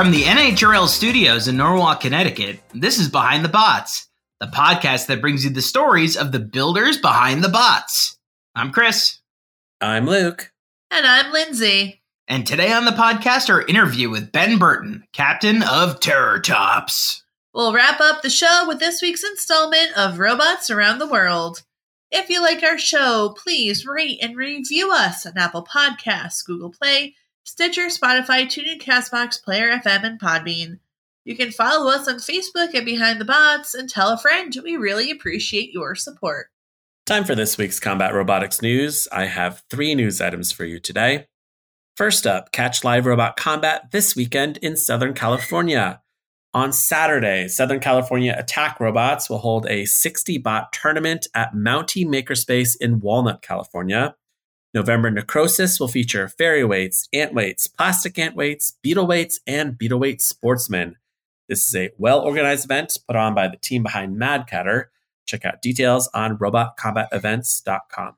From 0.00 0.12
the 0.12 0.22
NHRL 0.22 0.88
studios 0.88 1.46
in 1.46 1.58
Norwalk, 1.58 2.00
Connecticut, 2.00 2.60
this 2.72 2.98
is 2.98 3.10
Behind 3.10 3.44
the 3.44 3.50
Bots, 3.50 4.08
the 4.40 4.46
podcast 4.46 5.08
that 5.08 5.20
brings 5.20 5.44
you 5.44 5.50
the 5.50 5.60
stories 5.60 6.16
of 6.16 6.32
the 6.32 6.38
builders 6.38 6.96
behind 6.96 7.44
the 7.44 7.50
bots. 7.50 8.18
I'm 8.54 8.72
Chris. 8.72 9.18
I'm 9.78 10.06
Luke. 10.06 10.52
And 10.90 11.06
I'm 11.06 11.30
Lindsay. 11.34 12.00
And 12.26 12.46
today 12.46 12.72
on 12.72 12.86
the 12.86 12.92
podcast, 12.92 13.50
our 13.50 13.60
interview 13.60 14.08
with 14.08 14.32
Ben 14.32 14.56
Burton, 14.58 15.04
captain 15.12 15.62
of 15.62 16.00
Terratops. 16.00 17.20
We'll 17.52 17.74
wrap 17.74 18.00
up 18.00 18.22
the 18.22 18.30
show 18.30 18.64
with 18.66 18.78
this 18.78 19.02
week's 19.02 19.22
installment 19.22 19.94
of 19.98 20.18
Robots 20.18 20.70
Around 20.70 21.00
the 21.00 21.08
World. 21.08 21.62
If 22.10 22.30
you 22.30 22.40
like 22.40 22.62
our 22.62 22.78
show, 22.78 23.36
please 23.36 23.84
rate 23.84 24.20
and 24.22 24.34
review 24.34 24.92
us 24.94 25.26
on 25.26 25.36
Apple 25.36 25.66
Podcasts, 25.70 26.42
Google 26.42 26.70
Play, 26.70 27.16
Stitcher, 27.50 27.86
Spotify, 27.86 28.44
TuneIn, 28.46 28.80
Castbox, 28.80 29.42
Player 29.42 29.72
FM, 29.72 30.04
and 30.04 30.20
Podbean. 30.20 30.78
You 31.24 31.36
can 31.36 31.50
follow 31.50 31.90
us 31.90 32.06
on 32.06 32.18
Facebook 32.18 32.76
at 32.76 32.84
Behind 32.84 33.20
the 33.20 33.24
Bots 33.24 33.74
and 33.74 33.90
tell 33.90 34.12
a 34.12 34.18
friend. 34.18 34.56
We 34.62 34.76
really 34.76 35.10
appreciate 35.10 35.72
your 35.72 35.96
support. 35.96 36.46
Time 37.06 37.24
for 37.24 37.34
this 37.34 37.58
week's 37.58 37.80
combat 37.80 38.14
robotics 38.14 38.62
news. 38.62 39.08
I 39.10 39.26
have 39.26 39.64
three 39.68 39.96
news 39.96 40.20
items 40.20 40.52
for 40.52 40.64
you 40.64 40.78
today. 40.78 41.26
First 41.96 42.24
up, 42.24 42.52
catch 42.52 42.84
live 42.84 43.04
robot 43.04 43.36
combat 43.36 43.90
this 43.90 44.14
weekend 44.14 44.58
in 44.58 44.76
Southern 44.76 45.12
California. 45.12 46.00
On 46.54 46.72
Saturday, 46.72 47.48
Southern 47.48 47.80
California 47.80 48.32
Attack 48.38 48.78
Robots 48.78 49.28
will 49.28 49.38
hold 49.38 49.66
a 49.66 49.86
60 49.86 50.38
bot 50.38 50.72
tournament 50.72 51.26
at 51.34 51.52
Mountie 51.52 52.06
Makerspace 52.06 52.76
in 52.80 53.00
Walnut, 53.00 53.42
California. 53.42 54.14
November 54.72 55.10
Necrosis 55.10 55.80
will 55.80 55.88
feature 55.88 56.28
fairy 56.28 56.64
weights, 56.64 57.08
ant 57.12 57.34
weights, 57.34 57.66
plastic 57.66 58.18
ant 58.18 58.36
weights, 58.36 58.74
beetle 58.82 59.06
weights, 59.06 59.40
and 59.46 59.76
beetle 59.76 59.98
weight 59.98 60.22
sportsmen. 60.22 60.96
This 61.48 61.66
is 61.66 61.74
a 61.74 61.90
well 61.98 62.20
organized 62.20 62.64
event 62.64 62.96
put 63.08 63.16
on 63.16 63.34
by 63.34 63.48
the 63.48 63.56
team 63.56 63.82
behind 63.82 64.16
Mad 64.16 64.46
Catter. 64.48 64.84
Check 65.26 65.44
out 65.44 65.60
details 65.60 66.08
on 66.14 66.38
robotcombatevents.com. 66.38 68.16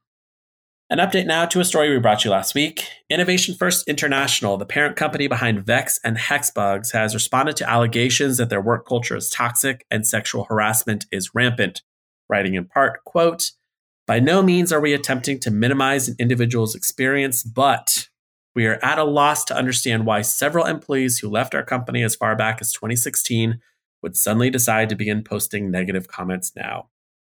An 0.91 0.99
update 0.99 1.25
now 1.25 1.47
to 1.47 1.61
a 1.61 1.65
story 1.65 1.89
we 1.89 1.99
brought 1.99 2.23
you 2.23 2.31
last 2.31 2.55
week. 2.55 2.87
Innovation 3.09 3.55
First 3.55 3.89
International, 3.89 4.59
the 4.59 4.67
parent 4.67 4.95
company 4.95 5.27
behind 5.27 5.65
Vex 5.65 5.99
and 6.05 6.19
Hexbugs, 6.19 6.93
has 6.93 7.15
responded 7.15 7.57
to 7.57 7.71
allegations 7.71 8.37
that 8.37 8.51
their 8.51 8.61
work 8.61 8.87
culture 8.87 9.17
is 9.17 9.31
toxic 9.31 9.87
and 9.91 10.07
sexual 10.07 10.45
harassment 10.45 11.07
is 11.11 11.35
rampant, 11.35 11.81
writing 12.29 12.57
in 12.57 12.67
part, 12.67 13.03
quote, 13.05 13.53
by 14.07 14.21
no 14.21 14.43
means 14.43 14.73
are 14.73 14.81
we 14.81 14.95
attempting 14.95 15.39
to 15.41 15.51
minimize 15.51 16.09
an 16.09 16.17
individual's 16.19 16.75
experience, 16.75 17.43
but 17.43 18.09
we 18.55 18.67
are 18.67 18.79
at 18.85 18.99
a 18.99 19.05
loss 19.05 19.45
to 19.45 19.57
understand 19.57 20.07
why 20.07 20.23
several 20.23 20.67
employees 20.67 21.19
who 21.19 21.29
left 21.31 21.55
our 21.55 21.63
company 21.63 22.03
as 22.03 22.15
far 22.15 22.37
back 22.37 22.61
as 22.61 22.73
2016 22.73 23.61
would 24.03 24.17
suddenly 24.17 24.51
decide 24.51 24.89
to 24.89 24.97
begin 24.97 25.23
posting 25.23 25.71
negative 25.71 26.09
comments 26.09 26.53
now. 26.57 26.89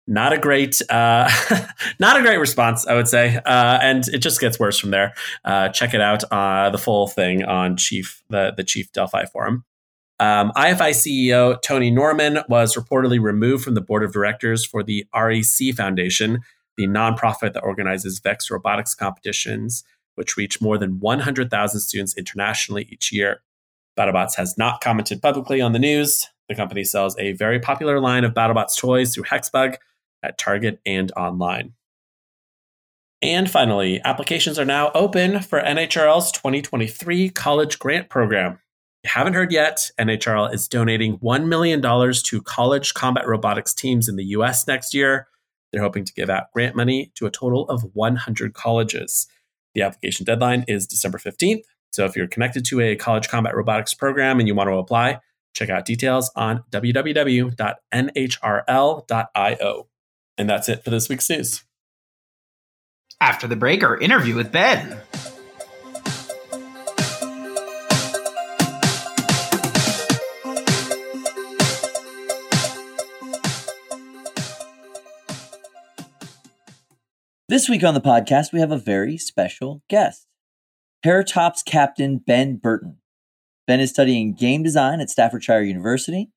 Not 0.07 0.33
a 0.33 0.39
great, 0.39 0.83
uh, 0.91 1.31
not 1.99 2.19
a 2.19 2.23
great 2.23 2.39
response, 2.39 2.87
I 2.87 2.95
would 2.95 3.09
say, 3.09 3.37
uh, 3.37 3.79
and 3.81 4.07
it 4.09 4.19
just 4.19 4.41
gets 4.41 4.59
worse 4.59 4.79
from 4.79 4.91
there. 4.91 5.15
Uh, 5.45 5.69
check 5.71 5.95
it 5.95 6.01
out, 6.01 6.25
uh, 6.31 6.71
the 6.71 6.79
full 6.79 7.07
thing 7.07 7.45
on 7.45 7.77
Chief 7.77 8.23
the 8.29 8.53
the 8.55 8.65
Chief 8.65 8.93
Delphi 8.93 9.25
forum. 9.27 9.65
Um, 10.21 10.53
IFI 10.57 10.91
CEO 10.91 11.61
Tony 11.63 11.91
Norman 11.91 12.41
was 12.49 12.77
reportedly 12.77 13.21
removed 13.21 13.65
from 13.65 13.75
the 13.75 13.81
board 13.81 14.05
of 14.05 14.13
directors 14.13 14.65
for 14.65 14.83
the 14.83 15.07
REC 15.15 15.75
Foundation, 15.75 16.41
the 16.77 16.87
nonprofit 16.87 17.53
that 17.55 17.63
organizes 17.63 18.19
VEX 18.19 18.51
robotics 18.51 18.95
competitions, 18.95 19.85
which 20.17 20.37
reach 20.37 20.61
more 20.61 20.79
than 20.79 21.01
100,000 21.01 21.81
students 21.81 22.17
internationally 22.17 22.89
each 22.91 23.13
year. 23.13 23.43
BattleBots 23.99 24.37
has 24.37 24.59
not 24.59 24.81
commented 24.81 25.23
publicly 25.23 25.61
on 25.61 25.73
the 25.73 25.79
news. 25.79 26.27
The 26.49 26.55
company 26.55 26.85
sells 26.85 27.17
a 27.19 27.33
very 27.33 27.61
popular 27.61 28.01
line 28.01 28.25
of 28.25 28.35
BattleBots 28.35 28.77
toys 28.77 29.15
through 29.15 29.25
Hexbug 29.25 29.77
at 30.23 30.39
Target 30.39 30.81
and 30.85 31.13
online. 31.13 31.75
And 33.23 33.51
finally, 33.51 34.03
applications 34.05 34.59
are 34.59 34.67
now 34.67 34.91
open 34.95 35.41
for 35.41 35.61
NHRL's 35.61 36.31
2023 36.33 37.31
college 37.31 37.79
grant 37.79 38.11
program 38.11 38.59
If 39.03 39.11
you 39.11 39.11
haven't 39.15 39.33
heard 39.33 39.51
yet, 39.51 39.91
NHRL 39.99 40.53
is 40.53 40.69
donating 40.69 41.19
$1 41.19 41.47
million 41.47 41.81
to 41.81 42.43
college 42.43 42.93
combat 42.93 43.27
robotics 43.27 43.73
teams 43.73 44.09
in 44.09 44.17
the 44.17 44.25
US 44.25 44.67
next 44.67 44.93
year. 44.93 45.29
They're 45.75 45.83
hoping 45.83 46.05
to 46.05 46.13
give 46.13 46.31
out 46.31 46.53
grant 46.53 46.77
money 46.77 47.11
to 47.17 47.27
a 47.27 47.33
total 47.33 47.69
of 47.69 47.83
100 47.95 48.55
colleges. 48.55 49.27
The 49.75 49.83
application 49.83 50.25
deadline 50.25 50.65
is 50.69 50.87
December 50.87 51.19
15th. 51.19 51.65
So 51.93 52.05
if 52.05 52.15
you're 52.15 52.29
connected 52.29 52.65
to 52.67 52.81
a 52.81 52.95
college 52.95 53.29
combat 53.29 53.57
robotics 53.57 53.93
program 53.93 54.39
and 54.39 54.47
you 54.47 54.55
want 54.55 54.69
to 54.69 54.77
apply, 54.77 55.19
check 55.53 55.71
out 55.71 55.85
details 55.85 56.31
on 56.37 56.63
www.nhrl.io. 56.71 57.49
And 60.39 60.49
that's 60.49 60.69
it 60.69 60.85
for 60.85 60.91
this 60.91 61.09
week's 61.09 61.29
news. 61.29 61.65
After 63.21 63.49
the 63.49 63.57
break, 63.57 63.83
our 63.83 63.99
interview 63.99 64.37
with 64.37 64.53
Ben. 64.53 65.01
This 77.47 77.69
week 77.69 77.85
on 77.85 77.93
the 77.93 78.01
podcast, 78.01 78.55
we 78.55 78.61
have 78.61 78.73
a 78.73 78.79
very 78.79 79.19
special 79.19 79.83
guest 79.91 80.27
Terratops 81.05 81.63
captain 81.63 82.17
Ben 82.17 82.57
Burton. 82.57 82.97
Ben 83.67 83.81
is 83.81 83.91
studying 83.91 84.33
game 84.33 84.63
design 84.63 84.99
at 84.99 85.11
Staffordshire 85.11 85.61
University. 85.61 86.31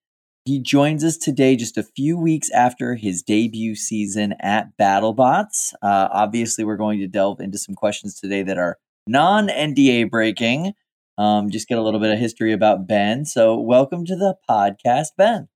He 0.44 0.60
joins 0.60 1.06
us 1.06 1.16
today 1.16 1.56
just 1.56 1.78
a 1.78 1.84
few 1.84 2.18
weeks 2.18 2.52
after 2.52 2.96
his 2.96 3.24
debut 3.24 3.74
season 3.74 4.34
at 4.42 4.78
BattleBots. 4.78 5.76
Uh, 5.82 6.10
obviously, 6.12 6.66
we're 6.66 6.76
going 6.76 7.00
to 7.00 7.08
delve 7.08 7.40
into 7.40 7.58
some 7.58 7.74
questions 7.74 8.20
today 8.20 8.44
that 8.44 8.58
are 8.58 8.78
non 9.08 9.48
NDA 9.48 10.10
breaking. 10.10 10.74
Um, 11.18 11.50
just 11.50 11.70
get 11.70 11.78
a 11.78 11.82
little 11.82 12.02
bit 12.02 12.12
of 12.12 12.20
history 12.20 12.52
about 12.52 12.86
Ben. 12.86 13.24
So, 13.24 13.58
welcome 13.58 14.04
to 14.08 14.16
the 14.18 14.36
podcast, 14.50 15.12
Ben. 15.18 15.48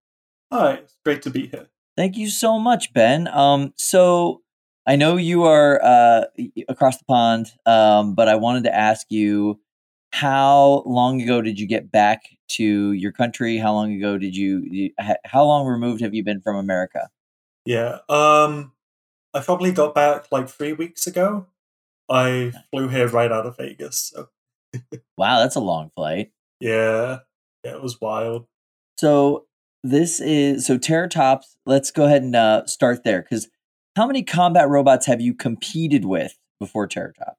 Hi, 0.50 0.76
it's 0.76 0.96
great 1.04 1.22
to 1.24 1.30
be 1.30 1.48
here. 1.48 1.68
Thank 1.98 2.16
you 2.16 2.30
so 2.30 2.58
much, 2.58 2.94
Ben. 2.94 3.28
Um, 3.28 3.74
so, 3.76 4.44
I 4.88 4.96
know 4.96 5.18
you 5.18 5.44
are 5.44 5.84
uh, 5.84 6.24
across 6.68 6.98
the 6.98 7.06
pond, 7.06 7.52
um, 7.66 8.16
but 8.16 8.28
I 8.28 8.36
wanted 8.36 8.64
to 8.64 8.76
ask 8.76 9.06
you 9.10 9.60
how 10.12 10.84
long 10.86 11.22
ago 11.22 11.42
did 11.42 11.60
you 11.60 11.68
get 11.68 11.92
back 11.92 12.24
to 12.50 12.92
your 12.92 13.12
country? 13.12 13.58
How 13.58 13.74
long 13.74 13.94
ago 13.94 14.18
did 14.18 14.36
you, 14.36 14.92
how 15.26 15.46
long 15.46 15.68
removed 15.68 16.02
have 16.02 16.14
you 16.14 16.24
been 16.24 16.42
from 16.42 16.56
America? 16.56 17.10
Yeah, 17.66 18.00
um, 18.10 18.74
I 19.34 19.42
probably 19.42 19.72
got 19.72 19.94
back 19.94 20.26
like 20.32 20.50
three 20.50 20.74
weeks 20.74 21.06
ago. 21.06 21.46
I 22.10 22.52
flew 22.72 22.90
here 22.90 23.08
right 23.08 23.32
out 23.32 23.46
of 23.46 23.58
Vegas. 23.58 24.12
So. 24.14 24.30
wow, 25.18 25.40
that's 25.40 25.56
a 25.56 25.62
long 25.62 25.92
flight. 25.96 26.32
Yeah, 26.60 27.20
yeah, 27.64 27.72
it 27.72 27.82
was 27.82 28.02
wild. 28.02 28.48
So 28.98 29.46
this 29.84 30.20
is 30.20 30.66
so 30.66 30.78
Terratops. 30.78 31.56
Let's 31.66 31.92
go 31.92 32.06
ahead 32.06 32.24
and 32.24 32.36
uh, 32.36 32.66
start 32.66 33.04
there 33.04 33.22
because 33.22 33.48
how 33.96 34.08
many 34.08 34.24
combat 34.24 34.70
robots 34.70 35.06
have 35.06 35.22
you 35.22 35.34
competed 35.34 36.06
with 36.06 36.38
before 36.60 36.88
Terratops? 36.88 37.36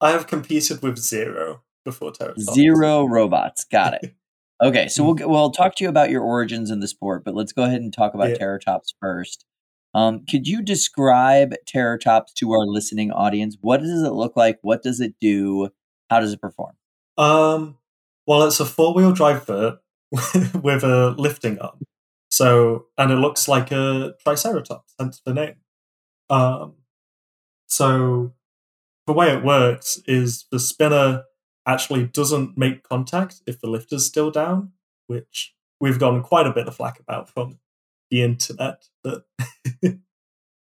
I 0.00 0.10
have 0.10 0.26
competed 0.26 0.82
with 0.82 0.98
zero 0.98 1.62
before 1.84 2.12
Terratops. 2.12 2.52
Zero 2.54 3.04
robots. 3.04 3.64
Got 3.64 4.02
it. 4.02 4.14
Okay, 4.62 4.86
so 4.86 5.02
we'll 5.02 5.28
we'll 5.28 5.50
talk 5.50 5.74
to 5.74 5.82
you 5.82 5.90
about 5.90 6.10
your 6.10 6.22
origins 6.22 6.70
in 6.70 6.78
the 6.78 6.86
sport, 6.86 7.24
but 7.24 7.34
let's 7.34 7.52
go 7.52 7.64
ahead 7.64 7.80
and 7.80 7.92
talk 7.92 8.14
about 8.14 8.30
yeah. 8.30 8.36
Terratops 8.36 8.94
first. 9.00 9.44
Um, 9.92 10.24
could 10.24 10.46
you 10.46 10.62
describe 10.62 11.54
Terratops 11.66 12.32
to 12.36 12.52
our 12.52 12.64
listening 12.64 13.10
audience? 13.10 13.56
What 13.60 13.80
does 13.80 14.02
it 14.02 14.12
look 14.12 14.36
like? 14.36 14.60
What 14.62 14.84
does 14.84 15.00
it 15.00 15.14
do? 15.20 15.70
How 16.10 16.20
does 16.20 16.32
it 16.32 16.40
perform? 16.40 16.76
Um, 17.18 17.78
well, 18.24 18.44
it's 18.44 18.60
a 18.60 18.64
four 18.64 18.94
wheel 18.94 19.10
drive 19.10 19.44
vert 19.46 19.80
with 20.62 20.84
a 20.84 21.14
lifting 21.18 21.58
arm. 21.58 21.80
So, 22.30 22.86
and 22.96 23.10
it 23.10 23.16
looks 23.16 23.48
like 23.48 23.72
a 23.72 24.14
Triceratops, 24.22 24.94
hence 24.98 25.20
the 25.26 25.34
name. 25.34 25.56
Um, 26.32 26.74
so 27.68 28.32
the 29.06 29.12
way 29.12 29.32
it 29.32 29.44
works 29.44 30.00
is 30.06 30.46
the 30.50 30.58
spinner 30.58 31.24
actually 31.66 32.04
doesn't 32.04 32.56
make 32.56 32.82
contact 32.82 33.42
if 33.46 33.60
the 33.60 33.68
lift 33.68 33.92
is 33.92 34.06
still 34.06 34.30
down, 34.30 34.72
which 35.06 35.54
we've 35.78 35.98
gotten 35.98 36.22
quite 36.22 36.46
a 36.46 36.52
bit 36.52 36.66
of 36.66 36.74
flack 36.74 36.98
about 36.98 37.28
from 37.28 37.58
the 38.10 38.22
internet. 38.22 38.88
That 39.04 39.24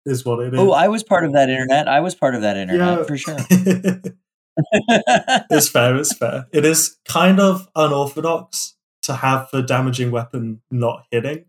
is 0.07 0.25
what 0.25 0.41
it 0.41 0.55
is. 0.55 0.61
Oh, 0.61 0.73
I 0.73 0.89
was 0.89 1.05
part 1.05 1.25
of 1.25 1.35
that 1.35 1.51
internet. 1.51 1.87
I 1.87 2.01
was 2.01 2.15
part 2.15 2.35
of 2.35 2.41
that 2.41 2.57
internet 2.57 2.99
yeah. 2.99 3.05
for 3.05 3.17
sure. 3.19 3.37
it's 5.51 5.69
fair. 5.69 5.97
It's 5.97 6.17
fair. 6.17 6.47
It 6.53 6.65
is 6.65 6.97
kind 7.07 7.39
of 7.41 7.69
unorthodox 7.77 8.75
to 9.03 9.17
have 9.17 9.49
the 9.53 9.63
damaging 9.63 10.11
weapon 10.11 10.63
not 10.71 11.05
hitting. 11.11 11.45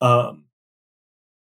Um, 0.00 0.46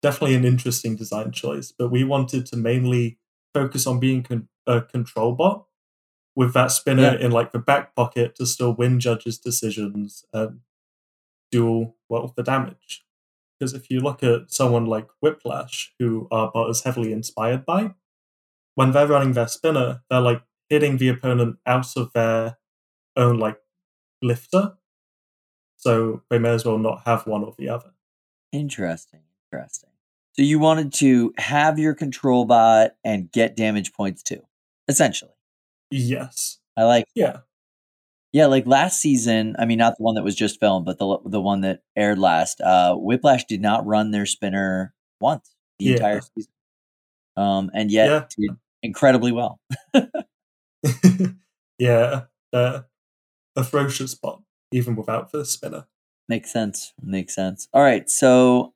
definitely 0.02 0.36
an 0.36 0.46
interesting 0.46 0.96
design 0.96 1.32
choice. 1.32 1.72
But 1.78 1.90
we 1.90 2.04
wanted 2.04 2.46
to 2.48 2.58
mainly 2.58 3.20
focus 3.54 3.86
on 3.88 4.00
being 4.00 4.24
con- 4.24 4.48
a 4.68 4.82
control 4.82 5.34
bot 5.34 5.66
with 6.36 6.54
that 6.54 6.72
spinner 6.72 7.18
Yeah. 7.18 7.26
in 7.26 7.32
like 7.32 7.52
the 7.52 7.60
back 7.60 7.96
pocket 7.96 8.36
to 8.36 8.46
still 8.46 8.74
win 8.74 9.00
judges' 9.00 9.38
decisions 9.38 10.24
and 10.34 10.62
do 11.52 11.94
well 12.10 12.34
the 12.36 12.44
damage. 12.44 13.04
Because 13.60 13.74
if 13.74 13.90
you 13.92 14.00
look 14.00 14.24
at 14.24 14.52
someone 14.52 14.86
like 14.86 15.08
Whiplash, 15.22 15.94
who 16.00 16.28
our 16.32 16.50
bot 16.52 16.70
is 16.70 16.82
heavily 16.84 17.12
inspired 17.14 17.66
by, 17.66 17.94
when 18.76 18.92
they're 18.92 19.08
running 19.08 19.34
their 19.34 19.48
spinner, 19.48 20.02
they're 20.10 20.22
like 20.22 20.42
hitting 20.70 20.98
the 20.98 21.10
opponent 21.10 21.58
out 21.66 21.96
of 21.98 22.12
their 22.14 22.58
own 23.16 23.38
like 23.38 23.60
lifter. 24.22 24.78
So 25.76 26.24
they 26.30 26.40
may 26.40 26.50
as 26.52 26.66
well 26.66 26.78
not 26.80 27.04
have 27.06 27.28
one 27.28 27.44
or 27.44 27.54
the 27.58 27.70
other. 27.70 27.92
Interesting. 28.52 29.22
Interesting. 29.52 29.90
So 30.36 30.44
you 30.44 30.60
wanted 30.60 30.94
to 30.96 31.34
have 31.38 31.78
your 31.78 31.94
control 31.94 32.46
bot 32.46 32.92
and 33.04 33.30
get 33.32 33.56
damage 33.58 33.92
points 33.94 34.24
too, 34.24 34.42
essentially. 34.88 35.32
Yes. 35.90 36.60
I 36.78 36.84
like 36.84 37.06
Yeah. 37.16 37.40
Yeah, 38.34 38.46
like 38.48 38.66
last 38.68 39.02
season, 39.02 39.56
I 39.60 39.66
mean 39.66 39.78
not 39.78 39.98
the 39.98 40.04
one 40.04 40.16
that 40.16 40.24
was 40.24 40.36
just 40.36 40.60
filmed, 40.60 40.86
but 40.86 41.00
the 41.00 41.18
the 41.26 41.42
one 41.42 41.62
that 41.62 41.82
aired 41.98 42.20
last, 42.20 42.62
uh 42.62 42.96
Whiplash 42.96 43.46
did 43.46 43.62
not 43.62 43.86
run 43.86 44.12
their 44.12 44.26
spinner 44.26 44.94
once 45.20 45.54
the 45.80 45.86
Yeah. 45.86 45.92
entire 45.94 46.22
season. 46.22 46.52
Um 47.38 47.72
and 47.74 47.92
yet 47.92 48.08
Yeah. 48.10 48.26
did 48.50 48.58
incredibly 48.84 49.32
well. 49.34 49.60
yeah. 51.80 52.24
Uh, 52.54 52.82
a 53.56 53.64
ferocious 53.64 54.16
bot, 54.16 54.42
even 54.72 54.96
without 54.96 55.32
the 55.32 55.46
spinner. 55.46 55.86
Makes 56.30 56.52
sense. 56.54 56.94
Makes 57.02 57.36
sense. 57.36 57.68
All 57.74 57.82
right, 57.84 58.10
so 58.10 58.74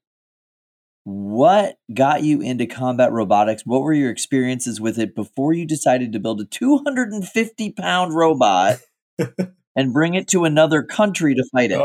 what 1.05 1.77
got 1.93 2.23
you 2.23 2.41
into 2.41 2.65
combat 2.65 3.11
robotics? 3.11 3.63
What 3.65 3.81
were 3.83 3.93
your 3.93 4.09
experiences 4.09 4.81
with 4.81 4.99
it 4.99 5.15
before 5.15 5.53
you 5.53 5.65
decided 5.65 6.11
to 6.13 6.19
build 6.19 6.41
a 6.41 6.45
250 6.45 7.71
pound 7.73 8.15
robot 8.15 8.79
and 9.75 9.93
bring 9.93 10.15
it 10.15 10.27
to 10.29 10.45
another 10.45 10.83
country 10.83 11.35
to 11.35 11.45
fight 11.53 11.71
it? 11.71 11.79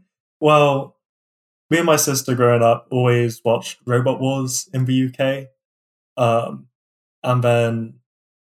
Well, 0.40 0.96
me 1.70 1.78
and 1.78 1.86
my 1.86 1.96
sister 1.96 2.34
growing 2.34 2.62
up 2.62 2.86
always 2.90 3.42
watched 3.44 3.78
Robot 3.86 4.20
Wars 4.20 4.68
in 4.72 4.84
the 4.84 5.08
UK. 5.08 5.48
Um, 6.16 6.68
and 7.22 7.42
then 7.42 7.94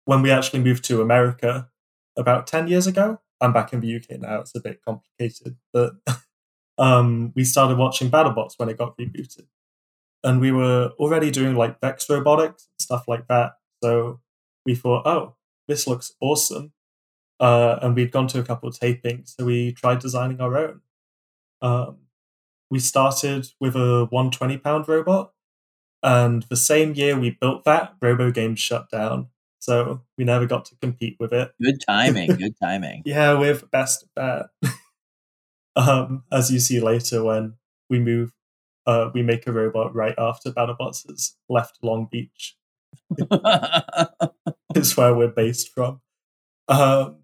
when 0.05 0.23
we 0.23 0.31
actually 0.31 0.61
moved 0.61 0.85
to 0.87 1.01
America 1.03 1.69
about 2.17 2.47
10 2.47 2.69
years 2.69 2.87
ago, 2.87 3.21
I'm 3.41 3.53
back 3.53 3.73
in 3.73 3.81
the 3.81 3.97
UK 3.97 4.21
now. 4.21 4.41
It's 4.41 4.55
a 4.57 4.61
bit 4.61 4.81
complicated, 4.85 5.57
but 5.73 5.93
um, 6.79 7.33
we 7.35 7.45
started 7.45 7.79
watching 7.79 8.11
BattleBots 8.11 8.55
when 8.57 8.69
it 8.69 8.79
got 8.79 8.97
rebooted. 8.99 9.47
And 10.25 10.41
we 10.41 10.51
were 10.51 10.91
already 10.99 11.31
doing 11.31 11.55
like 11.55 11.81
Vex 11.81 12.09
robotics 12.11 12.69
and 12.73 12.83
stuff 12.83 13.05
like 13.07 13.29
that. 13.29 13.53
So 13.83 14.21
we 14.67 14.75
thought, 14.75 15.07
oh, 15.07 15.37
this 15.69 15.87
looks 15.87 16.13
awesome 16.21 16.73
uh, 17.41 17.79
and 17.83 17.95
we'd 17.95 18.13
gone 18.13 18.27
to 18.29 18.41
a 18.41 18.45
couple 18.45 18.69
of 18.69 18.79
tapings, 18.79 19.35
so 19.37 19.45
we 19.45 19.73
tried 19.73 20.01
designing 20.01 20.41
our 20.41 20.57
own. 20.57 20.81
Um, 21.63 21.99
we 22.71 22.79
started 22.79 23.49
with 23.61 23.77
a 23.77 24.07
120 24.11 24.59
pound 24.59 24.89
robot, 24.89 25.33
and 26.03 26.45
the 26.51 26.57
same 26.57 26.95
year 26.95 27.19
we 27.19 27.31
built 27.41 27.65
that, 27.65 27.99
RoboGames 28.01 28.59
shut 28.59 28.91
down, 28.91 29.29
so 29.59 30.03
we 30.17 30.25
never 30.25 30.47
got 30.47 30.65
to 30.67 30.77
compete 30.77 31.17
with 31.19 31.33
it. 31.33 31.53
Good 31.63 31.81
timing. 31.87 32.35
Good 32.37 32.55
timing. 32.61 33.03
Yeah, 33.05 33.39
we're 33.39 33.55
best 33.71 34.05
at 34.17 34.51
that. 34.63 34.73
um, 35.79 36.25
as 36.33 36.51
you 36.51 36.59
see 36.59 36.81
later 36.81 37.23
when 37.23 37.55
we 37.89 38.01
move, 38.01 38.33
uh, 38.87 39.11
we 39.15 39.23
make 39.23 39.47
a 39.47 39.53
robot 39.53 39.95
right 39.95 40.15
after 40.19 40.51
BattleBots 40.51 41.09
has 41.09 41.37
left 41.49 41.79
Long 41.83 42.09
Beach. 42.11 42.57
is 44.75 44.97
where 44.97 45.15
we're 45.15 45.29
based 45.29 45.73
from. 45.73 46.01
Um, 46.69 47.19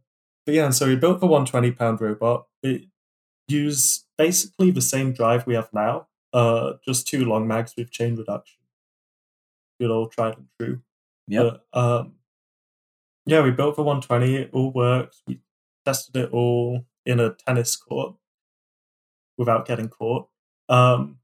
but 0.47 0.55
yeah, 0.55 0.71
so 0.71 0.87
we 0.87 0.97
built 0.97 1.21
the 1.21 1.27
120 1.27 1.73
pound 1.73 2.01
robot. 2.01 2.47
It 2.63 2.83
used 3.49 4.07
basically 4.17 4.71
the 4.71 4.83
same 4.83 5.13
drive 5.13 5.47
we 5.47 5.55
have 5.55 5.71
now, 5.73 6.07
uh, 6.33 6.75
just 6.87 7.09
two 7.09 7.25
long 7.25 7.49
mags 7.49 7.75
with 7.77 7.91
chain 7.91 8.17
reduction. 8.17 8.61
Good 9.81 9.91
old 9.91 10.13
tried 10.13 10.37
and 10.37 10.47
true. 10.61 10.81
But, 11.73 11.79
um, 11.79 12.15
yeah, 13.27 13.43
we 13.43 13.51
built 13.51 13.77
the 13.77 13.83
120. 13.83 14.37
It 14.37 14.51
all 14.53 14.71
worked. 14.71 15.17
We 15.27 15.41
tested 15.85 16.17
it 16.17 16.31
all 16.31 16.85
in 17.07 17.21
a 17.21 17.35
tennis 17.35 17.75
court 17.77 18.17
without 19.37 19.67
getting 19.67 19.89
caught. 19.89 20.29
Um, 20.69 21.19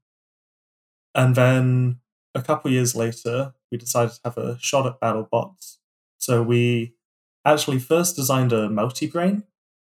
and 1.13 1.35
then 1.35 1.99
a 2.35 2.41
couple 2.41 2.71
years 2.71 2.95
later, 2.95 3.53
we 3.71 3.77
decided 3.77 4.13
to 4.13 4.19
have 4.25 4.37
a 4.37 4.57
shot 4.59 4.85
at 4.85 4.99
BattleBots. 4.99 5.77
So 6.17 6.41
we 6.43 6.95
actually 7.45 7.79
first 7.79 8.15
designed 8.15 8.53
a 8.53 8.69
melty 8.69 9.11
brain, 9.11 9.43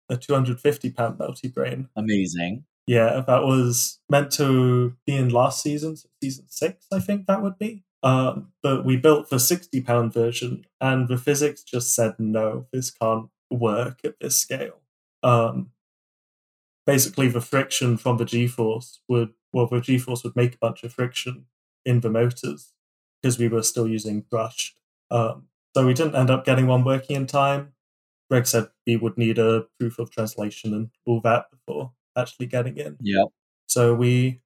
a 0.08 0.16
250 0.16 0.90
pound 0.90 1.18
melty 1.18 1.52
brain. 1.52 1.88
Amazing. 1.96 2.64
Yeah, 2.86 3.22
that 3.26 3.42
was 3.42 3.98
meant 4.08 4.30
to 4.32 4.96
be 5.06 5.14
in 5.14 5.28
last 5.28 5.62
season, 5.62 5.96
season 6.22 6.46
six, 6.48 6.86
I 6.92 7.00
think 7.00 7.26
that 7.26 7.42
would 7.42 7.58
be. 7.58 7.84
Um, 8.02 8.52
but 8.62 8.84
we 8.84 8.96
built 8.96 9.28
the 9.28 9.40
60 9.40 9.80
pound 9.82 10.12
version, 10.12 10.64
and 10.80 11.08
the 11.08 11.18
physics 11.18 11.62
just 11.62 11.94
said 11.94 12.14
no, 12.18 12.66
this 12.72 12.90
can't 12.90 13.28
work 13.50 14.00
at 14.04 14.14
this 14.20 14.38
scale. 14.38 14.80
Um, 15.22 15.70
basically, 16.88 17.28
the 17.28 17.42
friction 17.42 17.98
from 17.98 18.16
the 18.16 18.24
G 18.24 18.46
force 18.46 19.00
would, 19.08 19.34
well, 19.52 19.66
the 19.66 19.82
G 19.82 19.98
force 19.98 20.24
would 20.24 20.34
make 20.34 20.54
a 20.54 20.58
bunch 20.58 20.82
of 20.82 20.92
friction 20.94 21.44
in 21.84 22.00
the 22.00 22.08
motors 22.08 22.72
because 23.20 23.38
we 23.38 23.46
were 23.46 23.62
still 23.62 23.86
using 23.86 24.22
brushed. 24.22 24.80
Um, 25.10 25.48
so 25.76 25.86
we 25.86 25.92
didn't 25.92 26.16
end 26.16 26.30
up 26.30 26.46
getting 26.46 26.66
one 26.66 26.84
working 26.84 27.14
in 27.14 27.26
time. 27.26 27.74
Greg 28.30 28.46
said 28.46 28.68
we 28.86 28.96
would 28.96 29.18
need 29.18 29.38
a 29.38 29.66
proof 29.78 29.98
of 29.98 30.10
translation 30.10 30.72
and 30.72 30.88
all 31.04 31.20
that 31.20 31.50
before 31.50 31.92
actually 32.16 32.46
getting 32.46 32.78
in. 32.78 32.96
yeah 33.00 33.24
So 33.66 33.94
we 33.94 34.40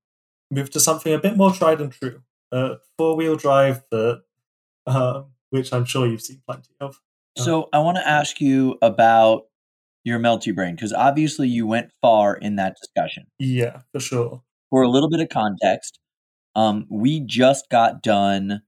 moved 0.50 0.72
to 0.72 0.80
something 0.80 1.12
a 1.14 1.18
bit 1.18 1.36
more 1.36 1.52
tried 1.52 1.80
and 1.80 1.92
true. 1.92 2.22
A 2.50 2.78
four 2.98 3.16
wheel 3.16 3.36
drive 3.36 3.84
that, 3.92 4.22
um, 4.86 5.26
which 5.50 5.72
I'm 5.72 5.84
sure 5.84 6.06
you've 6.08 6.22
seen 6.22 6.42
plenty 6.44 6.74
of. 6.80 7.00
So 7.38 7.68
I 7.72 7.78
want 7.78 7.96
to 7.96 8.06
ask 8.06 8.40
you 8.40 8.78
about 8.82 9.46
your 10.04 10.18
melty 10.18 10.54
brain 10.54 10.74
because 10.74 10.92
obviously 10.92 11.48
you 11.48 11.66
went 11.66 11.90
far 12.00 12.34
in 12.34 12.56
that 12.56 12.76
discussion. 12.80 13.26
Yeah, 13.38 13.82
for 13.92 14.00
sure. 14.00 14.42
For 14.70 14.82
a 14.82 14.88
little 14.88 15.10
bit 15.10 15.20
of 15.20 15.28
context, 15.28 15.98
um, 16.54 16.86
we 16.90 17.20
just 17.20 17.68
got 17.70 18.02
done 18.02 18.62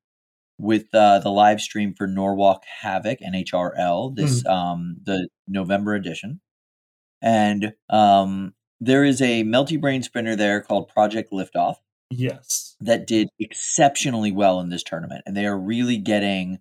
with 0.58 0.94
uh, 0.94 1.18
the 1.18 1.30
live 1.30 1.60
stream 1.60 1.94
for 1.96 2.06
Norwalk 2.06 2.62
Havoc 2.82 3.18
NHRL 3.20 4.14
this 4.14 4.44
um, 4.46 4.96
the 5.04 5.28
November 5.48 5.94
edition, 5.94 6.40
and 7.20 7.74
um, 7.90 8.54
there 8.80 9.04
is 9.04 9.20
a 9.20 9.44
melty 9.44 9.80
brain 9.80 10.02
spinner 10.02 10.36
there 10.36 10.60
called 10.60 10.88
Project 10.88 11.32
Liftoff 11.32 11.76
Yes. 12.10 12.76
that 12.80 13.06
did 13.06 13.28
exceptionally 13.40 14.30
well 14.30 14.60
in 14.60 14.68
this 14.68 14.82
tournament, 14.82 15.22
and 15.26 15.36
they 15.36 15.46
are 15.46 15.58
really 15.58 15.96
getting 15.96 16.58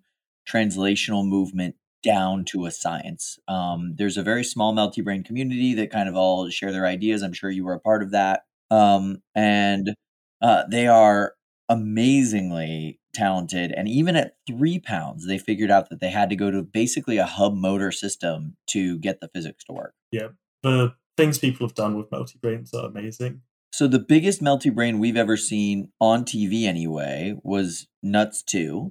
translational 0.48 1.26
movement 1.26 1.76
down 2.04 2.44
to 2.44 2.66
a 2.66 2.70
science. 2.70 3.38
Um, 3.48 3.94
there's 3.96 4.16
a 4.16 4.22
very 4.22 4.44
small 4.44 4.74
melty 4.74 5.02
brain 5.02 5.24
community 5.24 5.74
that 5.74 5.90
kind 5.90 6.08
of 6.08 6.14
all 6.14 6.48
share 6.50 6.70
their 6.70 6.86
ideas. 6.86 7.22
I'm 7.22 7.32
sure 7.32 7.50
you 7.50 7.64
were 7.64 7.74
a 7.74 7.80
part 7.80 8.02
of 8.02 8.10
that, 8.12 8.42
um, 8.70 9.22
and 9.34 9.94
uh, 10.42 10.64
they 10.70 10.86
are 10.86 11.34
amazingly 11.68 13.00
talented. 13.14 13.72
And 13.72 13.88
even 13.88 14.16
at 14.16 14.36
three 14.46 14.78
pounds, 14.78 15.26
they 15.26 15.38
figured 15.38 15.70
out 15.70 15.88
that 15.88 16.00
they 16.00 16.10
had 16.10 16.28
to 16.30 16.36
go 16.36 16.50
to 16.50 16.62
basically 16.62 17.16
a 17.16 17.26
hub 17.26 17.54
motor 17.54 17.90
system 17.90 18.56
to 18.68 18.98
get 18.98 19.20
the 19.20 19.28
physics 19.28 19.64
to 19.64 19.72
work. 19.72 19.94
Yeah. 20.12 20.28
The 20.62 20.94
things 21.16 21.38
people 21.38 21.66
have 21.66 21.74
done 21.74 21.96
with 21.96 22.10
melty 22.10 22.40
brains 22.40 22.74
are 22.74 22.86
amazing. 22.86 23.42
So 23.72 23.88
the 23.88 23.98
biggest 23.98 24.42
melty 24.42 24.72
brain 24.72 24.98
we've 24.98 25.16
ever 25.16 25.36
seen 25.36 25.90
on 26.00 26.24
TV 26.24 26.64
anyway 26.64 27.36
was 27.42 27.86
Nuts 28.02 28.42
2. 28.42 28.90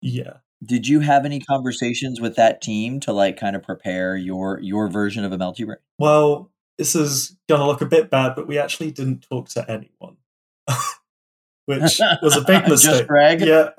Yeah. 0.00 0.34
Did 0.64 0.86
you 0.86 1.00
have 1.00 1.24
any 1.24 1.40
conversations 1.40 2.20
with 2.20 2.36
that 2.36 2.60
team 2.60 3.00
to 3.00 3.12
like 3.12 3.36
kind 3.36 3.56
of 3.56 3.62
prepare 3.62 4.16
your 4.16 4.60
your 4.60 4.88
version 4.88 5.24
of 5.24 5.32
a 5.32 5.38
melty 5.38 5.66
brain? 5.66 5.78
Well, 5.98 6.50
this 6.78 6.94
is 6.94 7.36
going 7.48 7.60
to 7.60 7.66
look 7.66 7.80
a 7.80 7.86
bit 7.86 8.10
bad, 8.10 8.34
but 8.34 8.46
we 8.46 8.58
actually 8.58 8.90
didn't 8.90 9.26
talk 9.28 9.48
to 9.50 9.70
anyone, 9.70 10.16
which 11.66 12.00
was 12.22 12.36
a 12.36 12.42
big 12.42 12.62
mistake. 12.68 12.92
Just. 12.92 13.06
Greg? 13.06 13.40
Yeah. 13.40 13.70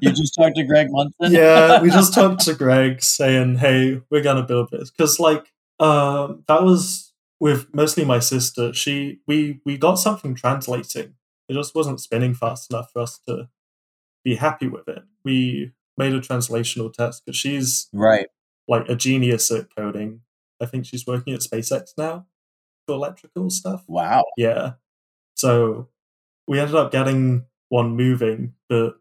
You 0.00 0.12
just 0.12 0.34
talked 0.34 0.56
to 0.56 0.64
Greg 0.64 0.88
Munson? 0.90 1.32
yeah, 1.32 1.80
we 1.80 1.90
just 1.90 2.14
talked 2.14 2.40
to 2.42 2.54
Greg 2.54 3.02
saying, 3.02 3.56
"Hey, 3.56 4.00
we're 4.10 4.22
gonna 4.22 4.42
build 4.42 4.70
this," 4.70 4.90
because 4.90 5.20
like 5.20 5.52
um, 5.78 6.44
that 6.48 6.62
was 6.62 7.12
with 7.38 7.72
mostly 7.74 8.04
my 8.04 8.18
sister. 8.18 8.72
She 8.72 9.20
we 9.26 9.60
we 9.64 9.76
got 9.78 9.94
something 9.94 10.34
translating. 10.34 11.14
It 11.48 11.54
just 11.54 11.74
wasn't 11.74 12.00
spinning 12.00 12.34
fast 12.34 12.70
enough 12.70 12.92
for 12.92 13.02
us 13.02 13.18
to 13.26 13.48
be 14.24 14.36
happy 14.36 14.68
with 14.68 14.88
it. 14.88 15.02
We 15.24 15.72
made 16.00 16.14
a 16.14 16.20
translational 16.20 16.92
test 16.92 17.22
because 17.24 17.36
she's 17.36 17.88
right. 17.92 18.26
like 18.66 18.88
a 18.88 18.96
genius 18.96 19.50
at 19.50 19.74
coding. 19.76 20.22
I 20.60 20.66
think 20.66 20.86
she's 20.86 21.06
working 21.06 21.34
at 21.34 21.40
SpaceX 21.40 21.90
now 21.98 22.26
for 22.86 22.94
electrical 22.94 23.50
stuff. 23.50 23.84
Wow. 23.86 24.24
Yeah. 24.36 24.72
So 25.36 25.88
we 26.48 26.58
ended 26.58 26.74
up 26.74 26.90
getting 26.90 27.44
one 27.68 27.96
moving, 27.96 28.54
but 28.68 28.94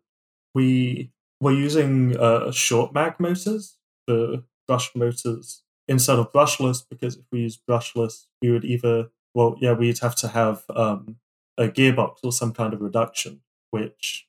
we 0.54 1.12
were 1.40 1.54
using 1.54 2.18
uh, 2.18 2.52
short 2.52 2.94
mag 2.94 3.20
motors 3.20 3.78
for 4.06 4.44
brush 4.68 4.94
motors 4.94 5.64
instead 5.88 6.20
of 6.20 6.32
brushless 6.34 6.84
because 6.88 7.16
if 7.16 7.24
we 7.32 7.40
use 7.40 7.58
brushless, 7.58 8.26
we 8.42 8.52
would 8.52 8.66
either 8.66 9.10
well, 9.34 9.56
yeah, 9.62 9.74
we'd 9.74 10.00
have 10.00 10.16
to 10.18 10.28
have 10.28 10.64
um, 10.76 11.18
a 11.58 11.68
gearbox 11.68 12.18
or 12.24 12.32
some 12.32 12.52
kind 12.52 12.74
of 12.74 12.82
reduction, 12.82 13.42
which 13.72 14.28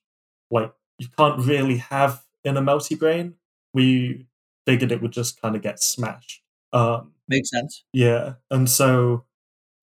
like 0.49 0.71
you 0.99 1.07
can't 1.17 1.43
really 1.45 1.77
have 1.77 2.23
in 2.43 2.57
a 2.57 2.61
melty 2.61 2.97
brain. 2.97 3.35
We 3.73 4.27
figured 4.65 4.91
it 4.91 5.01
would 5.01 5.11
just 5.11 5.41
kind 5.41 5.55
of 5.55 5.61
get 5.61 5.81
smashed. 5.81 6.41
Um, 6.73 7.13
Makes 7.27 7.49
sense. 7.51 7.83
yeah, 7.93 8.33
and 8.49 8.69
so 8.69 9.25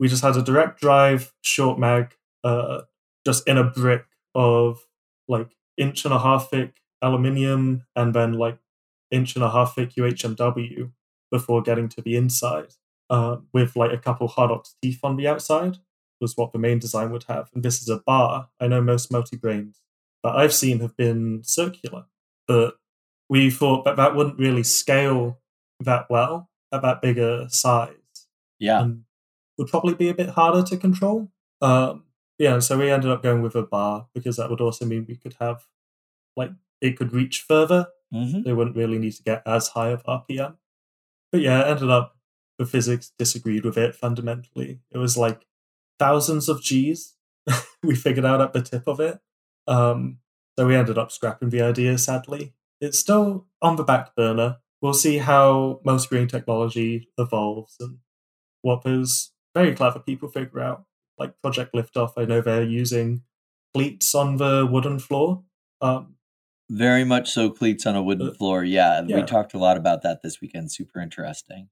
we 0.00 0.08
just 0.08 0.22
had 0.22 0.36
a 0.36 0.42
direct 0.42 0.80
drive 0.80 1.32
short 1.42 1.78
mag, 1.78 2.14
uh, 2.44 2.82
just 3.26 3.46
in 3.48 3.58
a 3.58 3.64
brick 3.64 4.04
of 4.34 4.86
like 5.28 5.50
inch 5.76 6.04
and 6.04 6.14
a 6.14 6.18
half 6.18 6.50
thick 6.50 6.76
aluminium, 7.02 7.84
and 7.96 8.14
then 8.14 8.34
like 8.34 8.58
inch 9.10 9.34
and 9.34 9.44
a 9.44 9.50
half 9.50 9.74
thick 9.74 9.94
UHMW 9.96 10.90
before 11.30 11.62
getting 11.62 11.88
to 11.90 12.00
the 12.02 12.16
inside, 12.16 12.74
uh, 13.10 13.36
with 13.52 13.76
like 13.76 13.92
a 13.92 13.98
couple 13.98 14.28
Hardox 14.28 14.74
teeth 14.82 15.00
on 15.02 15.16
the 15.16 15.26
outside 15.28 15.78
was 16.20 16.36
what 16.36 16.52
the 16.52 16.58
main 16.58 16.78
design 16.78 17.10
would 17.10 17.24
have. 17.28 17.48
And 17.54 17.62
this 17.62 17.80
is 17.80 17.88
a 17.88 17.98
bar. 18.06 18.48
I 18.60 18.66
know 18.66 18.80
most 18.80 19.10
melty 19.12 19.40
brains 19.40 19.80
that 20.24 20.34
I've 20.34 20.52
seen 20.54 20.80
have 20.80 20.96
been 20.96 21.42
circular, 21.44 22.06
but 22.48 22.74
we 23.28 23.50
thought 23.50 23.84
that 23.84 23.96
that 23.96 24.16
wouldn't 24.16 24.38
really 24.38 24.62
scale 24.64 25.38
that 25.80 26.06
well 26.10 26.50
at 26.72 26.82
that 26.82 27.00
bigger 27.02 27.46
size 27.50 27.94
Yeah. 28.58 28.80
and 28.82 29.04
would 29.58 29.68
probably 29.68 29.94
be 29.94 30.08
a 30.08 30.14
bit 30.14 30.30
harder 30.30 30.62
to 30.64 30.76
control. 30.76 31.30
Um, 31.60 32.04
yeah, 32.38 32.58
so 32.60 32.78
we 32.78 32.90
ended 32.90 33.10
up 33.10 33.22
going 33.22 33.42
with 33.42 33.54
a 33.54 33.62
bar 33.62 34.06
because 34.14 34.36
that 34.38 34.48
would 34.50 34.60
also 34.60 34.84
mean 34.86 35.04
we 35.08 35.16
could 35.16 35.34
have, 35.40 35.66
like, 36.36 36.52
it 36.80 36.96
could 36.96 37.12
reach 37.12 37.42
further. 37.42 37.88
hmm 38.12 38.42
They 38.42 38.52
wouldn't 38.52 38.76
really 38.76 38.98
need 38.98 39.12
to 39.14 39.22
get 39.22 39.42
as 39.46 39.68
high 39.68 39.88
of 39.90 40.02
RPM. 40.04 40.56
But 41.32 41.42
yeah, 41.42 41.60
it 41.60 41.70
ended 41.72 41.90
up 41.90 42.16
the 42.58 42.64
physics 42.66 43.12
disagreed 43.18 43.64
with 43.64 43.76
it 43.76 43.94
fundamentally. 43.94 44.80
It 44.90 44.98
was 44.98 45.16
like 45.18 45.46
thousands 45.98 46.48
of 46.48 46.62
G's 46.62 47.14
we 47.82 47.94
figured 47.94 48.24
out 48.24 48.40
at 48.40 48.52
the 48.52 48.62
tip 48.62 48.86
of 48.86 49.00
it. 49.00 49.20
Um, 49.66 50.18
so 50.58 50.66
we 50.66 50.74
ended 50.74 50.98
up 50.98 51.12
scrapping 51.12 51.50
the 51.50 51.62
idea, 51.62 51.96
sadly. 51.96 52.52
It's 52.80 52.98
still 52.98 53.46
on 53.62 53.76
the 53.76 53.84
back 53.84 54.16
burner. 54.16 54.56
We'll 54.82 54.92
see 54.92 55.18
how 55.18 55.80
melty 55.86 56.10
brain 56.10 56.26
technology 56.26 57.08
evolves 57.16 57.76
and 57.78 57.98
what 58.62 58.82
those 58.82 59.30
very 59.54 59.72
clever 59.72 60.00
people 60.00 60.28
figure 60.28 60.58
out. 60.58 60.82
Like 61.16 61.40
Project 61.42 61.74
Liftoff, 61.74 62.14
I 62.16 62.24
know 62.24 62.40
they're 62.40 62.64
using 62.64 63.22
cleats 63.72 64.16
on 64.16 64.38
the 64.38 64.68
wooden 64.68 64.98
floor. 64.98 65.44
Um, 65.80 66.16
Very 66.68 67.04
much 67.04 67.30
so. 67.30 67.50
Cleats 67.50 67.86
on 67.86 67.94
a 67.94 68.02
wooden 68.02 68.34
floor. 68.34 68.64
Yeah, 68.64 69.02
we 69.02 69.22
talked 69.22 69.54
a 69.54 69.58
lot 69.58 69.76
about 69.76 70.02
that 70.02 70.22
this 70.24 70.40
weekend. 70.40 70.72
Super 70.72 71.00
interesting. 71.00 71.68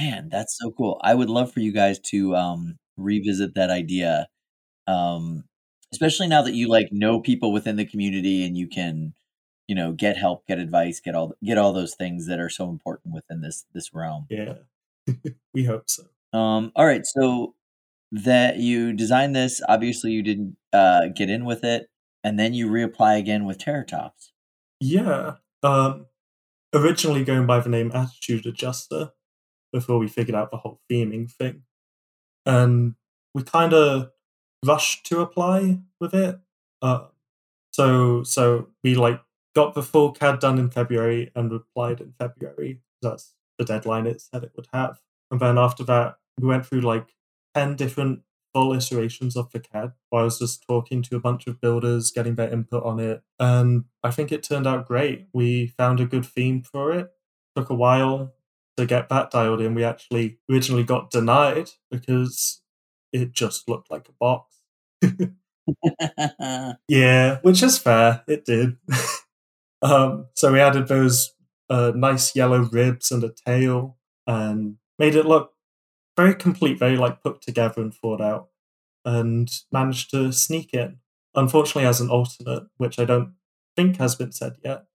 Man, 0.00 0.30
that's 0.30 0.56
so 0.58 0.70
cool. 0.70 0.98
I 1.04 1.14
would 1.14 1.28
love 1.28 1.52
for 1.52 1.60
you 1.60 1.72
guys 1.72 1.98
to 2.06 2.34
um, 2.34 2.78
revisit 2.96 3.56
that 3.56 3.68
idea, 3.68 4.28
um, 4.86 5.44
especially 5.92 6.26
now 6.26 6.42
that 6.42 6.54
you 6.54 6.68
like 6.68 6.88
know 6.92 7.20
people 7.20 7.52
within 7.52 7.76
the 7.76 7.84
community 7.84 8.44
and 8.44 8.56
you 8.56 8.66
can, 8.66 9.14
you 9.68 9.74
know, 9.74 9.92
get 9.92 10.16
help, 10.16 10.46
get 10.46 10.58
advice, 10.58 11.00
get 11.00 11.14
all 11.14 11.34
get 11.44 11.58
all 11.58 11.72
those 11.72 11.94
things 11.94 12.26
that 12.26 12.40
are 12.40 12.50
so 12.50 12.68
important 12.68 13.14
within 13.14 13.40
this 13.40 13.64
this 13.72 13.92
realm. 13.94 14.26
yeah, 14.30 14.54
we 15.54 15.64
hope 15.64 15.90
so. 15.90 16.04
Um, 16.32 16.72
all 16.76 16.86
right, 16.86 17.04
so 17.04 17.54
that 18.12 18.56
you 18.56 18.92
designed 18.92 19.34
this, 19.34 19.60
obviously 19.68 20.12
you 20.12 20.22
didn't 20.22 20.56
uh, 20.72 21.08
get 21.14 21.30
in 21.30 21.44
with 21.44 21.64
it, 21.64 21.88
and 22.24 22.38
then 22.38 22.54
you 22.54 22.68
reapply 22.68 23.18
again 23.18 23.44
with 23.44 23.58
Terratops. 23.58 24.30
Yeah. 24.80 25.36
Um, 25.62 26.06
originally 26.74 27.24
going 27.24 27.46
by 27.46 27.60
the 27.60 27.68
name 27.68 27.92
Attitude 27.92 28.46
Adjuster 28.46 29.10
before 29.72 29.98
we 29.98 30.08
figured 30.08 30.34
out 30.34 30.50
the 30.50 30.56
whole 30.56 30.80
theming 30.90 31.30
thing. 31.30 31.62
And 32.46 32.94
we 33.34 33.42
kind 33.42 33.72
of 33.72 34.10
rushed 34.64 35.06
to 35.06 35.20
apply 35.20 35.80
with 36.00 36.14
it. 36.14 36.38
Uh, 36.82 37.06
so 37.72 38.22
so 38.22 38.68
we 38.82 38.94
like 38.94 39.20
got 39.54 39.74
the 39.74 39.82
full 39.82 40.12
CAD 40.12 40.40
done 40.40 40.58
in 40.58 40.70
February 40.70 41.30
and 41.34 41.52
applied 41.52 42.00
in 42.00 42.14
February. 42.18 42.80
That's 43.02 43.34
the 43.58 43.64
deadline 43.64 44.06
it 44.06 44.20
said 44.20 44.44
it 44.44 44.52
would 44.56 44.68
have. 44.72 45.00
And 45.30 45.40
then 45.40 45.58
after 45.58 45.84
that, 45.84 46.16
we 46.40 46.48
went 46.48 46.66
through 46.66 46.80
like 46.80 47.14
10 47.54 47.76
different 47.76 48.20
full 48.52 48.72
iterations 48.72 49.36
of 49.36 49.50
the 49.52 49.60
CAD 49.60 49.92
I 50.12 50.22
was 50.22 50.38
just 50.38 50.64
talking 50.66 51.02
to 51.02 51.16
a 51.16 51.20
bunch 51.20 51.46
of 51.46 51.60
builders, 51.60 52.10
getting 52.10 52.34
their 52.34 52.50
input 52.50 52.82
on 52.82 52.98
it. 52.98 53.22
And 53.38 53.84
I 54.02 54.10
think 54.10 54.32
it 54.32 54.42
turned 54.42 54.66
out 54.66 54.88
great. 54.88 55.26
We 55.32 55.68
found 55.68 56.00
a 56.00 56.06
good 56.06 56.26
theme 56.26 56.62
for 56.62 56.92
it. 56.92 57.10
Took 57.56 57.70
a 57.70 57.74
while 57.74 58.34
to 58.76 58.86
get 58.86 59.08
that 59.08 59.30
dialed 59.30 59.60
in. 59.60 59.74
We 59.74 59.84
actually 59.84 60.38
originally 60.50 60.84
got 60.84 61.10
denied 61.10 61.70
because 61.90 62.62
it 63.12 63.32
just 63.32 63.68
looked 63.68 63.90
like 63.90 64.08
a 64.08 64.12
box. 64.20 64.56
Yeah, 66.88 67.38
which 67.42 67.62
is 67.62 67.78
fair. 67.78 68.22
It 68.26 68.44
did. 68.44 68.76
um, 69.82 70.26
so 70.34 70.52
we 70.52 70.60
added 70.60 70.88
those 70.88 71.32
uh, 71.68 71.92
nice 71.94 72.34
yellow 72.36 72.60
ribs 72.60 73.10
and 73.10 73.24
a 73.24 73.30
tail, 73.46 73.98
and 74.26 74.76
made 74.98 75.14
it 75.14 75.26
look 75.26 75.52
very 76.16 76.34
complete, 76.34 76.78
very 76.78 76.96
like 76.96 77.22
put 77.22 77.42
together 77.42 77.82
and 77.82 77.94
thought 77.94 78.20
out, 78.22 78.48
and 79.04 79.50
managed 79.72 80.10
to 80.12 80.32
sneak 80.32 80.74
in. 80.74 80.98
Unfortunately, 81.36 81.86
as 81.86 82.00
an 82.00 82.10
alternate, 82.10 82.64
which 82.78 82.98
I 82.98 83.06
don't 83.06 83.34
think 83.76 83.98
has 83.98 84.16
been 84.16 84.32
said 84.32 84.54
yet, 84.64 84.86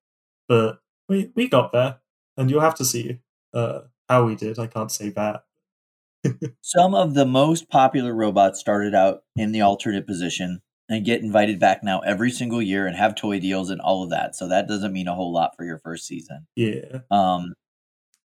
but 0.50 0.80
we 1.10 1.32
we 1.36 1.50
got 1.50 1.74
there, 1.74 2.00
and 2.38 2.52
you'll 2.52 2.62
have 2.62 2.76
to 2.78 2.86
see 2.86 3.20
uh, 3.54 3.82
how 4.10 4.26
we 4.26 4.36
did. 4.36 4.60
I 4.60 4.68
can't 4.68 4.92
say 4.92 5.10
that. 5.12 5.45
Some 6.62 6.96
of 6.96 7.14
the 7.14 7.26
most 7.26 7.70
popular 7.70 8.14
robots 8.14 8.60
started 8.60 8.94
out 8.96 9.24
in 9.36 9.52
the 9.52 9.62
alternate 9.62 10.08
position 10.08 10.62
and 10.90 11.06
get 11.06 11.22
invited 11.22 11.60
back 11.60 11.84
now 11.84 12.00
every 12.02 12.32
single 12.32 12.62
year 12.62 12.86
and 12.86 12.96
have 12.96 13.16
toy 13.16 13.40
deals 13.40 13.70
and 13.70 13.82
all 13.82 14.04
of 14.04 14.12
that. 14.12 14.36
So 14.36 14.48
that 14.48 14.68
doesn't 14.68 14.94
mean 14.94 15.08
a 15.08 15.16
whole 15.16 15.34
lot 15.34 15.56
for 15.58 15.66
your 15.66 15.80
first 15.80 16.06
season. 16.06 16.48
Yeah. 16.56 17.00
Um, 17.10 17.54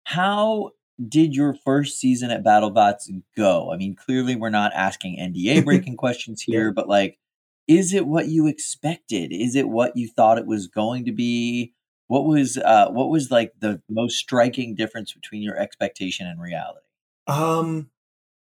how 0.05 0.71
did 1.09 1.35
your 1.35 1.55
first 1.65 1.99
season 1.99 2.31
at 2.31 2.45
BattleBots 2.45 3.11
go? 3.37 3.73
I 3.73 3.77
mean, 3.77 3.97
clearly 3.97 4.37
we're 4.37 4.51
not 4.51 4.73
asking 4.75 5.19
NDA 5.19 5.65
breaking 5.65 5.97
questions 5.97 6.43
here, 6.43 6.73
but 6.73 6.89
like, 6.89 7.19
is 7.67 7.95
it 7.95 8.07
what 8.07 8.29
you 8.29 8.47
expected? 8.47 9.33
Is 9.33 9.57
it 9.57 9.69
what 9.69 9.97
you 9.97 10.09
thought 10.09 10.39
it 10.39 10.47
was 10.47 10.69
going 10.69 11.07
to 11.07 11.13
be? 11.13 11.73
What 12.09 12.27
was 12.27 12.59
uh, 12.59 12.89
what 12.91 13.09
was 13.09 13.31
like 13.31 13.55
the 13.59 13.81
most 13.89 14.17
striking 14.17 14.75
difference 14.75 15.15
between 15.15 15.43
your 15.43 15.57
expectation 15.57 16.27
and 16.27 16.41
reality? 16.41 16.84
Um, 17.27 17.91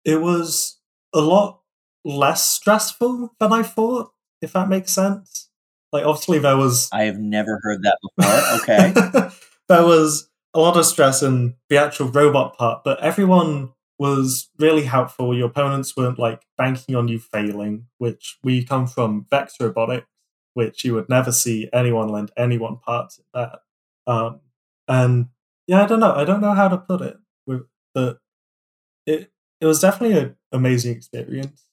it 0.05 0.21
was 0.21 0.79
a 1.13 1.21
lot 1.21 1.61
less 2.05 2.45
stressful 2.45 3.33
than 3.39 3.53
I 3.53 3.63
thought, 3.63 4.11
if 4.41 4.53
that 4.53 4.69
makes 4.69 4.93
sense. 4.93 5.49
Like, 5.91 6.05
obviously, 6.05 6.39
there 6.39 6.57
was. 6.57 6.89
I 6.91 7.03
have 7.03 7.19
never 7.19 7.59
heard 7.63 7.81
that 7.83 7.97
before. 8.17 8.59
Okay. 8.61 8.93
there 9.69 9.85
was 9.85 10.29
a 10.53 10.59
lot 10.59 10.77
of 10.77 10.85
stress 10.85 11.23
in 11.23 11.55
the 11.69 11.77
actual 11.77 12.07
robot 12.09 12.57
part, 12.57 12.83
but 12.83 12.99
everyone 13.01 13.71
was 13.99 14.49
really 14.59 14.83
helpful. 14.83 15.37
Your 15.37 15.47
opponents 15.47 15.95
weren't 15.95 16.19
like 16.19 16.43
banking 16.57 16.95
on 16.95 17.07
you 17.07 17.19
failing, 17.19 17.87
which 17.99 18.37
we 18.43 18.63
come 18.63 18.87
from 18.87 19.25
Vex 19.29 19.55
Robotics, 19.59 20.07
which 20.55 20.83
you 20.83 20.93
would 20.95 21.09
never 21.09 21.31
see 21.31 21.69
anyone 21.73 22.09
lend 22.09 22.31
anyone 22.37 22.77
parts 22.77 23.19
in 23.19 23.25
that. 23.33 23.59
Um, 24.07 24.41
and 24.87 25.27
yeah, 25.67 25.83
I 25.83 25.87
don't 25.87 25.99
know. 25.99 26.13
I 26.13 26.25
don't 26.25 26.41
know 26.41 26.53
how 26.53 26.67
to 26.67 26.77
put 26.77 27.01
it, 27.01 27.17
with- 27.45 27.67
but 27.93 28.17
it 29.05 29.31
it 29.61 29.65
was 29.65 29.79
definitely 29.79 30.17
an 30.19 30.35
amazing 30.51 30.95
experience. 30.95 31.65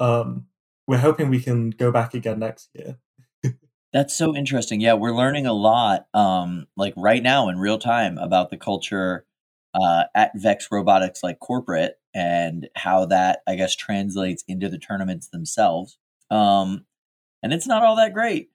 Um, 0.00 0.46
we're 0.86 0.98
hoping 0.98 1.30
we 1.30 1.40
can 1.40 1.70
go 1.70 1.92
back 1.92 2.14
again 2.14 2.38
next 2.38 2.70
year. 2.74 2.98
That's 3.92 4.14
so 4.14 4.34
interesting. 4.34 4.80
Yeah, 4.80 4.94
we're 4.94 5.14
learning 5.14 5.46
a 5.46 5.52
lot, 5.52 6.06
um, 6.14 6.66
like 6.76 6.94
right 6.96 7.22
now 7.22 7.48
in 7.48 7.58
real 7.58 7.78
time 7.78 8.18
about 8.18 8.50
the 8.50 8.56
culture 8.56 9.26
uh, 9.74 10.04
at 10.14 10.32
Vex 10.34 10.68
Robotics, 10.70 11.22
like 11.22 11.38
corporate, 11.38 11.98
and 12.14 12.68
how 12.76 13.06
that 13.06 13.40
I 13.46 13.56
guess 13.56 13.74
translates 13.76 14.44
into 14.48 14.68
the 14.68 14.78
tournaments 14.78 15.28
themselves. 15.28 15.98
Um, 16.30 16.86
and 17.42 17.52
it's 17.52 17.66
not 17.66 17.82
all 17.82 17.96
that 17.96 18.14
great. 18.14 18.50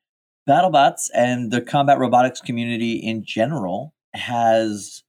BattleBots 0.48 1.10
and 1.14 1.52
the 1.52 1.62
combat 1.62 2.00
robotics 2.00 2.42
community 2.42 2.94
in 2.94 3.24
general 3.24 3.94
has. 4.14 5.04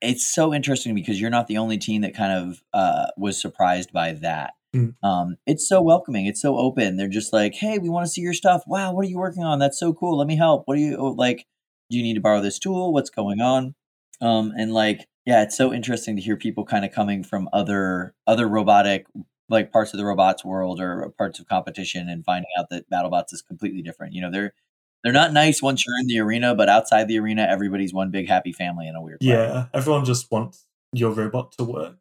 It's 0.00 0.34
so 0.34 0.54
interesting 0.54 0.94
because 0.94 1.20
you're 1.20 1.30
not 1.30 1.46
the 1.46 1.58
only 1.58 1.78
team 1.78 2.02
that 2.02 2.14
kind 2.14 2.32
of 2.32 2.62
uh, 2.72 3.06
was 3.16 3.40
surprised 3.40 3.92
by 3.92 4.12
that 4.12 4.54
um, 5.02 5.36
it's 5.46 5.68
so 5.68 5.80
welcoming. 5.82 6.26
It's 6.26 6.42
so 6.42 6.58
open. 6.58 6.96
They're 6.96 7.08
just 7.08 7.32
like, 7.32 7.54
hey, 7.54 7.78
we 7.78 7.88
want 7.88 8.06
to 8.06 8.10
see 8.10 8.20
your 8.20 8.34
stuff. 8.34 8.64
Wow, 8.66 8.92
what 8.92 9.04
are 9.04 9.08
you 9.08 9.18
working 9.18 9.44
on? 9.44 9.58
That's 9.58 9.78
so 9.78 9.92
cool. 9.92 10.18
Let 10.18 10.26
me 10.26 10.36
help. 10.36 10.62
What 10.66 10.76
do 10.76 10.80
you 10.80 10.96
oh, 10.96 11.10
like? 11.10 11.46
Do 11.90 11.98
you 11.98 12.02
need 12.02 12.14
to 12.14 12.20
borrow 12.20 12.40
this 12.40 12.58
tool? 12.58 12.92
What's 12.92 13.10
going 13.10 13.40
on? 13.40 13.74
Um, 14.20 14.52
and 14.56 14.72
like, 14.72 15.06
yeah, 15.26 15.42
it's 15.42 15.56
so 15.56 15.72
interesting 15.72 16.16
to 16.16 16.22
hear 16.22 16.36
people 16.36 16.64
kind 16.64 16.84
of 16.84 16.92
coming 16.92 17.22
from 17.22 17.48
other 17.52 18.14
other 18.26 18.48
robotic 18.48 19.06
like 19.50 19.70
parts 19.70 19.92
of 19.92 19.98
the 19.98 20.04
robots 20.04 20.44
world 20.44 20.80
or 20.80 21.12
parts 21.18 21.38
of 21.38 21.46
competition 21.46 22.08
and 22.08 22.24
finding 22.24 22.50
out 22.58 22.70
that 22.70 22.88
BattleBots 22.90 23.32
is 23.32 23.42
completely 23.42 23.82
different. 23.82 24.14
You 24.14 24.22
know, 24.22 24.30
they're 24.30 24.54
they're 25.04 25.12
not 25.12 25.32
nice 25.32 25.62
once 25.62 25.84
you're 25.86 25.98
in 26.00 26.08
the 26.08 26.18
arena, 26.18 26.54
but 26.54 26.68
outside 26.68 27.06
the 27.06 27.18
arena, 27.18 27.46
everybody's 27.48 27.94
one 27.94 28.10
big 28.10 28.26
happy 28.26 28.52
family 28.52 28.88
in 28.88 28.96
a 28.96 29.02
weird 29.02 29.18
way. 29.22 29.28
Yeah, 29.28 29.66
everyone 29.72 30.04
just 30.04 30.32
wants 30.32 30.64
your 30.92 31.12
robot 31.12 31.52
to 31.58 31.64
work. 31.64 31.96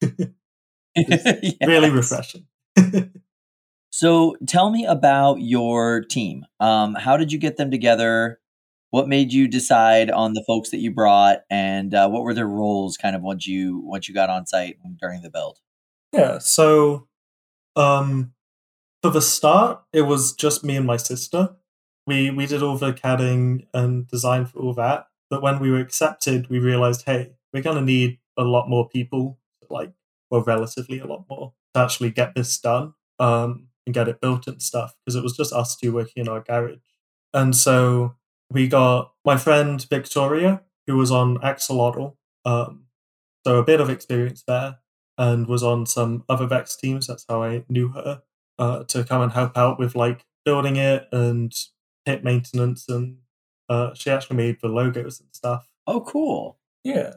Yes. 0.96 1.56
Really 1.66 1.90
refreshing. 1.90 2.46
So 3.94 4.34
tell 4.48 4.70
me 4.70 4.86
about 4.86 5.40
your 5.40 6.00
team. 6.00 6.46
Um, 6.58 6.96
how 6.96 7.16
did 7.16 7.30
you 7.30 7.38
get 7.38 7.58
them 7.58 7.70
together? 7.70 8.40
What 8.90 9.06
made 9.06 9.32
you 9.32 9.46
decide 9.46 10.10
on 10.10 10.32
the 10.32 10.42
folks 10.48 10.70
that 10.70 10.78
you 10.78 10.90
brought, 10.90 11.42
and 11.48 11.94
uh, 11.94 12.08
what 12.08 12.24
were 12.24 12.34
their 12.34 12.48
roles? 12.48 12.96
Kind 12.96 13.14
of 13.14 13.22
once 13.22 13.46
you 13.46 13.82
once 13.84 14.08
you 14.08 14.14
got 14.14 14.30
on 14.30 14.46
site 14.46 14.78
during 15.00 15.22
the 15.22 15.30
build. 15.30 15.60
Yeah, 16.12 16.38
so 16.38 17.06
um 17.76 18.32
for 19.00 19.12
the 19.12 19.22
start, 19.22 19.84
it 19.92 20.02
was 20.02 20.32
just 20.32 20.64
me 20.64 20.76
and 20.76 20.86
my 20.86 20.96
sister. 20.96 21.50
We 22.06 22.30
we 22.30 22.46
did 22.46 22.62
all 22.62 22.76
the 22.76 22.92
CADing 22.92 23.66
and 23.72 24.06
design 24.08 24.46
for 24.46 24.58
all 24.60 24.74
that. 24.74 25.08
But 25.30 25.42
when 25.42 25.58
we 25.58 25.70
were 25.70 25.78
accepted, 25.80 26.48
we 26.48 26.58
realized, 26.58 27.04
hey, 27.06 27.32
we're 27.52 27.62
gonna 27.62 27.80
need 27.80 28.18
a 28.36 28.44
lot 28.44 28.68
more 28.68 28.88
people, 28.88 29.38
like 29.70 29.92
well, 30.30 30.42
relatively 30.42 30.98
a 30.98 31.06
lot 31.06 31.24
more, 31.30 31.52
to 31.74 31.80
actually 31.80 32.10
get 32.10 32.34
this 32.34 32.58
done 32.58 32.94
um, 33.18 33.68
and 33.86 33.94
get 33.94 34.08
it 34.08 34.20
built 34.20 34.46
and 34.46 34.60
stuff. 34.60 34.94
Because 35.04 35.16
it 35.16 35.22
was 35.22 35.36
just 35.36 35.52
us 35.52 35.76
two 35.76 35.92
working 35.92 36.22
in 36.22 36.28
our 36.28 36.40
garage. 36.40 36.78
And 37.32 37.56
so 37.56 38.16
we 38.50 38.68
got 38.68 39.12
my 39.24 39.36
friend 39.36 39.84
Victoria, 39.88 40.62
who 40.86 40.96
was 40.96 41.10
on 41.10 41.38
Axolotl, 41.38 42.16
um, 42.44 42.84
so 43.46 43.58
a 43.58 43.64
bit 43.64 43.80
of 43.80 43.90
experience 43.90 44.42
there 44.46 44.78
and 45.18 45.46
was 45.46 45.62
on 45.62 45.86
some 45.86 46.24
other 46.28 46.46
Vex 46.46 46.76
teams. 46.76 47.06
That's 47.06 47.24
how 47.28 47.42
I 47.42 47.64
knew 47.68 47.88
her 47.88 48.22
uh, 48.58 48.84
to 48.84 49.04
come 49.04 49.22
and 49.22 49.32
help 49.32 49.56
out 49.56 49.78
with 49.78 49.94
like 49.94 50.24
building 50.44 50.76
it 50.76 51.08
and 51.12 51.52
hit 52.04 52.24
maintenance. 52.24 52.88
And 52.88 53.18
uh, 53.68 53.94
she 53.94 54.10
actually 54.10 54.36
made 54.36 54.58
the 54.60 54.68
logos 54.68 55.20
and 55.20 55.28
stuff. 55.32 55.68
Oh, 55.86 56.00
cool. 56.00 56.58
Yeah, 56.82 57.14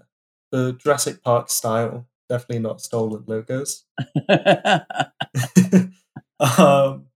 the 0.51 0.74
Jurassic 0.74 1.24
Park 1.24 1.50
style, 1.50 2.08
definitely 2.29 2.60
not 2.60 2.82
stolen 2.82 3.24
logos. 3.27 3.86
um, 6.39 7.08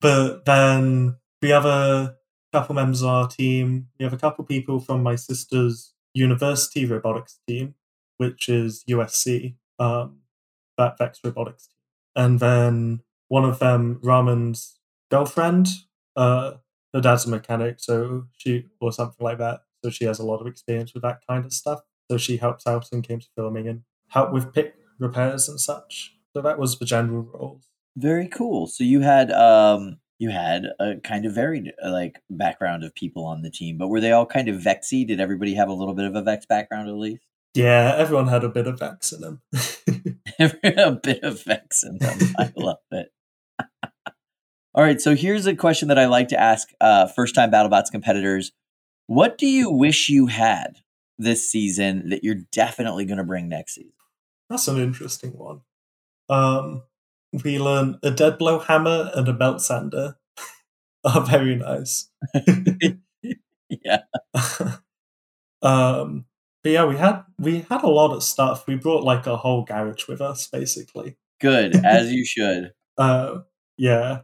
but 0.00 0.44
then 0.44 1.16
we 1.42 1.50
have 1.50 1.64
a 1.64 2.16
couple 2.52 2.74
members 2.74 3.02
of 3.02 3.08
our 3.08 3.28
team. 3.28 3.88
We 3.98 4.04
have 4.04 4.12
a 4.12 4.18
couple 4.18 4.44
people 4.44 4.80
from 4.80 5.02
my 5.02 5.16
sister's 5.16 5.92
university 6.14 6.86
robotics 6.86 7.38
team, 7.46 7.74
which 8.16 8.48
is 8.48 8.84
USC, 8.88 9.56
um, 9.78 10.20
that 10.78 10.98
Vex 10.98 11.20
robotics 11.22 11.66
team. 11.66 11.74
And 12.14 12.40
then 12.40 13.00
one 13.28 13.44
of 13.44 13.58
them, 13.58 14.00
Raman's 14.02 14.78
girlfriend, 15.10 15.68
uh, 16.16 16.52
her 16.96 17.02
dad's 17.02 17.26
a 17.26 17.30
mechanic, 17.30 17.76
so 17.78 18.24
she 18.36 18.64
or 18.80 18.90
something 18.90 19.22
like 19.22 19.38
that. 19.38 19.60
So 19.84 19.90
she 19.90 20.06
has 20.06 20.18
a 20.18 20.24
lot 20.24 20.40
of 20.40 20.46
experience 20.46 20.94
with 20.94 21.02
that 21.02 21.20
kind 21.28 21.44
of 21.44 21.52
stuff. 21.52 21.80
So 22.10 22.16
she 22.16 22.38
helps 22.38 22.66
out 22.66 22.88
and 22.90 23.06
came 23.06 23.20
to 23.20 23.26
filming 23.36 23.68
and 23.68 23.82
help 24.08 24.32
with 24.32 24.54
pit 24.54 24.74
repairs 24.98 25.48
and 25.48 25.60
such. 25.60 26.16
So 26.32 26.40
that 26.40 26.58
was 26.58 26.78
the 26.78 26.86
general 26.86 27.22
roles. 27.22 27.68
Very 27.96 28.28
cool. 28.28 28.66
So 28.66 28.82
you 28.82 29.00
had 29.00 29.30
um 29.30 29.98
you 30.18 30.30
had 30.30 30.64
a 30.80 30.96
kind 31.04 31.26
of 31.26 31.34
varied 31.34 31.72
uh, 31.84 31.90
like 31.90 32.22
background 32.30 32.82
of 32.82 32.94
people 32.94 33.26
on 33.26 33.42
the 33.42 33.50
team, 33.50 33.76
but 33.76 33.88
were 33.88 34.00
they 34.00 34.12
all 34.12 34.26
kind 34.26 34.48
of 34.48 34.62
vexy? 34.62 35.04
Did 35.04 35.20
everybody 35.20 35.54
have 35.54 35.68
a 35.68 35.74
little 35.74 35.94
bit 35.94 36.06
of 36.06 36.14
a 36.14 36.22
vex 36.22 36.46
background 36.46 36.88
at 36.88 36.94
least? 36.94 37.22
Yeah, 37.52 37.94
everyone 37.96 38.28
had 38.28 38.44
a 38.44 38.50
bit 38.50 38.66
of 38.66 38.78
Vex 38.78 39.12
in 39.12 39.22
them. 39.22 39.40
a 40.38 40.92
bit 40.92 41.22
of 41.22 41.42
vex 41.42 41.82
in 41.82 41.98
them. 41.98 42.18
I 42.38 42.52
love 42.56 42.76
it. 42.90 43.08
All 44.76 44.82
right, 44.82 45.00
so 45.00 45.16
here's 45.16 45.46
a 45.46 45.56
question 45.56 45.88
that 45.88 45.98
I 45.98 46.04
like 46.04 46.28
to 46.28 46.38
ask 46.38 46.68
uh, 46.82 47.06
first-time 47.06 47.50
BattleBots 47.50 47.90
competitors: 47.90 48.52
What 49.06 49.38
do 49.38 49.46
you 49.46 49.70
wish 49.70 50.10
you 50.10 50.26
had 50.26 50.80
this 51.18 51.50
season 51.50 52.10
that 52.10 52.22
you're 52.22 52.42
definitely 52.52 53.06
going 53.06 53.16
to 53.16 53.24
bring 53.24 53.48
next 53.48 53.76
season? 53.76 53.92
That's 54.50 54.68
an 54.68 54.76
interesting 54.76 55.30
one. 55.30 55.62
Um, 56.28 56.82
we 57.42 57.58
learn 57.58 57.98
a 58.02 58.10
dead 58.10 58.36
blow 58.36 58.58
hammer 58.58 59.10
and 59.14 59.26
a 59.26 59.32
belt 59.32 59.62
sander 59.62 60.18
are 61.04 61.22
very 61.22 61.56
nice. 61.56 62.10
yeah, 63.70 64.00
um, 65.62 66.26
but 66.62 66.70
yeah, 66.70 66.84
we 66.84 66.98
had 66.98 67.22
we 67.38 67.60
had 67.70 67.82
a 67.82 67.88
lot 67.88 68.14
of 68.14 68.22
stuff. 68.22 68.66
We 68.66 68.74
brought 68.74 69.04
like 69.04 69.26
a 69.26 69.38
whole 69.38 69.64
garage 69.64 70.06
with 70.06 70.20
us, 70.20 70.48
basically. 70.48 71.16
good 71.40 71.76
as 71.82 72.12
you 72.12 72.26
should. 72.26 72.72
Uh, 72.98 73.38
yeah, 73.78 74.20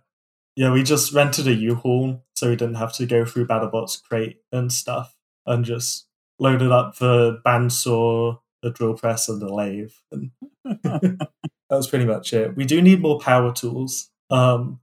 yeah. 0.57 0.73
We 0.73 0.83
just 0.83 1.13
rented 1.13 1.47
a 1.49 1.55
U-Haul, 1.55 2.25
so 2.35 2.51
we 2.51 2.57
didn't 2.57 2.77
have 2.77 2.93
to 2.95 3.07
go 3.07 3.25
through 3.25 3.47
BattleBot's 3.47 3.97
crate 3.97 4.39
and 4.51 4.73
stuff, 4.73 5.15
and 5.47 5.65
just 5.65 6.07
loaded 6.39 6.73
up 6.73 6.97
the 6.99 7.41
bandsaw, 7.45 8.39
the 8.63 8.71
drill 8.71 8.95
press, 8.95 9.29
and 9.29 9.41
the 9.41 9.53
lathe, 9.53 9.93
and 10.11 10.31
that 10.65 11.29
was 11.71 11.89
pretty 11.89 12.05
much 12.05 12.33
it. 12.33 12.57
We 12.57 12.65
do 12.65 12.83
need 12.83 13.01
more 13.01 13.19
power 13.19 13.53
tools. 13.53 14.11
Um, 14.31 14.81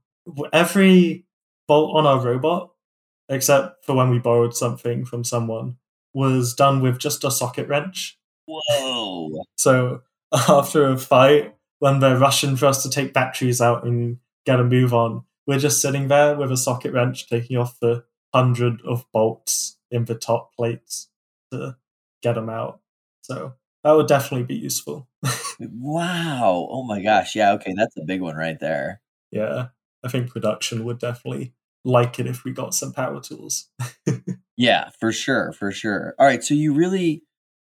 every 0.52 1.26
bolt 1.68 1.96
on 1.96 2.06
our 2.06 2.20
robot, 2.20 2.70
except 3.28 3.84
for 3.84 3.94
when 3.94 4.10
we 4.10 4.18
borrowed 4.18 4.54
something 4.56 5.04
from 5.04 5.24
someone, 5.24 5.76
was 6.12 6.54
done 6.54 6.80
with 6.80 6.98
just 6.98 7.24
a 7.24 7.30
socket 7.30 7.68
wrench. 7.68 8.18
Whoa! 8.46 9.44
So 9.56 10.02
after 10.32 10.88
a 10.88 10.98
fight, 10.98 11.54
when 11.78 12.00
they're 12.00 12.18
rushing 12.18 12.56
for 12.56 12.66
us 12.66 12.82
to 12.82 12.90
take 12.90 13.12
batteries 13.14 13.60
out 13.60 13.84
and 13.84 14.18
get 14.44 14.60
a 14.60 14.64
move 14.64 14.92
on, 14.92 15.24
we're 15.50 15.58
just 15.58 15.82
sitting 15.82 16.08
there 16.08 16.36
with 16.36 16.52
a 16.52 16.56
socket 16.56 16.92
wrench 16.94 17.28
taking 17.28 17.56
off 17.58 17.78
the 17.80 18.04
hundred 18.34 18.80
of 18.86 19.04
bolts 19.12 19.78
in 19.90 20.04
the 20.06 20.14
top 20.14 20.54
plates 20.56 21.10
to 21.52 21.76
get 22.22 22.34
them 22.34 22.48
out. 22.48 22.80
So 23.22 23.54
that 23.84 23.92
would 23.92 24.06
definitely 24.08 24.46
be 24.46 24.56
useful. 24.56 25.08
Wow! 25.60 26.68
Oh 26.70 26.84
my 26.84 27.02
gosh! 27.02 27.36
Yeah. 27.36 27.52
Okay, 27.54 27.74
that's 27.76 27.96
a 27.98 28.04
big 28.06 28.22
one 28.22 28.36
right 28.36 28.58
there. 28.60 29.02
yeah, 29.30 29.68
I 30.04 30.08
think 30.08 30.30
production 30.30 30.84
would 30.84 30.98
definitely 30.98 31.54
like 31.84 32.18
it 32.18 32.26
if 32.26 32.44
we 32.44 32.52
got 32.52 32.74
some 32.74 32.92
power 32.94 33.20
tools. 33.20 33.68
Yeah, 34.56 34.90
for 35.00 35.12
sure, 35.12 35.52
for 35.52 35.72
sure. 35.72 36.14
All 36.18 36.26
right, 36.26 36.44
so 36.44 36.54
you 36.54 36.74
really, 36.74 37.22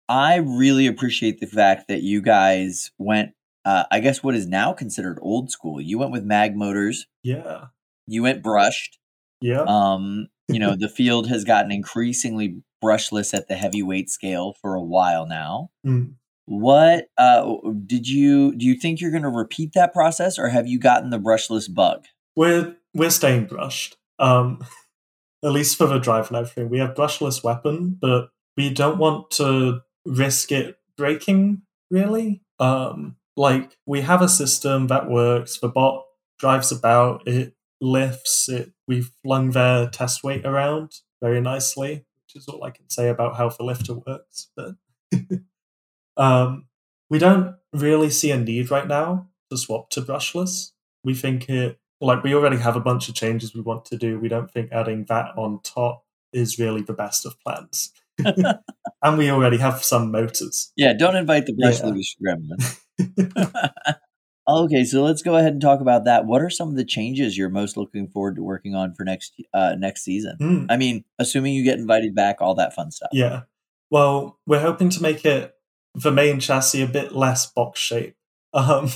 I 0.09 0.37
really 0.37 0.87
appreciate 0.87 1.41
the 1.41 1.47
fact 1.47 1.89
that 1.89 2.03
you 2.03 2.23
guys 2.23 2.91
went. 2.99 3.33
Uh, 3.65 3.85
I 3.91 4.01
guess 4.01 4.23
what 4.23 4.35
is 4.35 4.47
now 4.47 4.73
considered 4.73 5.19
old 5.21 5.51
school. 5.51 5.81
You 5.81 5.99
went 5.99 6.13
with 6.13 6.25
mag 6.25 6.57
motors. 6.57 7.07
yeah, 7.23 7.67
You 8.07 8.23
went 8.23 8.43
brushed. 8.43 8.99
yeah. 9.41 9.63
Um, 9.63 10.29
you 10.49 10.59
know, 10.59 10.75
the 10.79 10.89
field 10.89 11.29
has 11.29 11.45
gotten 11.45 11.71
increasingly 11.71 12.63
brushless 12.83 13.35
at 13.35 13.49
the 13.49 13.57
heavyweight 13.57 14.09
scale 14.09 14.55
for 14.63 14.75
a 14.75 14.83
while 14.83 15.27
now. 15.27 15.71
Mm. 15.87 16.15
What 16.47 17.09
uh, 17.19 17.57
did 17.85 18.09
you 18.09 18.55
do? 18.57 18.65
You 18.67 18.75
think 18.75 19.01
you're 19.03 19.11
going 19.11 19.23
to 19.23 19.29
repeat 19.29 19.73
that 19.75 19.93
process, 19.93 20.39
or 20.39 20.49
have 20.49 20.67
you 20.67 20.79
gotten 20.79 21.11
the 21.11 21.19
brushless 21.19 21.73
bug? 21.73 22.07
We're 22.37 22.75
we're 22.95 23.11
staying 23.11 23.47
brushed. 23.49 23.99
Um, 24.19 24.65
at 25.45 25.53
least 25.53 25.77
for 25.77 25.87
the 25.87 25.99
drive 25.99 26.29
and 26.29 26.39
everything. 26.39 26.71
We 26.71 26.79
have 26.79 26.95
brushless 26.95 27.45
weapon, 27.45 27.99
but 28.01 28.31
we 28.57 28.71
don't 28.71 28.97
want 28.97 29.31
to 29.33 29.83
risk 30.07 30.51
it 30.51 30.79
breaking. 30.97 31.63
Really, 31.91 32.41
um, 32.59 33.17
like 33.39 33.79
we 33.87 34.01
have 34.01 34.21
a 34.21 34.29
system 34.29 34.89
that 34.89 35.09
works. 35.09 35.59
The 35.59 35.69
bot 35.69 36.05
drives 36.39 36.73
about. 36.73 37.27
It 37.27 37.55
lifts. 37.81 38.49
It. 38.49 38.73
We've 38.87 39.11
flung 39.23 39.53
their 39.53 39.89
test 39.89 40.25
weight 40.25 40.45
around 40.45 40.93
very 41.23 41.41
nicely, 41.41 42.05
which 42.27 42.37
is 42.37 42.49
all 42.49 42.65
I 42.65 42.71
can 42.71 42.91
say 42.91 43.09
about 43.09 43.37
how 43.37 43.49
the 43.49 43.63
lifter 43.63 43.95
works. 43.95 44.51
But 44.57 44.75
um, 46.17 46.67
we 47.09 47.19
don't 47.19 47.55
really 47.73 48.11
see 48.11 48.33
a 48.33 48.37
need 48.37 48.71
right 48.71 48.89
now 48.89 49.29
to 49.51 49.57
swap 49.57 49.91
to 49.91 50.03
brushless. 50.03 50.73
We 51.05 51.15
think 51.15 51.49
it 51.49 51.79
like 52.01 52.25
we 52.25 52.35
already 52.35 52.59
have 52.59 52.77
a 52.77 52.81
bunch 52.81 53.09
of 53.09 53.15
changes 53.15 53.55
we 53.55 53.61
want 53.61 53.85
to 53.87 53.97
do. 53.97 54.19
We 54.19 54.29
don't 54.29 54.51
think 54.51 54.73
adding 54.73 55.05
that 55.05 55.37
on 55.37 55.61
top 55.63 56.05
is 56.33 56.59
really 56.59 56.83
the 56.83 56.93
best 56.93 57.25
of 57.25 57.39
plans. 57.41 57.93
and 59.03 59.19
we 59.19 59.31
already 59.31 59.59
have 59.59 59.85
some 59.85 60.11
motors. 60.11 60.73
Yeah, 60.77 60.93
don't 60.93 61.17
invite 61.17 61.47
the 61.47 61.55
Yeah. 61.57 61.71
brushless 61.71 62.17
gremlin. 62.23 62.79
okay, 64.49 64.85
so 64.85 65.03
let's 65.03 65.23
go 65.23 65.37
ahead 65.37 65.53
and 65.53 65.61
talk 65.61 65.81
about 65.81 66.05
that. 66.05 66.27
What 66.27 66.43
are 66.43 66.51
some 66.51 66.69
of 66.69 66.77
the 66.77 66.85
changes 66.85 67.37
you're 67.37 67.49
most 67.49 67.77
looking 67.77 68.09
forward 68.09 68.37
to 68.37 68.43
working 68.43 68.75
on 68.75 68.95
for 68.95 69.05
next 69.05 69.35
uh, 69.55 69.75
next 69.79 70.03
season? 70.05 70.37
Hmm. 70.39 70.65
I 70.69 70.77
mean, 70.77 71.05
assuming 71.19 71.55
you 71.55 71.65
get 71.65 71.79
invited 71.79 72.15
back, 72.15 72.37
all 72.41 72.55
that 72.57 72.75
fun 72.75 72.91
stuff. 72.91 73.11
Yeah. 73.13 73.43
Well, 73.91 74.39
we're 74.47 74.61
hoping 74.61 74.91
to 74.91 75.03
make 75.03 75.25
it 75.25 75.55
the 75.95 76.13
main 76.13 76.41
chassis 76.41 76.83
a 76.83 76.87
bit 76.87 77.13
less 77.13 77.47
box 77.47 77.81
shape. 77.81 78.15
Um 78.55 78.89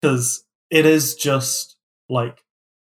because 0.00 0.44
it 0.70 0.86
is 0.86 1.16
just 1.16 1.76
like 2.08 2.44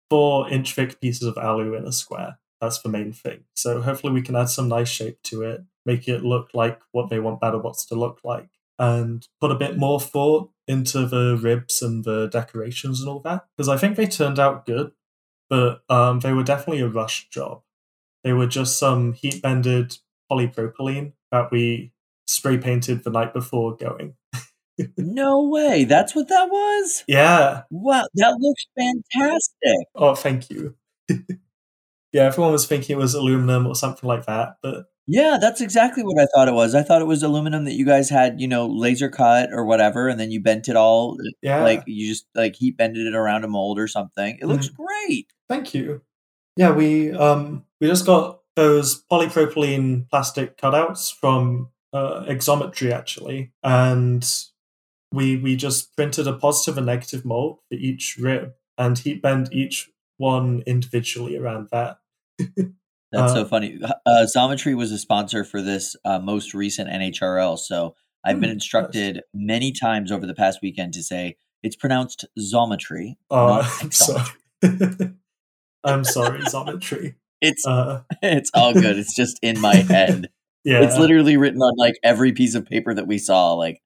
four 0.09 0.48
inch 0.48 0.74
thick 0.74 1.00
pieces 1.00 1.26
of 1.26 1.37
alu 1.37 1.74
in 1.74 1.85
a 1.85 1.92
square. 1.92 2.38
That's 2.61 2.81
the 2.81 2.88
main 2.88 3.12
thing. 3.12 3.44
So 3.57 3.81
hopefully 3.83 4.12
we 4.12 4.22
can 4.22 4.37
add 4.37 4.50
some 4.50 4.68
nice 4.68 4.88
shape 4.88 5.18
to 5.24 5.42
it, 5.42 5.62
make 5.86 6.08
it 6.08 6.24
look 6.24 6.50
like 6.54 6.80
what 6.92 7.10
they 7.10 7.20
want 7.20 7.40
BattleBots 7.40 7.88
to 7.88 7.94
look 7.94 8.20
like. 8.24 8.48
and 8.78 9.26
put 9.40 9.50
a 9.52 9.54
bit 9.56 9.76
more 9.76 10.00
thought 10.00 10.50
into 10.66 11.06
the 11.06 11.38
ribs 11.42 11.82
and 11.82 12.04
the 12.04 12.28
decorations 12.28 13.00
and 13.00 13.08
all 13.10 13.20
that 13.20 13.44
because 13.56 13.68
I 13.68 13.76
think 13.76 13.96
they 13.96 14.06
turned 14.06 14.38
out 14.38 14.64
good, 14.66 14.92
but 15.50 15.82
um, 15.90 16.20
they 16.20 16.32
were 16.32 16.44
definitely 16.44 16.82
a 16.82 16.88
rush 16.88 17.28
job. 17.30 17.62
They 18.24 18.32
were 18.32 18.46
just 18.46 18.78
some 18.78 19.12
heat 19.14 19.42
bended 19.42 19.98
polypropylene 20.30 21.12
that 21.32 21.50
we 21.52 21.92
spray 22.26 22.58
painted 22.58 23.04
the 23.04 23.10
night 23.10 23.32
before 23.34 23.76
going. 23.76 24.14
No 24.96 25.42
way. 25.48 25.84
That's 25.84 26.14
what 26.14 26.28
that 26.28 26.48
was? 26.50 27.04
Yeah. 27.06 27.62
Wow, 27.70 28.04
that 28.14 28.36
looks 28.40 28.64
fantastic. 28.78 29.88
Oh, 29.94 30.14
thank 30.14 30.48
you. 30.50 30.74
yeah, 32.12 32.24
everyone 32.24 32.52
was 32.52 32.66
thinking 32.66 32.96
it 32.96 33.00
was 33.00 33.14
aluminum 33.14 33.66
or 33.66 33.74
something 33.74 34.06
like 34.08 34.26
that, 34.26 34.56
but 34.62 34.86
Yeah, 35.12 35.38
that's 35.40 35.61
exactly 35.61 36.05
what 36.05 36.23
I 36.23 36.27
thought 36.27 36.46
it 36.46 36.55
was. 36.55 36.73
I 36.73 36.85
thought 36.85 37.03
it 37.03 37.07
was 37.07 37.25
aluminum 37.25 37.64
that 37.64 37.75
you 37.75 37.85
guys 37.85 38.09
had, 38.09 38.40
you 38.40 38.46
know, 38.46 38.68
laser 38.68 39.09
cut 39.09 39.51
or 39.53 39.64
whatever, 39.64 40.07
and 40.07 40.20
then 40.20 40.31
you 40.31 40.40
bent 40.40 40.68
it 40.68 40.77
all 40.77 41.16
yeah. 41.42 41.64
like 41.64 41.83
you 41.87 42.07
just 42.07 42.27
like 42.37 42.55
heat 42.55 42.77
bended 42.77 43.09
it 43.09 43.16
around 43.16 43.42
a 43.42 43.49
mold 43.49 43.81
or 43.81 43.88
something. 43.88 44.38
It 44.40 44.46
looks 44.46 44.68
great. 44.68 45.27
Thank 45.49 45.75
you. 45.75 46.03
Yeah, 46.57 46.70
we 46.70 47.11
um 47.11 47.64
we 47.81 47.88
just 47.88 48.07
got 48.07 48.42
those 48.55 49.03
polypropylene 49.11 50.09
plastic 50.09 50.57
cutouts 50.57 51.12
from 51.12 51.70
uh, 51.92 52.25
Exometry 52.29 52.92
actually, 52.92 53.53
and 53.64 54.25
we 55.12 55.37
we 55.37 55.57
just 55.57 55.96
printed 55.96 56.29
a 56.29 56.35
positive 56.35 56.77
and 56.79 56.87
negative 56.87 57.25
mold 57.25 57.59
for 57.68 57.75
each 57.75 58.16
rib 58.16 58.53
and 58.79 58.96
heat 58.96 59.23
bend 59.23 59.49
each 59.53 59.90
one 60.18 60.62
individually 60.68 61.37
around 61.37 61.66
that. 61.73 61.99
That's 63.12 63.33
so 63.33 63.42
Uh, 63.42 63.44
funny. 63.44 63.79
Uh, 63.83 64.27
Xometry 64.35 64.77
was 64.77 64.92
a 64.92 64.99
sponsor 64.99 65.42
for 65.44 65.61
this 65.62 65.96
uh, 66.05 66.18
most 66.20 66.55
recent 66.55 66.88
NHRL, 66.90 67.59
so 67.59 67.94
I've 68.25 68.38
been 68.40 68.51
Hmm, 68.51 68.55
instructed 68.55 69.23
many 69.35 69.73
times 69.73 70.12
over 70.12 70.27
the 70.27 70.35
past 70.35 70.61
weekend 70.62 70.92
to 70.94 71.03
say 71.03 71.37
it's 71.62 71.77
pronounced 71.77 72.25
Zometry. 72.38 73.16
Oh, 73.31 73.61
I'm 73.83 73.90
sorry. 73.90 74.25
I'm 75.85 76.05
sorry, 76.05 76.40
Xometry. 76.40 77.14
It's 77.42 77.66
Uh, 77.66 78.03
it's 78.20 78.51
all 78.53 78.75
good. 78.75 78.99
It's 78.99 79.14
just 79.14 79.38
in 79.42 79.59
my 79.62 79.77
head. 79.77 80.29
yeah, 80.62 80.83
It's 80.83 80.99
literally 80.99 81.38
written 81.38 81.62
on 81.62 81.73
like 81.79 81.94
every 82.03 82.33
piece 82.33 82.55
of 82.55 82.66
paper 82.66 82.92
that 82.92 83.07
we 83.07 83.16
saw. 83.16 83.55
Like, 83.55 83.81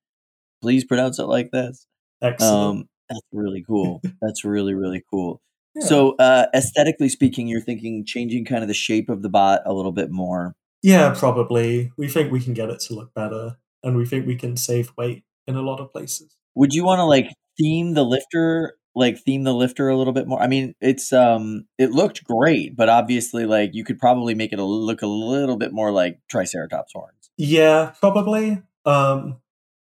please 0.61 0.85
pronounce 0.85 1.21
it 1.21 1.27
like 1.27 1.53
this. 1.53 1.87
excellent. 2.21 2.81
Um, 2.81 2.89
that's 3.09 3.21
really 3.33 3.63
cool. 3.65 4.03
That's 4.21 4.45
really 4.45 4.75
really 4.75 5.05
cool. 5.09 5.41
Yeah. 5.75 5.87
So, 5.87 6.15
uh, 6.17 6.47
aesthetically 6.55 7.09
speaking, 7.09 7.49
you're 7.49 7.61
thinking 7.61 8.05
changing 8.05 8.45
kind 8.45 8.63
of 8.63 8.69
the 8.69 8.75
shape 8.75 9.09
of 9.09 9.23
the 9.23 9.29
bot 9.29 9.63
a 9.67 9.73
little 9.73 9.93
bit 9.93 10.11
more. 10.11 10.55
Yeah, 10.83 11.15
probably. 11.17 11.93
We 11.97 12.09
think 12.09 12.31
we 12.31 12.41
can 12.41 12.55
get 12.55 12.71
it 12.71 12.81
to 12.81 12.95
look 12.95 13.15
better, 13.15 13.57
and 13.83 13.97
we 13.97 14.05
think 14.05 14.27
we 14.27 14.37
can 14.37 14.57
save 14.57 14.93
weight 14.97 15.25
in 15.47 15.57
a 15.57 15.63
lot 15.63 15.81
of 15.81 15.93
places. 15.93 16.37
Would 16.55 16.73
you 16.73 16.85
want 16.85 16.99
to 17.01 17.05
like 17.05 17.29
theme 17.59 17.95
the 17.95 18.05
lifter, 18.05 18.77
like 18.95 19.19
theme 19.19 19.45
the 19.45 19.55
lifter 19.55 19.89
a 19.89 19.97
little 19.97 20.13
bit 20.13 20.27
more? 20.27 20.41
I 20.41 20.47
mean, 20.47 20.75
it's 20.81 21.13
um, 21.13 21.67
it 21.79 21.91
looked 21.91 22.25
great, 22.25 22.77
but 22.77 22.89
obviously, 22.89 23.47
like 23.47 23.71
you 23.73 23.85
could 23.85 23.99
probably 23.99 24.35
make 24.35 24.53
it 24.53 24.59
a, 24.59 24.65
look 24.65 25.03
a 25.03 25.07
little 25.07 25.57
bit 25.57 25.73
more 25.73 25.91
like 25.91 26.21
Triceratops 26.31 26.93
horns. 26.93 27.31
Yeah, 27.37 27.93
probably. 28.01 28.63
Um, 28.85 29.41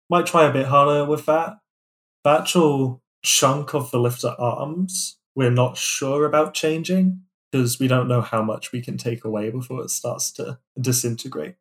might 0.10 0.26
try 0.26 0.46
a 0.46 0.54
bit 0.54 0.66
harder 0.66 1.06
with 1.06 1.26
that. 1.28 1.60
The 2.24 2.32
actual 2.32 3.02
chunk 3.24 3.74
of 3.74 3.92
the 3.92 4.00
lifter 4.00 4.36
arms, 4.38 5.18
we're 5.40 5.50
not 5.50 5.78
sure 5.78 6.26
about 6.26 6.54
changing 6.54 7.22
because 7.50 7.80
we 7.80 7.88
don't 7.88 8.10
know 8.10 8.20
how 8.20 8.42
much 8.42 8.74
we 8.74 8.82
can 8.82 8.98
take 8.98 9.24
away 9.24 9.50
before 9.50 9.82
it 9.82 9.90
starts 9.90 10.34
to 10.34 10.60
disintegrate. 10.80 11.56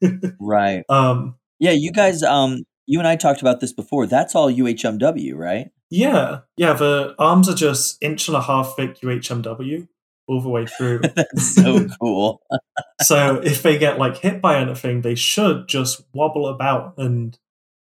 Right. 0.40 0.82
um, 0.88 1.34
Yeah, 1.58 1.72
you 1.72 1.92
guys, 1.92 2.22
um, 2.22 2.64
you 2.86 2.98
and 2.98 3.06
I 3.06 3.16
talked 3.16 3.42
about 3.42 3.60
this 3.60 3.74
before. 3.74 4.06
That's 4.06 4.34
all 4.34 4.50
UHMW, 4.50 5.34
right? 5.34 5.70
yeah, 5.90 6.40
yeah. 6.56 6.72
The 6.72 7.14
arms 7.18 7.50
are 7.50 7.54
just 7.54 8.02
inch 8.02 8.28
and 8.28 8.36
a 8.36 8.40
half 8.40 8.76
thick 8.76 9.00
UHMW 9.00 9.88
all 10.26 10.40
the 10.40 10.48
way 10.48 10.64
through. 10.64 11.00
That's 11.14 11.54
so 11.54 11.86
cool. 12.00 12.40
so 13.02 13.42
if 13.44 13.62
they 13.62 13.76
get 13.76 13.98
like 13.98 14.16
hit 14.16 14.40
by 14.40 14.56
anything, 14.58 15.02
they 15.02 15.14
should 15.14 15.68
just 15.68 16.02
wobble 16.14 16.48
about 16.48 16.94
and 16.96 17.38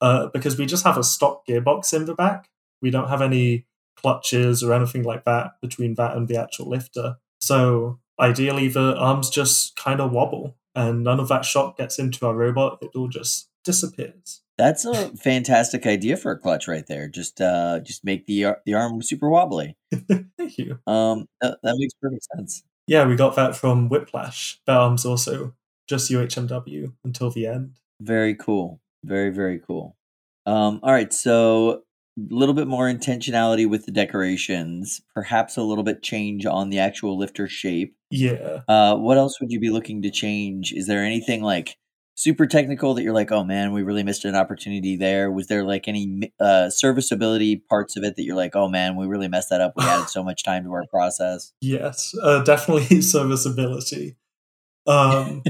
uh, 0.01 0.29
because 0.33 0.57
we 0.57 0.65
just 0.65 0.85
have 0.85 0.97
a 0.97 1.05
stock 1.05 1.47
gearbox 1.47 1.93
in 1.93 2.07
the 2.07 2.15
back, 2.15 2.49
we 2.81 2.91
don't 2.91 3.09
have 3.09 3.21
any 3.21 3.67
clutches 3.97 4.63
or 4.63 4.73
anything 4.73 5.03
like 5.03 5.25
that 5.25 5.53
between 5.61 5.95
that 5.95 6.17
and 6.17 6.29
the 6.29 6.41
actual 6.41 6.69
lifter. 6.69 7.17
So 7.41 7.99
ideally, 8.21 8.69
the 8.69 8.97
arms 8.97 9.31
just 9.31 9.77
kind 9.77 10.01
of 10.01 10.13
wobble, 10.13 10.57
and 10.75 11.03
none 11.05 11.21
of 11.21 11.29
that 11.29 11.45
shock 11.45 11.77
gets 11.79 11.99
into 11.99 12.27
our 12.27 12.35
robot. 12.35 12.79
It 12.83 12.91
all 12.95 13.09
just 13.09 13.49
disappears. 13.65 14.43
That's 14.59 14.87
a 14.87 15.11
fantastic 15.17 15.87
idea 15.87 16.17
for 16.17 16.31
a 16.33 16.39
clutch 16.39 16.67
right 16.67 16.87
there. 16.87 17.09
Just 17.09 17.41
uh 17.41 17.81
just 17.81 18.05
make 18.05 18.27
the 18.27 18.47
ar- 18.47 18.63
the 18.65 18.73
arm 18.75 19.03
super 19.03 19.29
wobbly. 19.29 19.77
Thank 19.93 20.57
you. 20.57 20.79
Um 20.87 21.27
that, 21.43 21.59
that 21.63 21.77
makes 21.79 21.93
perfect 22.01 22.27
sense. 22.35 22.63
Yeah, 22.87 23.07
we 23.07 23.17
got 23.17 23.37
that 23.37 23.55
from 23.55 23.89
Whiplash. 23.89 24.61
That 24.67 24.77
arm's 24.77 25.05
also 25.05 25.55
just 25.89 26.11
UHMW 26.11 26.93
until 27.05 27.31
the 27.31 27.47
end. 27.47 27.79
Very 28.01 28.35
cool. 28.35 28.81
Very 29.05 29.31
very 29.31 29.59
cool. 29.59 29.95
Um 30.47 30.81
all 30.83 30.93
right, 30.93 31.13
so 31.13 31.83
little 32.17 32.55
bit 32.55 32.67
more 32.67 32.91
intentionality 32.91 33.69
with 33.69 33.87
the 33.87 33.93
decorations, 33.93 35.03
perhaps 35.15 35.57
a 35.57 35.63
little 35.63 35.85
bit 35.85 36.03
change 36.03 36.47
on 36.47 36.71
the 36.71 36.79
actual 36.79 37.19
lifter 37.19 37.47
shape. 37.49 37.95
Yeah. 38.11 38.63
Uh 38.69 38.97
what 38.97 39.19
else 39.19 39.41
would 39.41 39.53
you 39.53 39.61
be 39.61 39.71
looking 39.71 40.03
to 40.03 40.11
change? 40.11 40.73
Is 40.73 40.87
there 40.87 41.05
anything 41.05 41.43
like 41.43 41.77
super 42.15 42.47
technical 42.47 42.95
that 42.95 43.03
you're 43.03 43.13
like, 43.13 43.31
"Oh 43.31 43.45
man, 43.45 43.73
we 43.73 43.83
really 43.83 44.03
missed 44.03 44.25
an 44.25 44.35
opportunity 44.35 44.97
there." 44.97 45.31
Was 45.31 45.47
there 45.49 45.65
like 45.65 45.87
any 45.87 46.33
uh 46.41 46.71
serviceability 46.71 47.57
parts 47.57 47.97
of 47.97 48.05
it 48.05 48.17
that 48.17 48.23
you're 48.23 48.37
like, 48.37 48.57
"Oh 48.57 48.69
man, 48.69 48.97
we 48.97 49.07
really 49.07 49.29
messed 49.29 49.51
that 49.51 49.61
up. 49.61 49.75
We 49.77 49.85
added 49.85 50.09
so 50.09 50.25
much 50.25 50.43
time 50.43 50.65
to 50.65 50.73
our 50.73 50.87
process." 50.87 51.53
Yes, 51.61 52.15
uh, 52.23 52.43
definitely 52.43 53.01
serviceability. 53.03 54.17
Um, 54.87 55.43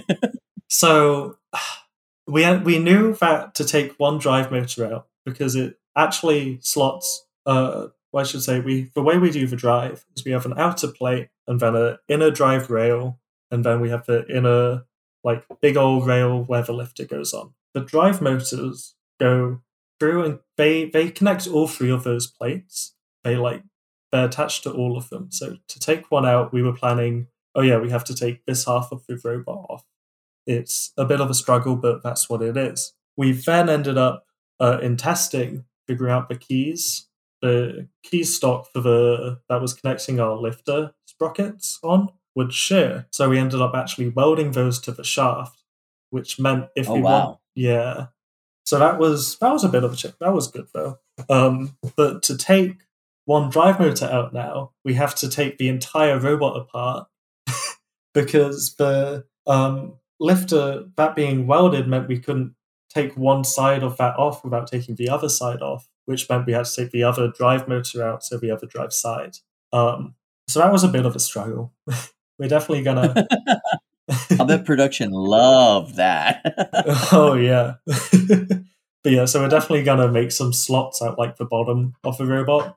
so 0.69 1.39
we 2.27 2.57
we 2.59 2.79
knew 2.79 3.15
that 3.15 3.55
to 3.55 3.65
take 3.65 3.95
one 3.99 4.19
drive 4.19 4.51
motor 4.51 4.93
out 4.93 5.07
because 5.25 5.55
it 5.55 5.79
actually 5.97 6.59
slots. 6.63 7.27
Uh, 7.45 7.89
well, 8.13 8.23
I 8.23 8.27
should 8.27 8.43
say 8.43 8.61
we 8.61 8.91
the 8.95 9.03
way 9.03 9.19
we 9.19 9.31
do 9.31 9.47
the 9.47 9.57
drive 9.57 10.05
is 10.17 10.25
we 10.25 10.33
have 10.33 10.47
an 10.47 10.59
outer 10.59 10.89
plate 10.89 11.29
and 11.47 11.61
then 11.61 11.77
an 11.77 11.99
inner 12.09 12.31
drive 12.31 12.71
rail, 12.71 13.19
and 13.51 13.65
then 13.65 13.81
we 13.81 13.91
have 13.91 14.07
the 14.07 14.27
inner 14.29 14.85
like 15.25 15.45
big 15.61 15.77
old 15.77 16.07
rail 16.07 16.45
where 16.45 16.63
the 16.63 16.73
lifter 16.73 17.05
goes 17.05 17.33
on. 17.35 17.53
The 17.75 17.81
drive 17.81 18.23
motors 18.23 18.95
go 19.19 19.61
through 19.99 20.25
and 20.25 20.39
they 20.57 20.87
they 20.87 21.11
connect 21.11 21.47
all 21.47 21.69
three 21.69 21.91
of 21.91 22.05
those 22.05 22.27
plates. 22.27 22.95
They 23.25 23.37
like 23.37 23.63
they're 24.13 24.27
attached 24.27 24.63
to 24.63 24.73
all 24.73 24.97
of 24.97 25.11
them. 25.11 25.29
So 25.31 25.57
to 25.69 25.81
take 25.81 26.11
one 26.11 26.27
out, 26.27 26.53
we 26.53 26.63
were 26.63 26.73
planning, 26.73 27.27
oh 27.55 27.63
yeah, 27.63 27.79
we 27.79 27.91
have 27.91 28.05
to 28.05 28.15
take 28.15 28.47
this 28.47 28.65
half 28.65 28.93
of 28.93 29.05
the 29.07 29.21
robot 29.23 29.67
off. 29.69 29.85
It's 30.47 30.93
a 30.97 31.05
bit 31.05 31.21
of 31.21 31.29
a 31.29 31.35
struggle, 31.35 31.77
but 31.77 32.03
that's 32.03 32.31
what 32.31 32.41
it 32.41 32.57
is. 32.57 32.95
We 33.17 33.33
then 33.33 33.69
ended 33.69 33.99
up 33.99 34.25
uh, 34.61 34.79
in 34.81 34.97
testing, 34.97 35.65
figuring 35.87 36.13
out 36.13 36.29
the 36.29 36.37
keys, 36.37 37.09
the 37.43 37.89
key 38.03 38.25
stock 38.25 38.69
for 38.73 38.81
the 38.81 39.41
that 39.49 39.61
was 39.61 39.75
connecting 39.75 40.21
our 40.21 40.37
lifter 40.37 40.93
sprockets 41.07 41.79
on 41.83 42.09
would 42.35 42.53
shear. 42.53 43.07
So 43.13 43.31
we 43.31 43.39
ended 43.39 43.61
up 43.61 43.75
actually 43.75 44.09
welding 44.11 44.53
those 44.53 44.79
to 44.81 44.93
the 44.93 45.05
shaft, 45.05 45.63
which 46.11 46.39
meant 46.39 46.67
if 46.77 46.89
Oh, 46.89 46.95
we 46.95 47.01
wow. 47.03 47.11
want, 47.27 47.39
yeah. 47.55 48.07
So 48.67 48.79
that 48.81 48.99
was 48.99 49.39
that 49.39 49.53
was 49.53 49.65
a 49.65 49.69
bit 49.69 49.85
of 49.85 49.93
a 49.93 49.97
check. 49.97 50.15
That 50.21 50.33
was 50.35 50.49
good 50.49 50.67
though. 50.75 50.99
Um, 51.31 51.77
but 51.97 52.23
to 52.25 52.37
take 52.37 52.77
one 53.25 53.49
drive 53.49 53.79
motor 53.81 54.07
out 54.07 54.33
now, 54.33 54.73
we 54.85 54.95
have 54.95 55.15
to 55.17 55.29
take 55.29 55.57
the 55.59 55.69
entire 55.69 56.19
robot 56.19 56.57
apart 56.57 57.07
because 58.15 58.75
the 58.77 59.25
um, 59.47 59.95
lifter 60.19 60.85
that 60.97 61.15
being 61.15 61.47
welded 61.47 61.87
meant 61.87 62.09
we 62.09 62.19
couldn't 62.19 62.55
take 62.97 63.17
one 63.17 63.45
side 63.45 63.83
of 63.83 63.97
that 63.99 64.17
off 64.17 64.43
without 64.45 64.67
taking 64.67 64.95
the 64.95 65.09
other 65.09 65.29
side 65.29 65.63
off, 65.63 65.89
which 66.07 66.29
meant 66.29 66.47
we 66.47 66.53
had 66.53 66.65
to 66.65 66.75
take 66.75 66.91
the 66.91 67.03
other 67.03 67.29
drive 67.29 67.69
motor 67.69 68.03
out, 68.03 68.25
so 68.25 68.39
the 68.39 68.51
other 68.51 68.67
drive 68.67 68.93
side. 68.93 69.37
Um, 69.73 70.15
so 70.49 70.61
that 70.61 70.73
was 70.73 70.85
a 70.85 70.89
bit 70.89 71.07
of 71.07 71.17
a 71.17 71.21
struggle. 71.21 71.73
We're 72.39 72.49
definitely 72.49 72.85
gonna. 72.85 73.27
I 74.39 74.45
bet 74.45 74.65
production 74.65 75.11
loved 75.11 75.97
that. 75.97 76.43
oh 77.13 77.35
yeah. 77.35 77.75
but 77.87 79.13
yeah, 79.13 79.25
so 79.25 79.41
we're 79.41 79.49
definitely 79.49 79.83
gonna 79.83 80.07
make 80.07 80.31
some 80.31 80.53
slots 80.53 81.03
out 81.03 81.19
like 81.19 81.39
the 81.39 81.45
bottom 81.45 81.95
of 82.05 82.17
the 82.19 82.27
robot. 82.27 82.77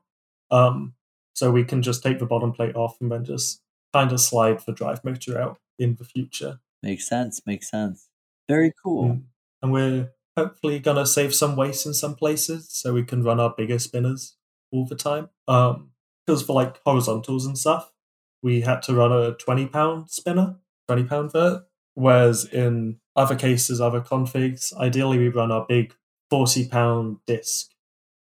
Um 0.49 0.95
so 1.35 1.51
we 1.51 1.63
can 1.63 1.83
just 1.83 2.01
take 2.01 2.17
the 2.17 2.25
bottom 2.25 2.51
plate 2.51 2.75
off 2.75 2.97
and 2.99 3.11
then 3.11 3.25
just 3.25 3.61
kind 3.93 4.11
of 4.11 4.19
slide 4.19 4.59
the 4.65 4.71
drive 4.71 5.03
motor 5.03 5.39
out 5.39 5.59
in 5.77 5.95
the 5.95 6.03
future. 6.03 6.59
makes 6.81 7.07
sense. 7.07 7.41
Makes 7.45 7.69
sense. 7.69 8.07
Very 8.47 8.73
cool. 8.83 9.09
Mm. 9.09 9.23
And 9.61 9.71
we're 9.71 10.11
hopefully 10.37 10.79
gonna 10.79 11.05
save 11.05 11.35
some 11.35 11.55
waste 11.55 11.85
in 11.85 11.93
some 11.93 12.15
places 12.15 12.67
so 12.71 12.93
we 12.93 13.03
can 13.03 13.23
run 13.23 13.39
our 13.39 13.53
bigger 13.55 13.79
spinners 13.79 14.35
all 14.71 14.85
the 14.85 14.95
time. 14.95 15.29
Um 15.47 15.91
because 16.25 16.43
for 16.43 16.53
like 16.53 16.79
horizontals 16.85 17.45
and 17.45 17.57
stuff, 17.57 17.91
we 18.43 18.61
had 18.61 18.81
to 18.83 18.93
run 18.93 19.11
a 19.11 19.33
twenty 19.33 19.65
pound 19.65 20.09
spinner, 20.11 20.57
twenty 20.87 21.03
pound 21.03 21.31
vert. 21.31 21.63
Whereas 21.95 22.45
in 22.45 22.99
other 23.15 23.35
cases, 23.35 23.81
other 23.81 23.99
configs, 23.99 24.73
ideally 24.77 25.17
we 25.17 25.27
run 25.27 25.51
our 25.51 25.65
big 25.67 25.93
40 26.29 26.67
pound 26.67 27.17
disc. 27.25 27.71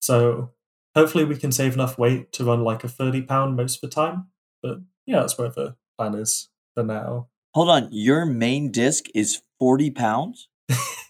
So 0.00 0.50
hopefully 0.94 1.24
we 1.24 1.36
can 1.36 1.52
save 1.52 1.74
enough 1.74 1.98
weight 1.98 2.32
to 2.34 2.44
run 2.44 2.62
like 2.62 2.84
a 2.84 2.88
30 2.88 3.22
pound 3.22 3.56
most 3.56 3.76
of 3.76 3.90
the 3.90 3.94
time. 3.94 4.26
But 4.62 4.78
yeah, 5.06 5.20
that's 5.20 5.38
where 5.38 5.48
the 5.48 5.76
plan 5.98 6.14
is 6.14 6.48
for 6.74 6.84
now. 6.84 7.28
Hold 7.54 7.70
on, 7.70 7.88
your 7.90 8.26
main 8.26 8.70
disc 8.70 9.06
is 9.14 9.42
40 9.58 9.90
pounds? 9.90 10.48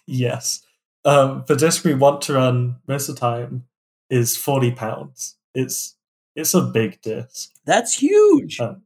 Yes. 0.07 0.61
Um, 1.03 1.43
the 1.47 1.55
disc 1.55 1.83
we 1.83 1.93
want 1.93 2.21
to 2.23 2.33
run 2.33 2.77
most 2.87 3.09
of 3.09 3.15
the 3.15 3.21
time 3.21 3.65
is 4.09 4.37
40 4.37 4.71
pounds. 4.71 5.35
It's 5.53 5.95
it's 6.35 6.53
a 6.53 6.61
big 6.61 7.01
disc. 7.01 7.51
That's 7.65 7.93
huge. 7.95 8.59
Um, 8.59 8.83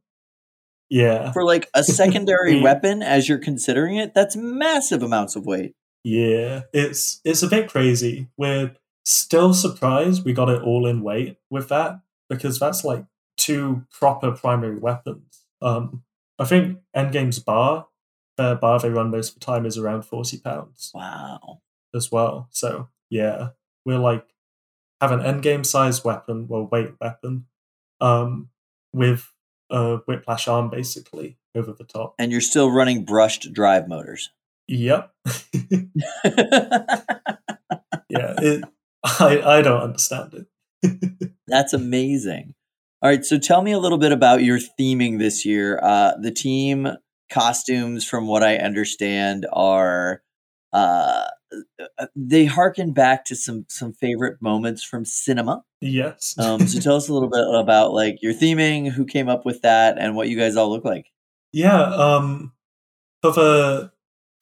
yeah. 0.88 1.32
For 1.32 1.44
like 1.44 1.68
a 1.74 1.82
secondary 1.84 2.56
Yeah. 2.58 2.62
weapon 2.64 3.02
as 3.02 3.28
you're 3.28 3.38
considering 3.38 3.96
it, 3.96 4.14
that's 4.14 4.36
massive 4.36 5.02
amounts 5.02 5.36
of 5.36 5.46
weight. 5.46 5.74
Yeah, 6.04 6.62
it's 6.72 7.20
it's 7.24 7.42
a 7.42 7.48
bit 7.48 7.68
crazy. 7.68 8.28
We're 8.38 8.74
still 9.04 9.52
surprised 9.52 10.24
we 10.24 10.32
got 10.32 10.48
it 10.48 10.62
all 10.62 10.86
in 10.86 11.02
weight 11.02 11.36
with 11.50 11.68
that 11.68 12.00
because 12.30 12.58
that's 12.58 12.84
like 12.84 13.04
two 13.36 13.84
proper 13.90 14.30
primary 14.32 14.78
weapons. 14.78 15.44
Um, 15.60 16.02
I 16.38 16.46
think 16.46 16.78
Endgame's 16.96 17.38
bar, 17.40 17.86
bar 18.60 18.78
they 18.78 18.90
run 18.90 19.10
most 19.10 19.30
of 19.34 19.40
the 19.40 19.46
time 19.46 19.66
is 19.66 19.78
around 19.78 20.02
forty 20.02 20.38
pounds 20.38 20.90
Wow. 20.94 21.60
as 21.94 22.10
well. 22.12 22.48
So 22.50 22.88
yeah, 23.10 23.50
we're 23.84 23.98
like 23.98 24.26
have 25.00 25.12
an 25.12 25.20
Endgame 25.20 25.64
size 25.64 26.04
weapon, 26.04 26.46
well 26.48 26.68
weight 26.70 26.92
weapon, 27.00 27.46
um, 28.00 28.50
with 28.92 29.32
a 29.70 29.96
whiplash 30.06 30.48
arm 30.48 30.70
basically 30.70 31.38
over 31.54 31.72
the 31.72 31.84
top. 31.84 32.14
And 32.18 32.32
you're 32.32 32.40
still 32.40 32.70
running 32.70 33.04
brushed 33.04 33.52
drive 33.52 33.88
motors. 33.88 34.30
Yep. 34.68 35.12
yeah, 35.24 35.82
it, 38.38 38.64
I 39.04 39.42
I 39.44 39.62
don't 39.62 39.82
understand 39.82 40.46
it. 40.82 41.30
That's 41.46 41.72
amazing. 41.72 42.54
All 43.02 43.10
right, 43.10 43.24
so 43.24 43.38
tell 43.38 43.62
me 43.62 43.72
a 43.72 43.78
little 43.78 43.98
bit 43.98 44.12
about 44.12 44.42
your 44.42 44.58
theming 44.58 45.18
this 45.18 45.46
year. 45.46 45.80
Uh, 45.82 46.12
the 46.20 46.30
team 46.30 46.86
costumes, 47.30 48.06
from 48.06 48.26
what 48.26 48.42
I 48.42 48.56
understand, 48.56 49.46
are 49.52 50.22
uh, 50.72 51.26
they 52.14 52.44
harken 52.44 52.92
back 52.92 53.24
to 53.26 53.36
some 53.36 53.66
some 53.68 53.92
favorite 53.92 54.40
moments 54.40 54.82
from 54.82 55.04
cinema. 55.04 55.64
yes. 55.80 56.36
Um, 56.38 56.66
so 56.66 56.80
tell 56.80 56.96
us 56.96 57.08
a 57.08 57.14
little 57.14 57.28
bit 57.28 57.44
about 57.52 57.92
like 57.92 58.22
your 58.22 58.32
theming, 58.32 58.90
who 58.90 59.04
came 59.04 59.28
up 59.28 59.44
with 59.44 59.62
that, 59.62 59.98
and 59.98 60.14
what 60.14 60.28
you 60.28 60.36
guys 60.36 60.56
all 60.56 60.70
look 60.70 60.84
like. 60.84 61.06
yeah. 61.52 61.82
Um, 61.82 62.52
for 63.22 63.32
the 63.32 63.92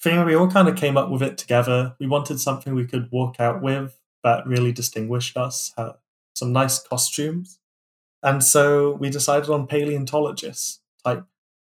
thing, 0.00 0.24
we 0.24 0.36
all 0.36 0.50
kind 0.50 0.68
of 0.68 0.76
came 0.76 0.96
up 0.96 1.10
with 1.10 1.22
it 1.22 1.38
together. 1.38 1.96
We 1.98 2.06
wanted 2.06 2.38
something 2.40 2.74
we 2.74 2.86
could 2.86 3.10
walk 3.10 3.40
out 3.40 3.62
with 3.62 3.98
that 4.22 4.46
really 4.46 4.72
distinguished 4.72 5.36
us. 5.36 5.72
Had 5.76 5.92
some 6.34 6.52
nice 6.52 6.78
costumes, 6.78 7.58
and 8.22 8.44
so 8.44 8.92
we 8.92 9.10
decided 9.10 9.48
on 9.48 9.66
paleontologist 9.66 10.80
type 11.04 11.24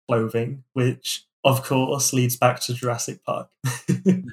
clothing, 0.07 0.63
which 0.73 1.25
of 1.43 1.63
course 1.63 2.13
leads 2.13 2.35
back 2.37 2.59
to 2.61 2.73
Jurassic 2.73 3.23
Park. 3.25 3.49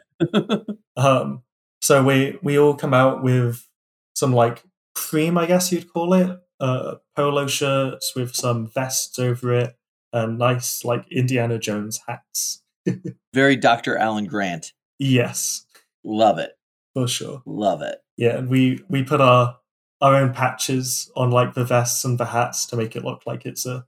Um, 0.97 1.43
so 1.83 2.05
we 2.05 2.39
we 2.43 2.59
all 2.59 2.75
come 2.75 2.95
out 2.95 3.23
with 3.23 3.69
some 4.15 4.33
like 4.33 4.63
cream, 4.95 5.37
I 5.37 5.47
guess 5.47 5.73
you'd 5.73 5.93
call 5.93 6.15
it, 6.15 6.39
uh, 6.61 6.97
polo 7.17 7.47
shirts 7.49 8.15
with 8.15 8.35
some 8.35 8.69
vests 8.69 9.19
over 9.19 9.53
it, 9.53 9.77
and 10.13 10.39
nice 10.39 10.85
like 10.85 11.05
Indiana 11.11 11.59
Jones 11.59 12.01
hats. 12.07 12.63
Very 13.35 13.57
Dr. 13.57 13.97
Alan 13.97 14.27
Grant. 14.27 14.73
Yes, 14.99 15.67
Love 16.05 16.39
it. 16.39 16.53
for 16.95 17.09
sure. 17.09 17.43
Love 17.45 17.83
it. 17.83 17.99
Yeah, 18.17 18.37
and 18.39 18.49
we 18.49 18.85
we 18.89 19.03
put 19.03 19.21
our 19.21 19.59
our 20.01 20.15
own 20.15 20.33
patches 20.33 21.11
on 21.17 21.31
like 21.33 21.55
the 21.55 21.65
vests 21.65 22.05
and 22.05 22.19
the 22.19 22.27
hats 22.27 22.67
to 22.67 22.77
make 22.77 22.95
it 22.95 23.05
look 23.05 23.23
like 23.27 23.45
it's 23.47 23.67
a 23.67 23.85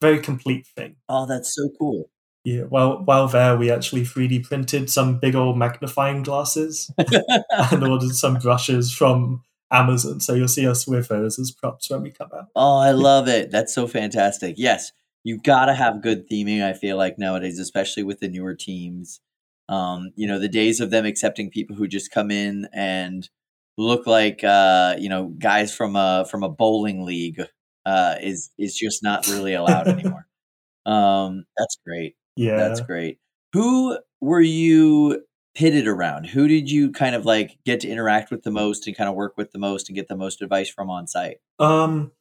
very 0.00 0.20
complete 0.20 0.66
thing. 0.66 0.96
Oh, 1.08 1.26
that's 1.26 1.54
so 1.54 1.68
cool. 1.78 2.10
Yeah, 2.44 2.62
while 2.62 3.02
while 3.04 3.28
there, 3.28 3.56
we 3.56 3.70
actually 3.70 4.04
3D 4.04 4.40
printed 4.40 4.88
some 4.88 5.18
big 5.18 5.34
old 5.34 5.58
magnifying 5.58 6.22
glasses 6.22 6.90
and 6.98 7.84
ordered 7.84 8.14
some 8.14 8.38
brushes 8.38 8.92
from 8.92 9.42
Amazon. 9.70 10.20
So 10.20 10.34
you'll 10.34 10.48
see 10.48 10.66
us 10.66 10.86
with 10.86 11.08
those 11.08 11.38
as 11.38 11.50
props 11.50 11.90
when 11.90 12.02
we 12.02 12.10
come 12.10 12.30
out. 12.34 12.46
Oh, 12.56 12.78
I 12.78 12.92
love 12.92 13.28
it. 13.28 13.50
That's 13.50 13.74
so 13.74 13.86
fantastic. 13.86 14.54
Yes, 14.56 14.92
you 15.24 15.38
got 15.38 15.66
to 15.66 15.74
have 15.74 16.02
good 16.02 16.28
theming, 16.30 16.62
I 16.62 16.72
feel 16.72 16.96
like 16.96 17.18
nowadays, 17.18 17.58
especially 17.58 18.02
with 18.02 18.20
the 18.20 18.28
newer 18.28 18.54
teams. 18.54 19.20
Um, 19.68 20.12
you 20.16 20.26
know, 20.26 20.38
the 20.38 20.48
days 20.48 20.80
of 20.80 20.90
them 20.90 21.04
accepting 21.04 21.50
people 21.50 21.76
who 21.76 21.86
just 21.86 22.10
come 22.10 22.30
in 22.30 22.66
and 22.72 23.28
look 23.76 24.06
like 24.06 24.42
uh, 24.42 24.96
you 24.98 25.08
know, 25.10 25.34
guys 25.38 25.74
from 25.74 25.96
a 25.96 26.24
from 26.30 26.42
a 26.42 26.48
bowling 26.48 27.04
league 27.04 27.42
uh 27.88 28.14
is 28.22 28.50
is 28.58 28.76
just 28.76 29.02
not 29.02 29.26
really 29.28 29.54
allowed 29.54 29.88
anymore. 29.88 30.26
um, 30.86 31.44
that's 31.56 31.76
great. 31.86 32.16
Yeah. 32.36 32.56
That's 32.56 32.80
great. 32.80 33.18
Who 33.52 33.98
were 34.20 34.40
you 34.40 35.24
pitted 35.54 35.88
around? 35.88 36.26
Who 36.26 36.46
did 36.48 36.70
you 36.70 36.92
kind 36.92 37.14
of 37.14 37.24
like 37.24 37.58
get 37.64 37.80
to 37.80 37.88
interact 37.88 38.30
with 38.30 38.42
the 38.42 38.50
most 38.50 38.86
and 38.86 38.96
kind 38.96 39.08
of 39.10 39.16
work 39.16 39.34
with 39.36 39.50
the 39.52 39.58
most 39.58 39.88
and 39.88 39.96
get 39.96 40.08
the 40.08 40.16
most 40.16 40.42
advice 40.42 40.68
from 40.70 40.88
on 40.90 41.06
site? 41.06 41.38
Um, 41.58 42.12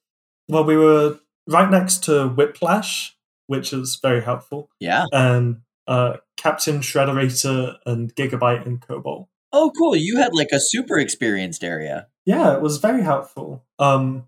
well, 0.47 0.63
we 0.63 0.75
were 0.77 1.19
right 1.47 1.69
next 1.69 2.03
to 2.05 2.29
Whiplash, 2.29 3.15
which 3.47 3.73
is 3.73 3.99
very 4.01 4.21
helpful, 4.23 4.69
Yeah. 4.79 5.05
and 5.11 5.57
uh, 5.87 6.17
Captain 6.37 6.79
Shredderator 6.79 7.75
and 7.85 8.13
Gigabyte 8.15 8.65
and 8.65 8.81
Cobalt. 8.81 9.27
Oh, 9.53 9.71
cool. 9.77 9.95
You 9.95 10.17
had 10.17 10.33
like 10.33 10.49
a 10.51 10.59
super 10.59 10.97
experienced 10.97 11.63
area. 11.63 12.07
Yeah, 12.25 12.55
it 12.55 12.61
was 12.61 12.77
very 12.77 13.03
helpful. 13.03 13.63
Um, 13.79 14.27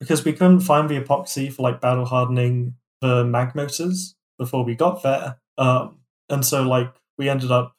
because 0.00 0.24
we 0.24 0.32
couldn't 0.32 0.60
find 0.60 0.88
the 0.88 0.98
epoxy 1.00 1.52
for 1.52 1.62
like 1.62 1.80
battle 1.80 2.06
hardening 2.06 2.74
the 3.00 3.24
mag 3.24 3.54
motors 3.54 4.14
before 4.38 4.64
we 4.64 4.74
got 4.74 5.02
there. 5.02 5.38
Um, 5.58 5.98
and 6.28 6.44
so 6.44 6.62
like 6.62 6.92
we 7.18 7.28
ended 7.28 7.50
up 7.50 7.76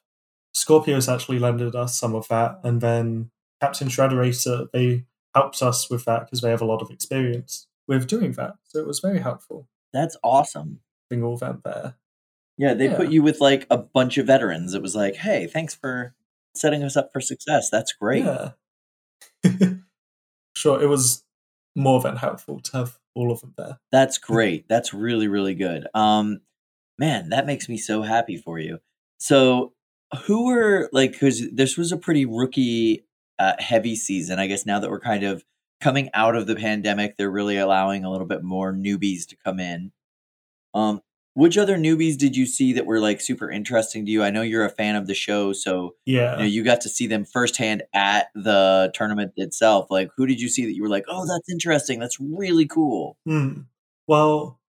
Scorpious 0.54 1.08
actually 1.08 1.38
lended 1.38 1.74
us 1.74 1.98
some 1.98 2.14
of 2.14 2.28
that, 2.28 2.60
and 2.62 2.80
then 2.82 3.30
Captain 3.60 3.88
Shredderator 3.88 4.70
they 4.72 5.04
helped 5.34 5.62
us 5.62 5.88
with 5.88 6.04
that 6.04 6.26
because 6.26 6.42
they 6.42 6.50
have 6.50 6.60
a 6.60 6.66
lot 6.66 6.82
of 6.82 6.90
experience 6.90 7.66
with 7.88 8.06
doing 8.06 8.32
that. 8.32 8.54
So 8.64 8.78
it 8.78 8.86
was 8.86 9.00
very 9.00 9.18
helpful 9.20 9.66
That's 9.94 10.16
awesome. 10.22 10.80
having 11.10 11.24
all 11.24 11.38
that 11.38 11.64
there. 11.64 11.94
Yeah, 12.58 12.74
they 12.74 12.84
Yeah. 12.90 12.96
put 12.98 13.10
you 13.10 13.22
with 13.22 13.40
like 13.40 13.66
a 13.70 13.78
bunch 13.78 14.18
of 14.18 14.26
veterans. 14.26 14.74
It 14.74 14.82
was 14.82 14.94
like, 14.94 15.16
hey, 15.16 15.46
thanks 15.46 15.74
for 15.74 16.14
setting 16.54 16.82
us 16.82 16.98
up 16.98 17.10
for 17.14 17.20
success. 17.22 17.70
That's 17.70 17.94
great. 17.94 18.24
Yeah. 18.26 18.50
sure, 20.54 20.82
it 20.82 20.86
was 20.86 21.24
more 21.74 22.00
than 22.00 22.16
helpful 22.16 22.60
to 22.60 22.76
have 22.78 22.98
all 23.14 23.32
of 23.32 23.40
them 23.40 23.54
there. 23.56 23.78
That's 23.90 24.18
great. 24.18 24.68
That's 24.68 24.94
really, 24.94 25.28
really 25.28 25.54
good. 25.54 25.86
Um, 25.94 26.40
man, 26.98 27.30
that 27.30 27.46
makes 27.46 27.68
me 27.68 27.76
so 27.76 28.02
happy 28.02 28.36
for 28.36 28.58
you. 28.58 28.78
So, 29.18 29.72
who 30.24 30.46
were 30.46 30.90
like, 30.92 31.12
because 31.12 31.50
this 31.50 31.78
was 31.78 31.90
a 31.90 31.96
pretty 31.96 32.26
rookie 32.26 33.06
uh, 33.38 33.54
heavy 33.58 33.96
season. 33.96 34.38
I 34.38 34.46
guess 34.46 34.66
now 34.66 34.78
that 34.78 34.90
we're 34.90 35.00
kind 35.00 35.24
of 35.24 35.44
coming 35.80 36.10
out 36.14 36.36
of 36.36 36.46
the 36.46 36.54
pandemic, 36.54 37.16
they're 37.16 37.30
really 37.30 37.56
allowing 37.56 38.04
a 38.04 38.10
little 38.10 38.26
bit 38.26 38.42
more 38.42 38.72
newbies 38.72 39.26
to 39.28 39.36
come 39.36 39.58
in. 39.58 39.92
Um, 40.74 41.00
which 41.34 41.56
other 41.56 41.76
newbies 41.76 42.16
did 42.18 42.36
you 42.36 42.44
see 42.46 42.72
that 42.74 42.86
were 42.86 43.00
like 43.00 43.20
super 43.20 43.50
interesting 43.50 44.04
to 44.04 44.10
you? 44.10 44.22
I 44.22 44.30
know 44.30 44.42
you're 44.42 44.64
a 44.64 44.70
fan 44.70 44.96
of 44.96 45.06
the 45.06 45.14
show, 45.14 45.52
so 45.52 45.94
Yeah. 46.04 46.32
you 46.34 46.38
know 46.40 46.44
you 46.44 46.62
got 46.64 46.80
to 46.82 46.88
see 46.88 47.06
them 47.06 47.24
firsthand 47.24 47.82
at 47.94 48.26
the 48.34 48.90
tournament 48.94 49.32
itself. 49.36 49.86
Like, 49.90 50.10
who 50.16 50.26
did 50.26 50.40
you 50.40 50.48
see 50.48 50.66
that 50.66 50.74
you 50.74 50.82
were 50.82 50.88
like, 50.88 51.04
oh, 51.08 51.26
that's 51.26 51.50
interesting. 51.50 51.98
That's 51.98 52.18
really 52.20 52.66
cool. 52.66 53.16
Hmm. 53.26 53.60
Well, 54.06 54.60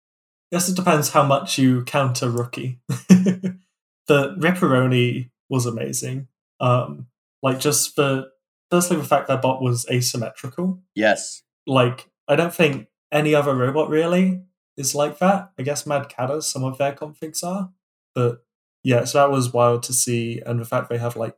guess 0.52 0.69
it 0.69 0.76
depends 0.76 1.10
how 1.10 1.23
much 1.23 1.58
you 1.58 1.84
count 1.84 2.21
a 2.21 2.30
rookie. 2.30 2.80
the 2.88 4.36
Ripperoni 4.39 5.30
was 5.49 5.65
amazing. 5.65 6.28
Um, 6.60 7.08
like 7.41 7.60
just 7.60 7.95
for 7.95 8.26
firstly 8.71 8.97
the 8.97 9.04
fact 9.04 9.28
that 9.28 9.41
bot 9.41 9.62
was 9.62 9.86
asymmetrical. 9.89 10.82
Yes. 10.95 11.43
Like 11.67 12.10
I 12.28 12.36
don't 12.36 12.54
think 12.54 12.88
any 13.12 13.36
other 13.36 13.54
robot 13.56 13.89
really 13.89 14.41
is 14.77 14.95
like 14.95 15.19
that. 15.19 15.51
I 15.57 15.63
guess 15.63 15.86
Mad 15.86 16.09
Catters, 16.09 16.45
some 16.45 16.63
of 16.63 16.77
their 16.77 16.93
configs 16.93 17.43
are, 17.43 17.71
but 18.15 18.43
yeah, 18.83 19.05
so 19.05 19.19
that 19.19 19.31
was 19.31 19.53
wild 19.53 19.83
to 19.83 19.93
see, 19.93 20.41
and 20.45 20.59
the 20.59 20.65
fact 20.65 20.89
they 20.89 20.97
have 20.97 21.15
like 21.15 21.38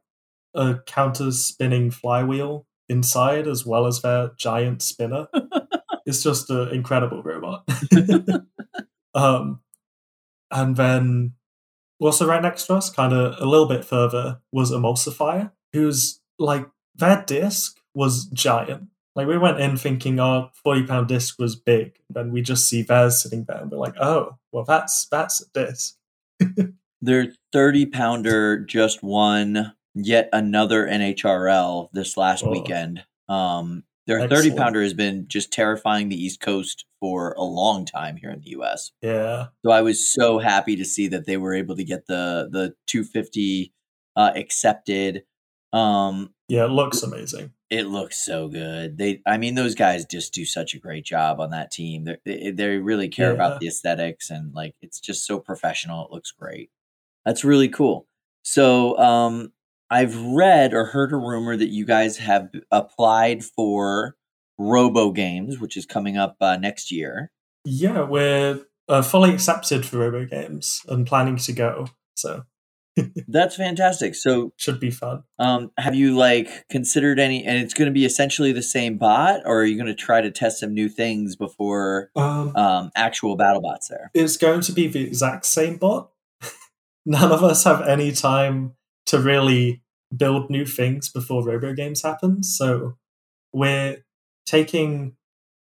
a 0.55 0.79
counter 0.87 1.31
spinning 1.31 1.91
flywheel 1.91 2.65
inside 2.89 3.47
as 3.47 3.65
well 3.65 3.85
as 3.85 4.01
their 4.01 4.31
giant 4.37 4.81
spinner. 4.81 5.27
it's 6.05 6.23
just 6.23 6.49
an 6.49 6.69
incredible 6.69 7.21
robot. 7.23 7.67
um, 9.13 9.59
and 10.51 10.75
then 10.75 11.33
also 11.99 12.25
right 12.25 12.41
next 12.41 12.65
to 12.67 12.75
us, 12.75 12.89
kind 12.89 13.13
of 13.13 13.39
a 13.39 13.45
little 13.45 13.67
bit 13.67 13.85
further, 13.85 14.39
was 14.51 14.71
Emulsifier, 14.71 15.51
who's 15.73 16.21
like 16.39 16.67
their 16.95 17.23
disc 17.25 17.79
was 17.93 18.25
giant. 18.25 18.89
Like 19.15 19.27
we 19.27 19.37
went 19.37 19.59
in 19.61 19.77
thinking 19.77 20.19
our 20.19 20.51
forty 20.63 20.83
pound 20.83 21.07
disc 21.07 21.39
was 21.39 21.55
big, 21.55 21.93
then 22.09 22.31
we 22.31 22.41
just 22.41 22.67
see 22.67 22.81
theirs 22.81 23.21
sitting 23.21 23.45
there, 23.45 23.57
and 23.61 23.71
we're 23.71 23.77
like, 23.77 23.95
oh, 23.99 24.37
well 24.51 24.63
that's 24.65 25.07
that's 25.07 25.41
a 25.41 25.45
disc. 25.53 25.95
Their 27.01 27.33
30 27.53 27.85
pounder 27.87 28.57
just 28.59 29.03
won 29.03 29.73
yet 29.93 30.27
another 30.33 30.87
NHRL 30.87 31.89
this 31.93 32.17
last 32.17 32.43
Oh. 32.43 32.49
weekend. 32.51 33.03
Um, 33.29 33.83
their 34.07 34.19
Excellent. 34.21 34.45
30 34.45 34.57
pounder 34.57 34.81
has 34.81 34.93
been 34.93 35.27
just 35.27 35.51
terrifying 35.51 36.09
the 36.09 36.21
East 36.21 36.39
Coast 36.39 36.85
for 36.99 37.33
a 37.33 37.43
long 37.43 37.85
time 37.85 38.17
here 38.17 38.29
in 38.31 38.39
the 38.41 38.49
US. 38.51 38.91
Yeah. 39.01 39.47
So 39.63 39.71
I 39.71 39.81
was 39.81 40.07
so 40.09 40.39
happy 40.39 40.75
to 40.77 40.85
see 40.85 41.07
that 41.09 41.25
they 41.25 41.37
were 41.37 41.53
able 41.53 41.75
to 41.75 41.83
get 41.83 42.07
the 42.07 42.49
the 42.51 42.73
250 42.87 43.71
uh, 44.15 44.31
accepted. 44.35 45.23
Um, 45.75 46.33
Yeah, 46.47 46.65
it 46.65 46.69
looks 46.71 47.03
amazing. 47.03 47.51
it 47.69 47.87
looks 47.87 48.23
so 48.23 48.47
good. 48.47 48.97
They, 48.97 49.21
I 49.25 49.37
mean, 49.37 49.55
those 49.55 49.75
guys 49.75 50.05
just 50.05 50.33
do 50.33 50.45
such 50.45 50.73
a 50.73 50.79
great 50.79 51.03
job 51.05 51.39
on 51.39 51.49
that 51.51 51.71
team. 51.71 52.05
They're, 52.05 52.19
they 52.25 52.51
they 52.51 52.77
really 52.77 53.09
care 53.09 53.29
Yeah. 53.29 53.33
about 53.35 53.59
the 53.59 53.67
aesthetics 53.67 54.29
and 54.29 54.53
like 54.53 54.75
it's 54.81 54.99
just 54.99 55.25
so 55.25 55.39
professional. 55.39 56.05
It 56.05 56.11
looks 56.11 56.31
great. 56.31 56.69
That's 57.25 57.43
really 57.43 57.69
cool. 57.69 58.07
So, 58.43 58.97
um, 58.99 59.51
I've 59.89 60.15
read 60.19 60.73
or 60.73 60.85
heard 60.85 61.11
a 61.11 61.17
rumor 61.17 61.55
that 61.57 61.69
you 61.69 61.85
guys 61.85 62.17
have 62.17 62.49
applied 62.71 63.43
for 63.43 64.15
RoboGames, 64.59 65.59
which 65.59 65.77
is 65.77 65.85
coming 65.85 66.17
up 66.17 66.35
uh, 66.41 66.57
next 66.57 66.91
year. 66.91 67.31
Yeah, 67.65 68.01
we're 68.03 68.61
uh, 68.87 69.01
fully 69.01 69.33
accepted 69.33 69.85
for 69.85 69.97
RoboGames 69.97 70.87
and 70.87 71.05
planning 71.07 71.37
to 71.37 71.53
go. 71.53 71.87
So 72.15 72.43
That's 73.27 73.55
fantastic. 73.55 74.15
So, 74.15 74.53
should 74.57 74.79
be 74.79 74.91
fun. 74.91 75.23
um, 75.39 75.71
have 75.77 75.95
you 75.95 76.15
like 76.17 76.67
considered 76.69 77.19
any? 77.19 77.43
And 77.43 77.57
it's 77.57 77.73
going 77.73 77.87
to 77.87 77.91
be 77.93 78.05
essentially 78.05 78.51
the 78.51 78.61
same 78.63 78.97
bot, 78.97 79.41
or 79.45 79.61
are 79.61 79.65
you 79.65 79.75
going 79.75 79.87
to 79.87 79.95
try 79.95 80.21
to 80.21 80.31
test 80.31 80.59
some 80.59 80.73
new 80.73 80.87
things 80.89 81.35
before 81.35 82.09
Um, 82.15 82.55
um, 82.55 82.91
actual 82.95 83.35
battle 83.35 83.61
bots 83.61 83.87
there? 83.89 84.11
it's 84.13 84.37
going 84.37 84.61
to 84.61 84.71
be 84.71 84.87
the 84.87 85.03
exact 85.05 85.45
same 85.45 85.77
bot. 85.77 86.11
None 87.05 87.31
of 87.31 87.43
us 87.43 87.63
have 87.65 87.81
any 87.87 88.11
time 88.11 88.73
to 89.07 89.19
really 89.19 89.81
build 90.15 90.49
new 90.49 90.65
things 90.65 91.09
before 91.09 91.43
RoboGames 91.43 92.01
happens. 92.03 92.55
So 92.57 92.97
we're 93.53 94.03
taking 94.45 95.15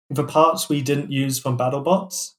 the 0.09 0.25
parts 0.25 0.69
we 0.69 0.81
didn't 0.83 1.11
use 1.11 1.39
from 1.39 1.59
BattleBots 1.59 2.33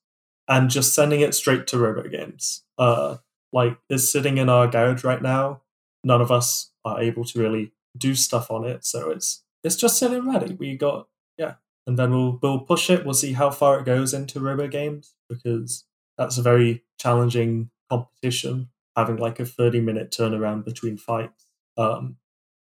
and 0.47 0.69
just 0.69 0.93
sending 0.95 1.19
it 1.21 1.35
straight 1.35 1.67
to 1.67 1.75
RoboGames. 1.77 2.61
Uh, 2.77 3.17
like 3.57 3.79
is 3.89 4.11
sitting 4.11 4.37
in 4.37 4.49
our 4.49 4.67
garage 4.67 5.03
right 5.03 5.21
now. 5.21 5.61
None 6.03 6.21
of 6.21 6.31
us 6.31 6.71
are 6.85 7.01
able 7.01 7.25
to 7.25 7.39
really 7.39 7.71
do 7.97 8.13
stuff 8.13 8.51
on 8.51 8.63
it, 8.63 8.85
so 8.85 9.09
it's 9.09 9.43
it's 9.63 9.75
just 9.75 9.97
sitting 9.97 10.29
ready. 10.31 10.53
We 10.53 10.77
got 10.77 11.07
yeah, 11.39 11.55
and 11.87 11.97
then 11.97 12.11
we'll 12.11 12.37
we'll 12.39 12.59
push 12.59 12.91
it. 12.91 13.03
We'll 13.03 13.15
see 13.15 13.33
how 13.33 13.49
far 13.49 13.79
it 13.79 13.85
goes 13.85 14.13
into 14.13 14.39
RoboGames 14.39 15.13
because 15.27 15.85
that's 16.19 16.37
a 16.37 16.43
very 16.43 16.83
challenging 16.99 17.71
competition. 17.89 18.69
Having 18.95 19.17
like 19.17 19.39
a 19.39 19.45
thirty 19.45 19.81
minute 19.81 20.11
turnaround 20.11 20.63
between 20.63 20.97
fights. 20.97 21.47
Um, 21.77 22.17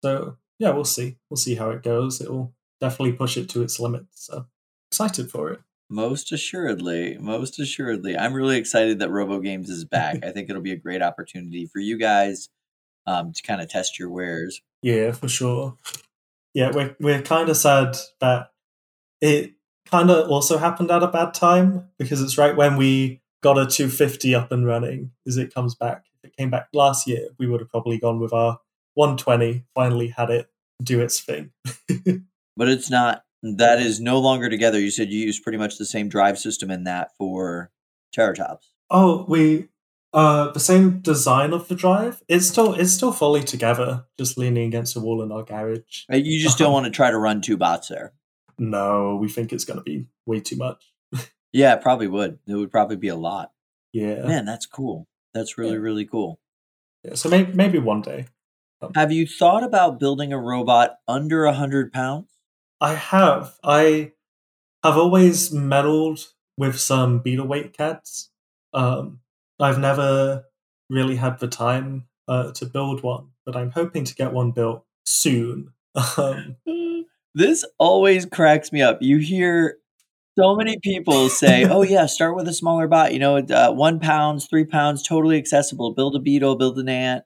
so 0.05 0.37
yeah, 0.59 0.71
we'll 0.73 0.85
see. 0.85 1.17
We'll 1.31 1.39
see 1.39 1.55
how 1.55 1.71
it 1.71 1.83
goes. 1.83 2.21
It 2.21 2.31
will 2.31 2.55
definitely 2.83 3.15
push 3.15 3.39
it 3.39 3.49
to 3.51 3.63
its 3.63 3.81
limits. 3.81 4.27
So 4.27 4.47
excited 4.91 5.31
for 5.31 5.51
it. 5.53 5.61
Most 5.91 6.33
assuredly, 6.33 7.19
most 7.19 7.59
assuredly. 7.59 8.17
I'm 8.17 8.33
really 8.33 8.57
excited 8.57 8.99
that 9.01 9.11
RoboGames 9.11 9.69
is 9.69 9.85
back. 9.85 10.25
I 10.25 10.31
think 10.31 10.49
it'll 10.49 10.63
be 10.63 10.73
a 10.73 10.77
great 10.77 11.03
opportunity 11.03 11.67
for 11.67 11.81
you 11.81 11.99
guys 11.99 12.49
um, 13.07 13.33
to 13.33 13.43
kind 13.43 13.61
of 13.61 13.69
test 13.69 13.99
your 13.99 14.11
wares. 14.11 14.63
Yeah, 14.83 15.13
for 15.13 15.29
sure. 15.29 15.77
Yeah, 16.55 16.71
we're 16.73 16.97
we're 17.01 17.23
kind 17.23 17.49
of 17.49 17.57
sad 17.57 17.97
that 18.21 18.51
it 19.21 19.53
kind 19.91 20.11
of 20.11 20.31
also 20.31 20.59
happened 20.59 20.91
at 20.91 21.03
a 21.03 21.09
bad 21.09 21.35
time 21.35 21.89
because 21.99 22.21
it's 22.21 22.39
right 22.39 22.57
when 22.57 22.77
we 22.77 23.21
got 23.43 23.59
a 23.59 23.67
250 23.67 24.35
up 24.35 24.53
and 24.53 24.67
running 24.67 25.11
as 25.27 25.37
it 25.37 25.53
comes 25.53 25.75
back. 25.75 26.05
If 26.23 26.31
it 26.31 26.37
came 26.37 26.51
back 26.51 26.69
last 26.73 27.07
year, 27.07 27.29
we 27.39 27.47
would 27.47 27.61
have 27.61 27.71
probably 27.71 27.99
gone 27.99 28.21
with 28.21 28.33
our 28.33 28.59
120. 28.95 29.65
Finally, 29.75 30.09
had 30.09 30.31
it 30.31 30.49
do 30.83 31.01
its 31.01 31.21
thing. 31.21 31.53
But 32.57 32.69
it's 32.69 32.91
not, 32.91 33.23
that 33.43 33.81
is 33.81 34.01
no 34.01 34.19
longer 34.21 34.49
together. 34.49 34.79
You 34.79 34.91
said 34.91 35.11
you 35.11 35.21
use 35.25 35.39
pretty 35.41 35.59
much 35.59 35.79
the 35.79 35.85
same 35.85 36.09
drive 36.09 36.39
system 36.39 36.71
in 36.71 36.85
that 36.85 37.11
for 37.17 37.71
Terratops. 38.17 38.69
Oh, 38.91 39.25
we 39.29 39.69
uh 40.15 40.51
the 40.53 40.61
same 40.61 41.01
design 41.01 41.53
of 41.53 41.69
the 41.69 41.75
drive. 41.75 42.23
It's 42.29 42.47
still 42.47 42.75
it's 42.75 42.93
still 42.93 43.13
fully 43.13 43.43
together, 43.43 44.05
just 44.19 44.37
leaning 44.39 44.67
against 44.69 44.97
a 44.97 45.01
wall 45.01 45.23
in 45.23 45.33
our 45.33 45.43
garage. 45.43 46.05
Uh, 46.13 46.17
You 46.17 46.41
just 46.41 46.59
don't 46.59 46.73
want 46.77 46.85
to 46.87 46.91
try 46.91 47.11
to 47.11 47.19
run 47.19 47.41
two 47.41 47.57
bots 47.57 47.89
there. 47.89 48.13
No, 48.59 49.17
we 49.21 49.29
think 49.29 49.53
it's 49.53 49.65
going 49.65 49.79
to 49.79 49.83
be 49.83 50.07
way 50.27 50.41
too 50.41 50.57
much. 50.57 50.93
Yeah, 51.55 51.75
it 51.75 51.83
probably 51.83 52.07
would. 52.09 52.39
It 52.47 52.55
would 52.55 52.71
probably 52.71 52.97
be 52.97 53.09
a 53.09 53.15
lot. 53.15 53.51
Yeah. 53.93 54.23
Man, 54.27 54.47
that's 54.47 54.65
cool. 54.65 55.07
That's 55.35 55.59
really, 55.59 55.73
Yeah. 55.75 55.81
really 55.81 56.07
cool. 56.07 56.41
yeah 57.05 57.15
so 57.15 57.29
maybe 57.29 57.53
maybe 57.53 57.79
one 57.79 58.01
day. 58.01 58.25
Have 58.95 59.13
you 59.13 59.27
thought 59.27 59.63
about 59.63 60.01
building 60.01 60.33
a 60.33 60.39
robot 60.39 60.97
under 61.07 61.45
a 61.45 61.53
hundred 61.53 61.93
pounds? 61.93 62.32
I 62.83 62.95
have. 62.97 63.57
I 63.65 64.13
have 64.85 64.99
always 64.99 65.53
meddled 65.53 66.21
with 66.59 66.81
some 66.81 67.21
beetle 67.21 67.47
weight 67.49 67.75
cats. 67.77 68.31
Um, 68.75 69.21
I've 69.61 69.79
never 69.79 70.47
really 70.91 71.17
had 71.17 71.41
the 71.41 71.49
time 71.49 72.07
uh, 72.29 72.53
to 72.53 72.67
build 72.67 73.03
one, 73.03 73.29
but 73.47 73.57
I'm 73.57 73.71
hoping 73.73 74.05
to 74.05 74.15
get 74.17 74.33
one 74.33 74.53
built 74.53 74.85
soon. 75.07 75.73
Um, 76.19 76.57
This 77.35 77.65
always 77.79 78.27
cracks 78.27 78.73
me 78.73 78.83
up. 78.83 78.99
You 79.03 79.19
hear 79.19 79.79
so 80.39 80.57
many 80.57 80.79
people 80.83 81.29
say, 81.31 81.65
"Oh 81.71 81.83
yeah, 81.83 82.07
start 82.07 82.37
with 82.37 82.49
a 82.49 82.55
smaller 82.55 82.89
bot. 82.89 83.13
You 83.13 83.19
know, 83.21 83.39
uh, 83.39 83.73
one 83.73 84.01
pounds, 84.01 84.47
three 84.47 84.65
pounds, 84.67 85.03
totally 85.03 85.39
accessible. 85.39 85.95
Build 85.95 86.17
a 86.17 86.21
beetle, 86.21 86.57
build 86.57 86.79
an 86.79 86.89
ant, 86.89 87.25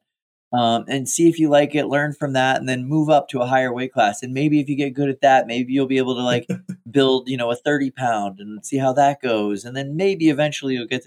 um, 0.52 0.84
and 0.88 1.08
see 1.08 1.28
if 1.28 1.38
you 1.38 1.48
like 1.48 1.74
it. 1.74 1.86
Learn 1.86 2.12
from 2.12 2.32
that, 2.34 2.58
and 2.58 2.68
then 2.68 2.88
move 2.88 3.08
up 3.08 3.28
to 3.28 3.40
a 3.40 3.46
higher 3.46 3.72
weight 3.72 3.92
class. 3.92 4.22
And 4.22 4.32
maybe 4.32 4.60
if 4.60 4.68
you 4.68 4.76
get 4.76 4.94
good 4.94 5.08
at 5.08 5.20
that, 5.22 5.46
maybe 5.46 5.72
you'll 5.72 5.86
be 5.86 5.98
able 5.98 6.14
to 6.14 6.22
like 6.22 6.48
build, 6.90 7.28
you 7.28 7.36
know, 7.36 7.50
a 7.50 7.56
thirty 7.56 7.90
pound 7.90 8.40
and 8.40 8.64
see 8.64 8.78
how 8.78 8.92
that 8.94 9.20
goes. 9.20 9.64
And 9.64 9.76
then 9.76 9.96
maybe 9.96 10.28
eventually 10.28 10.74
you'll 10.74 10.86
get." 10.86 11.06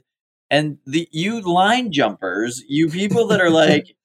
and 0.51 0.77
the 0.85 1.07
you 1.11 1.41
line 1.41 1.91
jumpers, 1.91 2.63
you 2.67 2.89
people 2.89 3.27
that 3.27 3.41
are 3.41 3.51
like, 3.51 3.95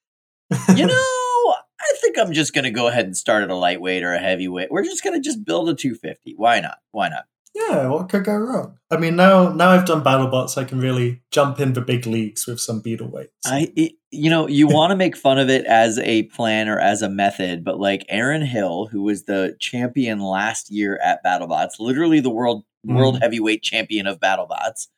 you 0.76 0.86
know, 0.86 1.54
I 1.80 1.92
think 2.00 2.18
I'm 2.18 2.32
just 2.32 2.52
going 2.52 2.64
to 2.64 2.70
go 2.70 2.88
ahead 2.88 3.06
and 3.06 3.16
start 3.16 3.42
at 3.42 3.50
a 3.50 3.54
lightweight 3.54 4.02
or 4.02 4.12
a 4.12 4.18
heavyweight. 4.18 4.70
We're 4.70 4.84
just 4.84 5.02
going 5.02 5.20
to 5.20 5.26
just 5.26 5.44
build 5.44 5.68
a 5.68 5.74
250. 5.74 6.34
Why 6.36 6.60
not? 6.60 6.78
Why 6.92 7.08
not? 7.08 7.24
yeah, 7.54 7.86
what 7.86 8.08
could 8.08 8.24
go 8.24 8.34
wrong? 8.34 8.78
I 8.90 8.96
mean, 8.96 9.14
now 9.14 9.52
now 9.52 9.70
I've 9.70 9.86
done 9.86 10.02
BattleBots, 10.02 10.58
I 10.58 10.64
can 10.64 10.80
really 10.80 11.22
jump 11.30 11.60
in 11.60 11.72
the 11.72 11.80
big 11.80 12.04
leagues 12.04 12.46
with 12.46 12.60
some 12.60 12.80
beetle 12.80 13.08
weights. 13.08 13.30
I, 13.46 13.72
it, 13.76 13.92
you 14.14 14.30
know, 14.30 14.48
you 14.48 14.66
want 14.68 14.90
to 14.90 14.96
make 14.96 15.16
fun 15.16 15.38
of 15.38 15.48
it 15.50 15.64
as 15.66 15.98
a 15.98 16.24
plan 16.24 16.68
or 16.68 16.78
as 16.78 17.02
a 17.02 17.08
method, 17.08 17.64
but 17.64 17.78
like 17.80 18.04
Aaron 18.08 18.42
Hill, 18.42 18.86
who 18.86 19.02
was 19.02 19.24
the 19.24 19.56
champion 19.60 20.20
last 20.20 20.70
year 20.70 20.98
at 21.02 21.22
BattleBots, 21.24 21.78
literally 21.80 22.20
the 22.20 22.30
world 22.30 22.64
world 22.84 23.16
Mhm. 23.16 23.22
heavyweight 23.22 23.62
champion 23.62 24.06
of 24.06 24.20
BattleBots. 24.20 24.88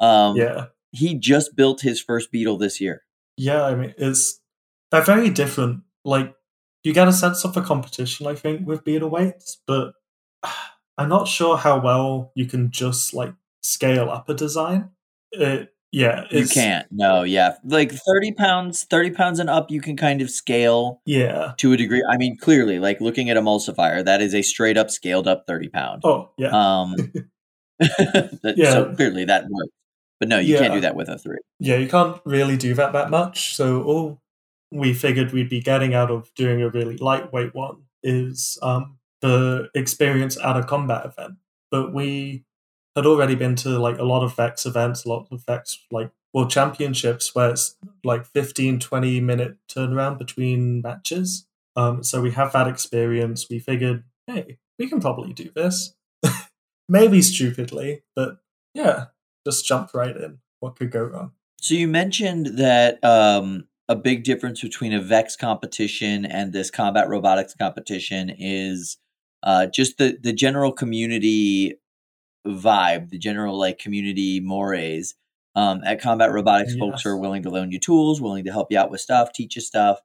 Um, 0.00 0.36
yeah, 0.36 0.66
he 0.92 1.14
just 1.14 1.54
built 1.56 1.80
his 1.82 2.00
first 2.00 2.30
beetle 2.32 2.58
this 2.58 2.80
year. 2.80 3.02
yeah. 3.36 3.62
I 3.64 3.74
mean, 3.74 3.94
it's 3.98 4.40
they're 4.90 5.02
very 5.02 5.30
different. 5.30 5.82
Like 6.04 6.34
you 6.82 6.92
get 6.92 7.08
a 7.08 7.12
sense 7.12 7.44
of 7.44 7.54
the 7.54 7.60
competition, 7.62 8.26
I 8.26 8.34
think, 8.34 8.66
with 8.66 8.84
beetle 8.84 9.10
weights, 9.10 9.60
but 9.66 9.94
I'm 10.98 11.08
not 11.08 11.28
sure 11.28 11.56
how 11.56 11.80
well 11.80 12.32
you 12.34 12.46
can 12.46 12.70
just 12.70 13.14
like 13.14 13.34
scale 13.62 14.10
up 14.10 14.28
a 14.28 14.34
design. 14.34 14.90
It, 15.32 15.72
yeah, 15.92 16.24
You 16.30 16.46
can't. 16.46 16.86
No, 16.90 17.22
yeah, 17.24 17.54
like 17.64 17.92
thirty 17.92 18.32
pounds, 18.32 18.84
thirty 18.84 19.10
pounds 19.10 19.38
and 19.40 19.50
up, 19.50 19.70
you 19.70 19.80
can 19.80 19.96
kind 19.96 20.22
of 20.22 20.30
scale 20.30 21.00
Yeah. 21.06 21.52
to 21.58 21.72
a 21.72 21.76
degree. 21.76 22.04
I 22.08 22.16
mean, 22.16 22.36
clearly, 22.36 22.78
like 22.78 23.00
looking 23.00 23.28
at 23.30 23.36
Emulsifier, 23.36 24.04
that 24.04 24.20
is 24.22 24.34
a 24.34 24.42
straight 24.42 24.76
up 24.76 24.90
scaled 24.90 25.26
up 25.28 25.44
30 25.46 25.68
pound. 25.68 26.02
Oh, 26.04 26.30
yeah. 26.38 26.50
Um, 26.50 26.94
that- 27.78 28.54
Yeah. 28.56 28.70
So 28.72 28.94
clearly 28.94 29.24
that 29.24 29.44
works. 29.48 29.72
But 30.18 30.28
no, 30.28 30.38
you 30.38 30.58
can't 30.58 30.74
do 30.74 30.80
that 30.82 30.94
with 30.96 31.08
a 31.08 31.16
three. 31.18 31.38
yeah, 31.60 31.76
you 31.76 31.88
can't 31.88 32.20
really 32.26 32.58
do 32.58 32.74
that 32.74 32.92
that 32.92 33.08
much. 33.10 33.54
So 33.56 33.82
all 33.84 34.20
we 34.70 34.92
figured 34.92 35.32
we'd 35.32 35.48
be 35.48 35.60
getting 35.62 35.94
out 35.94 36.10
of 36.10 36.30
doing 36.34 36.60
a 36.62 36.68
really 36.68 36.98
lightweight 36.98 37.54
one 37.54 37.84
is 38.02 38.58
um, 38.62 38.98
the 39.22 39.70
experience 39.74 40.36
at 40.44 40.58
a 40.58 40.62
combat 40.62 41.06
event. 41.06 41.36
But 41.70 41.94
we 41.94 42.44
had 42.96 43.06
already 43.06 43.34
been 43.34 43.54
to 43.56 43.78
like 43.78 43.98
a 43.98 44.04
lot 44.04 44.22
of 44.22 44.36
Vex 44.36 44.66
events, 44.66 45.04
a 45.04 45.08
lot 45.08 45.26
of 45.30 45.44
Vex 45.44 45.78
like 45.90 46.10
World 46.32 46.50
Championships 46.50 47.34
where 47.34 47.50
it's 47.50 47.76
like 48.04 48.26
15, 48.26 48.80
20 48.80 49.20
minute 49.20 49.56
turnaround 49.68 50.18
between 50.18 50.82
matches. 50.82 51.46
Um, 51.76 52.02
so 52.02 52.20
we 52.20 52.32
have 52.32 52.52
that 52.52 52.68
experience. 52.68 53.46
We 53.48 53.58
figured, 53.58 54.04
hey, 54.26 54.58
we 54.78 54.88
can 54.88 55.00
probably 55.00 55.32
do 55.32 55.50
this. 55.54 55.94
Maybe 56.88 57.22
stupidly, 57.22 58.02
but 58.16 58.38
yeah, 58.74 59.06
just 59.46 59.64
jump 59.64 59.94
right 59.94 60.16
in. 60.16 60.38
What 60.60 60.76
could 60.76 60.90
go 60.90 61.02
wrong? 61.02 61.32
So 61.60 61.74
you 61.74 61.88
mentioned 61.88 62.58
that 62.58 63.02
um, 63.04 63.68
a 63.88 63.94
big 63.96 64.24
difference 64.24 64.62
between 64.62 64.92
a 64.92 65.00
Vex 65.00 65.36
competition 65.36 66.24
and 66.24 66.52
this 66.52 66.70
combat 66.70 67.08
robotics 67.08 67.54
competition 67.54 68.30
is 68.30 68.98
uh, 69.42 69.66
just 69.66 69.98
the 69.98 70.18
the 70.20 70.32
general 70.32 70.72
community 70.72 71.79
vibe, 72.46 73.10
the 73.10 73.18
general 73.18 73.58
like 73.58 73.78
community 73.78 74.40
mores. 74.40 75.14
Um, 75.56 75.82
at 75.84 76.00
combat 76.00 76.30
robotics, 76.30 76.76
folks 76.76 77.04
are 77.04 77.16
willing 77.16 77.42
to 77.42 77.50
loan 77.50 77.72
you 77.72 77.80
tools, 77.80 78.20
willing 78.20 78.44
to 78.44 78.52
help 78.52 78.68
you 78.70 78.78
out 78.78 78.90
with 78.90 79.00
stuff, 79.00 79.32
teach 79.32 79.56
you 79.56 79.62
stuff. 79.62 80.00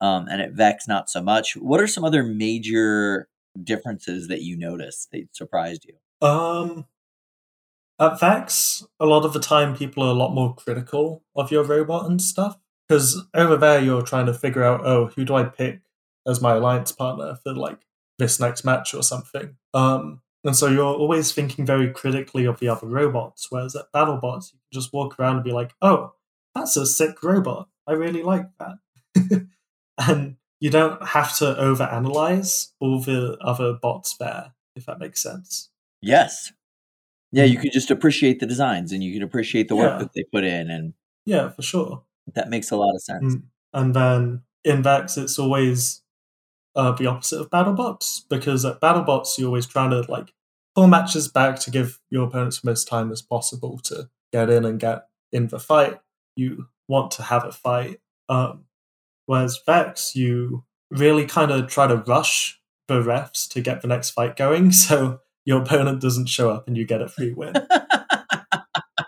um, 0.00 0.28
and 0.28 0.40
at 0.40 0.52
Vex 0.52 0.88
not 0.88 1.10
so 1.10 1.22
much. 1.22 1.56
What 1.56 1.80
are 1.80 1.86
some 1.86 2.04
other 2.04 2.22
major 2.22 3.28
differences 3.62 4.28
that 4.28 4.42
you 4.42 4.56
noticed 4.56 5.10
that 5.12 5.28
surprised 5.32 5.86
you? 5.86 6.26
Um, 6.26 6.86
at 7.98 8.18
Vex, 8.18 8.84
a 8.98 9.06
lot 9.06 9.24
of 9.24 9.32
the 9.32 9.40
time 9.40 9.76
people 9.76 10.02
are 10.02 10.10
a 10.10 10.14
lot 10.14 10.34
more 10.34 10.54
critical 10.54 11.22
of 11.36 11.50
your 11.50 11.64
robot 11.64 12.08
and 12.08 12.20
stuff. 12.20 12.56
Because 12.88 13.22
over 13.34 13.56
there, 13.56 13.80
you're 13.80 14.02
trying 14.02 14.26
to 14.26 14.34
figure 14.34 14.64
out, 14.64 14.84
oh, 14.84 15.06
who 15.14 15.24
do 15.24 15.34
I 15.34 15.44
pick 15.44 15.80
as 16.26 16.40
my 16.40 16.54
alliance 16.54 16.92
partner 16.92 17.38
for 17.42 17.54
like 17.54 17.78
this 18.18 18.40
next 18.40 18.64
match 18.64 18.94
or 18.94 19.02
something? 19.02 19.56
Um, 19.74 20.22
and 20.44 20.56
so 20.56 20.66
you're 20.68 20.84
always 20.84 21.32
thinking 21.32 21.66
very 21.66 21.90
critically 21.90 22.44
of 22.46 22.60
the 22.60 22.68
other 22.68 22.86
robots. 22.86 23.46
Whereas 23.50 23.76
at 23.76 23.92
BattleBots, 23.94 24.52
you 24.52 24.58
can 24.58 24.72
just 24.80 24.92
walk 24.92 25.18
around 25.18 25.36
and 25.36 25.44
be 25.44 25.52
like, 25.52 25.72
oh, 25.82 26.14
that's 26.54 26.76
a 26.76 26.86
sick 26.86 27.22
robot. 27.22 27.68
I 27.86 27.92
really 27.92 28.22
like 28.22 28.46
that. 28.58 29.46
and 29.98 30.36
you 30.60 30.70
don't 30.70 31.02
have 31.08 31.36
to 31.38 31.44
overanalyze 31.44 32.68
all 32.80 33.00
the 33.00 33.36
other 33.40 33.72
bots 33.74 34.16
there, 34.18 34.52
if 34.76 34.86
that 34.86 34.98
makes 34.98 35.22
sense. 35.22 35.70
Yes. 36.02 36.52
Yeah, 37.32 37.44
you 37.44 37.58
can 37.58 37.70
just 37.72 37.90
appreciate 37.90 38.40
the 38.40 38.46
designs 38.46 38.92
and 38.92 39.04
you 39.04 39.12
can 39.12 39.22
appreciate 39.22 39.68
the 39.68 39.76
work 39.76 39.92
Yeah. 39.92 39.98
that 39.98 40.12
they 40.14 40.24
put 40.32 40.44
in, 40.44 40.70
and 40.70 40.94
Yeah, 41.26 41.50
for 41.50 41.62
sure. 41.62 42.02
that 42.34 42.48
makes 42.50 42.70
a 42.70 42.76
lot 42.76 42.94
of 42.94 43.02
sense. 43.02 43.36
Mm. 43.36 43.42
And 43.72 43.94
then 43.94 44.42
in 44.64 44.82
Vex, 44.82 45.16
it's 45.16 45.38
always 45.38 46.02
uh, 46.76 46.92
the 46.92 47.06
opposite 47.06 47.40
of 47.40 47.50
BattleBots 47.50 48.22
because 48.28 48.64
at 48.64 48.80
BattleBots, 48.80 49.38
you're 49.38 49.48
always 49.48 49.66
trying 49.66 49.90
to 49.90 50.00
like 50.10 50.32
pull 50.74 50.86
matches 50.86 51.28
back 51.28 51.58
to 51.60 51.70
give 51.70 51.98
your 52.10 52.26
opponents 52.26 52.60
the 52.60 52.70
most 52.70 52.86
time 52.86 53.10
as 53.10 53.22
possible 53.22 53.78
to 53.84 54.08
get 54.32 54.50
in 54.50 54.64
and 54.64 54.78
get 54.80 55.02
in 55.32 55.48
the 55.48 55.58
fight. 55.58 55.98
You 56.36 56.66
want 56.88 57.10
to 57.12 57.22
have 57.24 57.44
a 57.44 57.52
fight. 57.52 58.00
Um, 58.28 58.64
whereas 59.26 59.60
Vex, 59.66 60.14
you 60.14 60.64
really 60.90 61.26
kind 61.26 61.50
of 61.50 61.68
try 61.68 61.86
to 61.86 61.96
rush 61.96 62.60
the 62.88 63.00
refs 63.02 63.48
to 63.50 63.60
get 63.60 63.82
the 63.82 63.88
next 63.88 64.10
fight 64.10 64.36
going, 64.36 64.72
so 64.86 65.20
your 65.44 65.62
opponent 65.62 66.00
doesn't 66.00 66.28
show 66.28 66.50
up 66.50 66.66
and 66.68 66.76
you 66.76 66.84
get 66.84 67.02
a 67.02 67.08
free 67.08 67.32
win. 67.32 67.54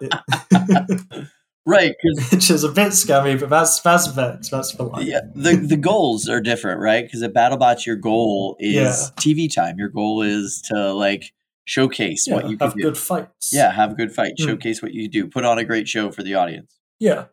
It- 0.00 1.28
right, 1.66 1.94
which 2.32 2.50
is 2.50 2.64
a 2.64 2.68
bit 2.70 2.92
scummy, 2.92 3.36
but 3.36 3.48
that's 3.50 3.80
that's 3.80 4.06
Vex. 4.08 4.48
That's 4.50 4.70
for 4.72 4.84
life. 4.84 5.06
yeah, 5.06 5.20
the 5.34 5.56
the 5.56 5.76
goals 5.76 6.28
are 6.28 6.40
different, 6.40 6.80
right? 6.80 7.04
Because 7.04 7.22
at 7.22 7.32
BattleBots, 7.32 7.86
your 7.86 7.96
goal 7.96 8.56
is 8.60 8.74
Yeah. 8.74 8.92
TV 9.16 9.52
time. 9.52 9.78
Your 9.78 9.88
goal 9.88 10.22
is 10.22 10.62
to 10.66 10.92
like 10.92 11.32
showcase 11.64 12.26
Yeah, 12.26 12.34
what 12.34 12.48
you 12.50 12.56
can 12.56 12.68
have 12.68 12.76
do. 12.76 12.82
good 12.82 12.98
fights. 12.98 13.50
Yeah, 13.52 13.70
have 13.70 13.92
a 13.92 13.94
good 13.94 14.12
fight. 14.12 14.34
Mm. 14.38 14.44
Showcase 14.46 14.82
what 14.82 14.92
you 14.92 15.08
do. 15.08 15.28
Put 15.28 15.44
on 15.44 15.58
a 15.58 15.64
great 15.64 15.88
show 15.88 16.10
for 16.10 16.22
the 16.22 16.34
audience. 16.34 16.78
Yeah. 16.98 17.26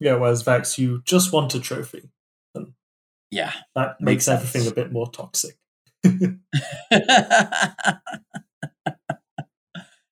Yeah, 0.00 0.14
whereas 0.14 0.42
Vex, 0.42 0.78
you 0.78 1.02
just 1.04 1.32
want 1.32 1.54
a 1.54 1.60
trophy. 1.60 2.10
And 2.54 2.74
Yeah. 3.30 3.52
That 3.74 3.96
Makes 4.00 4.28
makes, 4.28 4.28
everything 4.28 4.66
a 4.70 4.74
bit 4.74 4.92
more 4.92 5.10
toxic. 5.10 5.56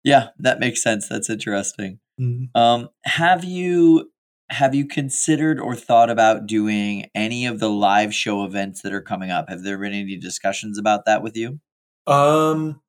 yeah, 0.05 0.29
that 0.39 0.61
makes 0.61 0.83
sense. 0.83 1.09
That's 1.09 1.29
interesting. 1.31 1.99
Mm. 2.21 2.49
Um, 2.55 2.89
have 3.05 3.45
you 3.45 4.11
have 4.51 4.75
you 4.75 4.87
considered 4.87 5.59
or 5.59 5.75
thought 5.75 6.11
about 6.11 6.47
doing 6.47 7.07
any 7.15 7.47
of 7.47 7.59
the 7.61 7.71
live 7.71 8.15
show 8.15 8.45
events 8.45 8.83
that 8.83 8.93
are 8.93 9.01
coming 9.01 9.31
up? 9.31 9.49
Have 9.49 9.63
there 9.63 9.79
been 9.79 9.93
any 9.95 10.17
discussions 10.17 10.79
about 10.79 11.07
that 11.07 11.23
with 11.23 11.37
you? 11.37 11.59
Um, 12.07 12.81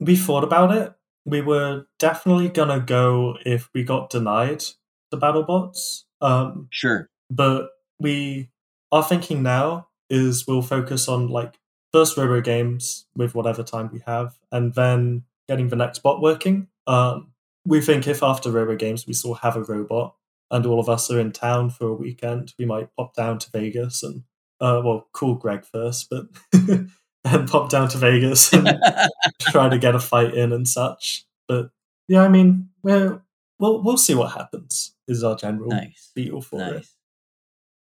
we 0.00 0.16
thought 0.16 0.42
about 0.44 0.72
it. 0.74 0.92
We 1.26 1.42
were 1.42 1.86
definitely 1.98 2.48
gonna 2.48 2.80
go 2.80 3.36
if 3.44 3.68
we 3.74 3.84
got 3.84 4.10
denied 4.10 4.64
the 5.10 5.18
BattleBots. 5.18 6.04
Um, 6.20 6.68
Sure. 6.70 7.10
but 7.30 7.68
we 8.00 8.48
our 8.90 9.02
thinking 9.02 9.42
now 9.42 9.88
is 10.08 10.46
we'll 10.46 10.62
focus 10.62 11.08
on 11.08 11.28
like 11.28 11.58
first 11.92 12.16
RoboGames 12.16 13.04
with 13.16 13.34
whatever 13.34 13.62
time 13.62 13.90
we 13.92 14.00
have 14.06 14.38
and 14.50 14.74
then 14.74 15.24
getting 15.48 15.68
the 15.68 15.76
next 15.76 16.00
bot 16.00 16.20
working 16.20 16.68
um 16.86 17.32
we 17.64 17.80
think 17.80 18.06
if 18.06 18.22
after 18.22 18.50
RoboGames 18.50 19.06
we 19.06 19.12
still 19.12 19.34
have 19.34 19.56
a 19.56 19.64
robot 19.64 20.14
and 20.50 20.64
all 20.64 20.78
of 20.78 20.88
us 20.88 21.10
are 21.10 21.18
in 21.18 21.32
town 21.32 21.70
for 21.70 21.88
a 21.88 21.94
weekend 21.94 22.54
we 22.58 22.64
might 22.64 22.94
pop 22.96 23.14
down 23.14 23.38
to 23.38 23.50
vegas 23.50 24.02
and 24.02 24.22
uh 24.60 24.80
well 24.84 25.08
call 25.12 25.34
greg 25.34 25.64
first 25.64 26.08
but 26.10 26.26
and 27.24 27.48
pop 27.48 27.68
down 27.68 27.88
to 27.88 27.98
vegas 27.98 28.52
and 28.52 28.78
try 29.40 29.68
to 29.68 29.78
get 29.78 29.94
a 29.94 30.00
fight 30.00 30.34
in 30.34 30.52
and 30.52 30.68
such 30.68 31.26
but 31.48 31.70
yeah 32.08 32.22
i 32.22 32.28
mean 32.28 32.68
we're, 32.82 33.20
we'll 33.58 33.82
we'll 33.82 33.96
see 33.96 34.14
what 34.14 34.32
happens 34.32 34.94
is 35.08 35.24
our 35.24 35.36
general 35.36 35.68
nice. 35.68 36.10
feel 36.14 36.40
for 36.40 36.60
it 36.60 36.74
Nice. 36.74 36.96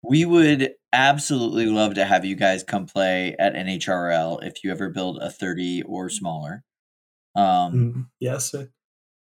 We 0.04 0.24
would 0.24 0.74
absolutely 0.92 1.66
love 1.66 1.94
to 1.94 2.04
have 2.04 2.24
you 2.24 2.34
guys 2.34 2.64
come 2.64 2.86
play 2.86 3.36
at 3.38 3.54
NHRL 3.54 4.44
if 4.44 4.64
you 4.64 4.72
ever 4.72 4.88
build 4.88 5.18
a 5.18 5.30
30 5.30 5.82
or 5.84 6.10
smaller. 6.10 6.64
Um, 7.34 7.72
Mm, 7.72 8.06
yeah, 8.20 8.38
so 8.38 8.68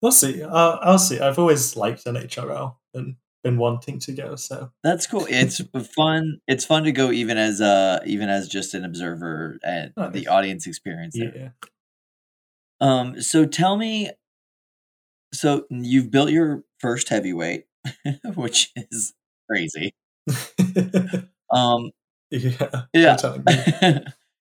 we'll 0.02 0.12
see. 0.12 0.42
Uh, 0.44 0.78
I'll 0.82 1.00
see. 1.00 1.20
I've 1.20 1.40
always 1.40 1.76
liked 1.76 2.06
NHRL 2.06 2.76
and 2.94 3.16
been 3.44 3.58
wanting 3.58 4.00
to 4.00 4.12
go. 4.12 4.36
So 4.36 4.72
That's 4.84 5.06
cool. 5.08 5.26
It's 5.30 5.62
fun. 5.96 6.40
It's 6.48 6.66
fun 6.66 6.84
to 6.86 6.92
go 6.92 7.12
even 7.12 7.38
as 7.38 7.62
uh 7.62 8.00
even 8.06 8.30
as 8.30 8.48
just 8.48 8.74
an 8.74 8.84
observer 8.86 9.58
and 9.64 9.94
Nice. 9.98 10.14
the 10.14 10.28
audience 10.28 10.68
experience. 10.68 11.16
there. 11.18 11.34
yeah, 11.36 11.50
Um. 12.82 13.22
So 13.22 13.46
tell 13.46 13.78
me. 13.78 14.12
So 15.34 15.66
you've 15.70 16.12
built 16.12 16.30
your 16.32 16.64
first 16.80 17.10
heavyweight, 17.10 17.66
which 18.36 18.72
is 18.76 19.14
crazy. 19.50 19.94
Um. 21.52 21.92
yeah, 22.32 22.86
Yeah. 22.94 24.00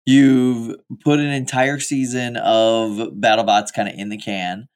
You've 0.08 0.76
put 1.04 1.20
an 1.20 1.30
entire 1.30 1.80
season 1.80 2.38
of 2.38 2.92
BattleBots 3.14 3.72
kind 3.76 3.88
of 3.88 3.94
in 3.96 4.10
the 4.10 4.18
can. 4.18 4.68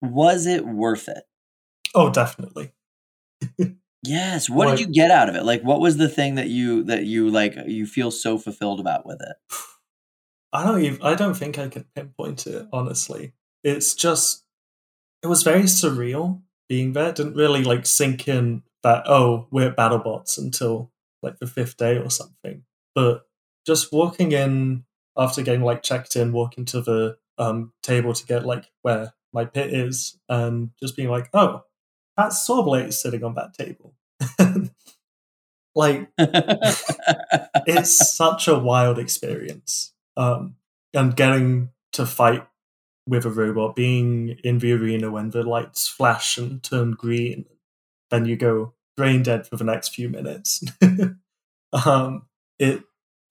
Was 0.00 0.46
it 0.46 0.64
worth 0.64 1.08
it? 1.08 1.24
Oh, 1.94 2.10
definitely. 2.10 2.72
Yes. 4.06 4.50
What 4.50 4.68
Like- 4.68 4.76
did 4.76 4.86
you 4.88 4.92
get 4.92 5.10
out 5.10 5.30
of 5.30 5.34
it? 5.34 5.44
Like, 5.46 5.62
what 5.62 5.80
was 5.80 5.96
the 5.96 6.10
thing 6.10 6.34
that 6.34 6.48
you 6.48 6.84
that 6.84 7.04
you 7.04 7.30
like 7.30 7.56
you 7.66 7.86
feel 7.86 8.10
so 8.10 8.36
fulfilled 8.36 8.78
about 8.78 9.06
with 9.06 9.18
it? 9.22 9.56
I 10.52 10.62
don't 10.62 10.82
even. 10.82 11.00
I 11.00 11.14
don't 11.14 11.32
think 11.32 11.58
I 11.58 11.68
can 11.68 11.86
pinpoint 11.96 12.46
it. 12.46 12.66
Honestly, 12.70 13.32
it's 13.62 13.94
just. 13.94 14.44
It 15.22 15.28
was 15.28 15.42
very 15.42 15.62
surreal 15.62 16.42
being 16.68 16.92
there. 16.92 17.08
It 17.08 17.16
didn't 17.16 17.32
really 17.36 17.64
like 17.64 17.86
sink 17.86 18.28
in 18.28 18.62
that 18.82 19.04
oh 19.08 19.48
we're 19.50 19.72
BattleBots 19.72 20.36
until 20.36 20.92
like 21.22 21.38
the 21.38 21.46
fifth 21.46 21.78
day 21.78 21.96
or 21.96 22.10
something. 22.10 22.64
But 22.94 23.22
just 23.66 23.92
walking 23.92 24.32
in 24.32 24.84
after 25.16 25.42
getting 25.42 25.62
like 25.62 25.82
checked 25.82 26.16
in, 26.16 26.32
walking 26.32 26.64
to 26.66 26.80
the 26.80 27.16
um 27.38 27.72
table 27.82 28.12
to 28.14 28.26
get 28.26 28.46
like 28.46 28.70
where 28.82 29.12
my 29.32 29.44
pit 29.44 29.72
is, 29.72 30.18
and 30.28 30.70
just 30.80 30.96
being 30.96 31.08
like 31.08 31.28
oh 31.34 31.64
that's 32.16 32.48
Sawblaze 32.48 32.88
is 32.88 33.02
sitting 33.02 33.24
on 33.24 33.34
that 33.34 33.54
table. 33.54 33.94
like 35.74 36.08
it's 37.66 38.16
such 38.16 38.48
a 38.48 38.58
wild 38.58 38.98
experience. 38.98 39.92
Um, 40.16 40.56
and 40.92 41.16
getting 41.16 41.70
to 41.92 42.06
fight 42.06 42.46
with 43.06 43.24
a 43.24 43.30
robot, 43.30 43.76
being 43.76 44.38
in 44.44 44.58
the 44.58 44.72
arena 44.72 45.10
when 45.10 45.30
the 45.30 45.42
lights 45.42 45.88
flash 45.88 46.38
and 46.38 46.62
turn 46.62 46.92
green, 46.92 47.46
then 48.10 48.24
you 48.24 48.36
go 48.36 48.74
brain 48.96 49.22
dead 49.22 49.46
for 49.46 49.56
the 49.56 49.64
next 49.64 49.88
few 49.88 50.08
minutes. 50.08 50.62
um, 51.84 52.26
it 52.58 52.84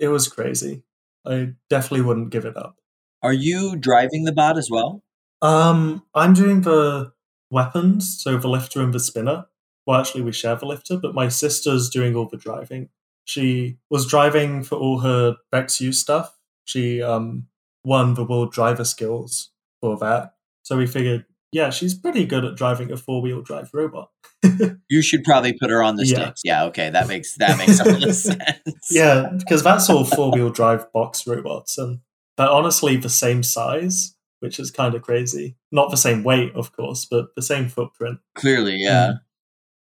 it 0.03 0.09
was 0.09 0.27
crazy. 0.27 0.83
I 1.25 1.53
definitely 1.69 2.05
wouldn't 2.05 2.31
give 2.31 2.45
it 2.45 2.57
up. 2.57 2.75
Are 3.21 3.33
you 3.33 3.77
driving 3.77 4.25
the 4.25 4.33
bot 4.33 4.57
as 4.57 4.69
well? 4.69 5.01
Um, 5.41 6.03
I'm 6.13 6.33
doing 6.33 6.61
the 6.61 7.13
weapons, 7.49 8.21
so 8.21 8.37
the 8.37 8.49
lifter 8.49 8.81
and 8.81 8.93
the 8.93 8.99
spinner. 8.99 9.45
Well, 9.85 9.99
actually, 9.99 10.21
we 10.23 10.31
share 10.31 10.55
the 10.55 10.65
lifter, 10.65 10.97
but 10.97 11.15
my 11.15 11.27
sister's 11.29 11.89
doing 11.89 12.15
all 12.15 12.27
the 12.27 12.37
driving. 12.37 12.89
She 13.25 13.77
was 13.89 14.05
driving 14.07 14.63
for 14.63 14.75
all 14.75 14.99
her 14.99 15.37
Vex 15.51 15.79
U 15.81 15.93
stuff. 15.93 16.37
She 16.65 17.01
um 17.01 17.47
won 17.85 18.13
the 18.13 18.23
world 18.25 18.51
driver 18.51 18.85
skills 18.85 19.51
for 19.81 19.97
that. 19.97 20.33
So 20.63 20.77
we 20.77 20.87
figured, 20.87 21.25
yeah, 21.53 21.69
she's 21.69 21.93
pretty 21.93 22.25
good 22.25 22.43
at 22.43 22.55
driving 22.55 22.91
a 22.91 22.97
four 22.97 23.21
wheel 23.21 23.41
drive 23.41 23.69
robot. 23.73 24.09
You 24.89 25.01
should 25.01 25.23
probably 25.23 25.53
put 25.53 25.69
her 25.71 25.81
on 25.81 25.95
the 25.95 26.05
Yeah. 26.05 26.15
sticks. 26.25 26.41
Yeah. 26.43 26.65
Okay. 26.65 26.89
That 26.89 27.07
makes 27.07 27.35
that 27.37 27.57
makes 27.57 27.79
a 27.79 27.85
lot 27.85 28.03
of 28.03 28.13
sense. 28.15 28.59
yeah, 28.91 29.29
because 29.37 29.63
that's 29.63 29.89
all 29.89 30.03
four 30.03 30.31
wheel 30.31 30.49
drive 30.51 30.91
box 30.91 31.25
robots, 31.25 31.77
and 31.77 31.99
they're 32.37 32.49
honestly 32.49 32.97
the 32.97 33.09
same 33.09 33.41
size, 33.41 34.15
which 34.41 34.59
is 34.59 34.69
kind 34.69 34.93
of 34.93 35.01
crazy. 35.01 35.55
Not 35.71 35.89
the 35.89 35.97
same 35.97 36.23
weight, 36.23 36.53
of 36.53 36.73
course, 36.73 37.05
but 37.05 37.27
the 37.35 37.41
same 37.41 37.69
footprint. 37.69 38.19
Clearly, 38.35 38.75
yeah. 38.77 39.13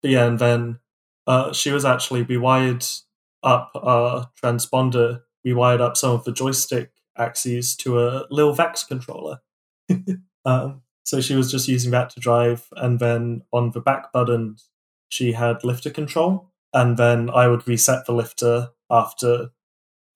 But 0.01 0.11
yeah, 0.11 0.26
and 0.26 0.39
then 0.39 0.80
uh, 1.28 1.53
she 1.53 1.72
was 1.72 1.86
actually 1.86 2.24
we 2.24 2.38
wired 2.38 2.84
up 3.43 3.72
our 3.76 4.30
transponder. 4.43 5.22
We 5.45 5.53
wired 5.53 5.80
up 5.82 5.95
some 5.95 6.11
of 6.11 6.26
the 6.26 6.34
joystick 6.34 6.91
axes 7.18 7.76
to 7.78 7.99
a 8.01 8.26
Lil 8.30 8.51
Vex 8.53 8.84
controller. 8.84 9.39
um, 10.45 10.82
so 11.08 11.22
she 11.22 11.36
was 11.36 11.49
just 11.49 11.68
using 11.68 11.91
that 11.91 12.10
to 12.12 12.20
drive, 12.20 12.68
and 12.76 12.99
then 12.99 13.41
on 13.53 13.72
the 13.72 13.80
back 13.82 14.12
button, 14.12 14.58
she 15.10 15.32
had 15.32 15.64
lifter 15.64 15.89
control. 15.89 16.51
and 16.74 16.97
then 16.97 17.30
I 17.30 17.47
would 17.47 17.66
reset 17.68 18.05
the 18.05 18.12
lifter 18.14 18.70
after 18.91 19.49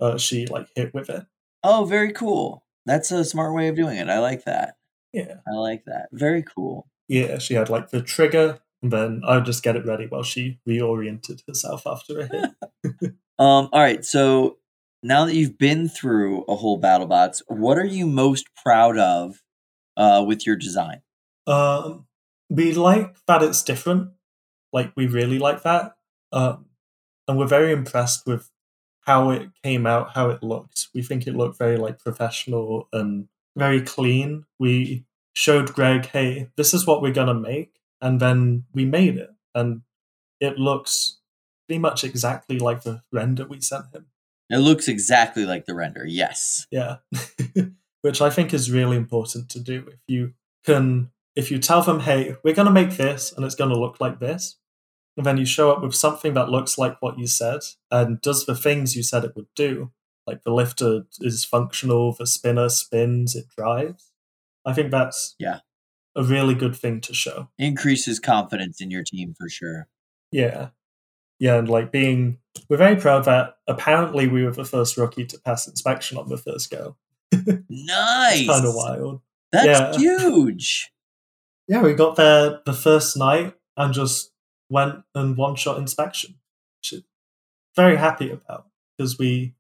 uh, 0.02 0.18
she 0.18 0.46
like 0.48 0.68
hit 0.76 0.94
with 0.94 1.10
it. 1.10 1.24
Oh, 1.64 1.86
very 1.86 2.12
cool. 2.12 2.66
That's 2.86 3.12
a 3.12 3.24
smart 3.24 3.56
way 3.56 3.70
of 3.70 3.76
doing 3.76 3.98
it. 3.98 4.10
I 4.10 4.20
like 4.20 4.44
that. 4.46 4.76
Yeah, 5.14 5.36
I 5.48 5.52
like 5.56 5.86
that. 5.86 6.08
Very 6.12 6.44
cool. 6.44 6.88
yeah. 7.08 7.38
She 7.38 7.54
had 7.54 7.70
like 7.70 7.90
the 7.92 8.02
trigger, 8.02 8.60
and 8.84 8.92
then 8.92 9.22
I 9.26 9.36
would 9.36 9.46
just 9.46 9.64
get 9.64 9.76
it 9.78 9.86
ready 9.86 10.08
while 10.08 10.24
she 10.24 10.60
reoriented 10.68 11.40
herself 11.48 11.88
after 11.88 12.20
a 12.20 12.28
hit. 12.28 12.52
Um, 13.40 13.70
all 13.74 13.82
right, 13.82 14.06
so 14.06 14.58
now 15.02 15.26
that 15.26 15.34
you've 15.34 15.58
been 15.58 15.90
through 15.90 16.44
a 16.48 16.56
whole 16.56 16.80
BattleBots, 16.80 17.42
what 17.48 17.80
are 17.80 17.86
you 17.86 18.06
most 18.06 18.46
proud 18.62 19.00
of 19.00 19.42
uh, 20.02 20.24
with 20.24 20.48
your 20.48 20.56
design? 20.56 21.02
Um, 21.46 22.08
we 22.50 22.74
like 22.74 23.16
that 23.28 23.44
it's 23.44 23.64
different. 23.64 24.10
Like 24.74 24.92
we 24.96 25.06
really 25.06 25.38
like 25.38 25.62
that, 25.64 25.96
um, 26.32 26.66
and 27.28 27.38
we're 27.38 27.48
very 27.48 27.72
impressed 27.72 28.26
with 28.26 28.50
how 29.02 29.30
it 29.30 29.50
came 29.64 29.86
out, 29.86 30.16
how 30.16 30.30
it 30.30 30.42
looked. 30.42 30.88
We 30.96 31.04
think 31.04 31.28
it 31.28 31.36
looked 31.36 31.58
very 31.58 31.78
like 31.78 32.00
professional 32.00 32.88
and 32.92 33.28
very 33.56 33.82
clean. 33.82 34.46
We 34.60 35.06
showed 35.34 35.74
Greg, 35.74 36.08
"Hey, 36.08 36.50
this 36.58 36.74
is 36.74 36.88
what 36.88 37.02
we're 37.02 37.14
gonna 37.14 37.36
make," 37.36 37.74
and 38.02 38.20
then 38.20 38.66
we 38.74 38.86
made 38.86 39.18
it, 39.18 39.30
and 39.54 39.82
it 40.40 40.58
looks 40.58 41.20
pretty 41.68 41.80
much 41.80 42.04
exactly 42.04 42.58
like 42.58 42.82
the 42.84 43.04
render 43.12 43.46
we 43.46 43.62
sent 43.62 43.94
him. 43.94 44.08
It 44.50 44.58
looks 44.58 44.88
exactly 44.88 45.46
like 45.46 45.66
the 45.66 45.76
render. 45.76 46.06
Yes. 46.06 46.66
Yeah. 46.72 46.98
Which 48.02 48.22
I 48.22 48.30
think 48.30 48.54
is 48.54 48.72
really 48.72 48.98
important 48.98 49.50
to 49.50 49.60
do. 49.60 49.86
If 49.88 50.00
you 50.08 50.34
can, 50.66 51.12
if 51.36 51.52
you 51.52 51.60
tell 51.60 51.82
them, 51.82 52.02
hey, 52.02 52.36
we're 52.44 52.56
going 52.56 52.68
to 52.68 52.72
make 52.72 52.98
this 52.98 53.32
and 53.32 53.46
it's 53.46 53.56
going 53.56 53.70
to 53.70 53.80
look 53.80 54.00
like 54.00 54.20
this, 54.20 54.58
and 55.18 55.26
then 55.26 55.38
you 55.38 55.46
show 55.46 55.72
up 55.72 55.82
with 55.82 55.94
something 55.94 56.34
that 56.34 56.50
looks 56.50 56.78
like 56.78 57.02
what 57.02 57.20
you 57.20 57.28
said 57.28 57.60
and 57.92 58.20
does 58.22 58.46
the 58.46 58.56
things 58.56 58.96
you 58.96 59.04
said 59.04 59.24
it 59.24 59.36
would 59.36 59.48
do, 59.56 59.92
like 60.26 60.44
the 60.44 60.54
lifter 60.54 61.04
is 61.20 61.46
functional, 61.46 62.14
the 62.14 62.26
spinner 62.26 62.70
spins, 62.70 63.36
it 63.36 63.46
drives. 63.56 64.12
I 64.66 64.74
think 64.74 64.90
that's 64.92 65.36
Yeah. 65.38 65.60
a 66.16 66.24
really 66.24 66.56
good 66.56 66.76
thing 66.76 67.02
to 67.02 67.14
show. 67.14 67.50
Increases 67.58 68.20
confidence 68.20 68.80
in 68.82 68.90
your 68.90 69.04
team 69.04 69.34
for 69.38 69.50
sure. 69.50 69.88
Yeah. 70.32 70.70
Yeah, 71.40 71.58
and 71.58 71.68
like 71.68 71.92
being, 71.92 72.38
we're 72.70 72.78
very 72.78 72.96
proud 72.96 73.26
that 73.26 73.56
apparently 73.68 74.28
we 74.28 74.44
were 74.44 74.52
the 74.52 74.64
first 74.66 74.96
rookie 74.98 75.26
to 75.26 75.40
pass 75.40 75.68
inspection 75.68 76.18
on 76.18 76.30
the 76.30 76.38
first 76.38 76.70
go. 76.72 76.96
Nice. 77.70 78.48
Kind 78.48 78.66
of 78.66 78.76
wild. 78.76 79.22
That's 79.52 80.02
Yeah. 80.02 80.28
huge. 80.28 80.92
Yeah, 81.68 81.82
we 81.82 81.94
got 81.94 82.16
there 82.16 82.60
the 82.66 82.74
first 82.74 83.16
night 83.18 83.56
and 83.78 83.94
just 83.94 84.32
went 84.70 85.04
and 85.16 85.38
one 85.38 85.56
shot 85.56 85.78
inspection. 85.78 86.36
Which 86.80 86.94
I'm 86.94 87.04
very 87.76 87.96
happy 87.98 88.32
about 88.32 88.68
because 88.98 89.18
we 89.18 89.56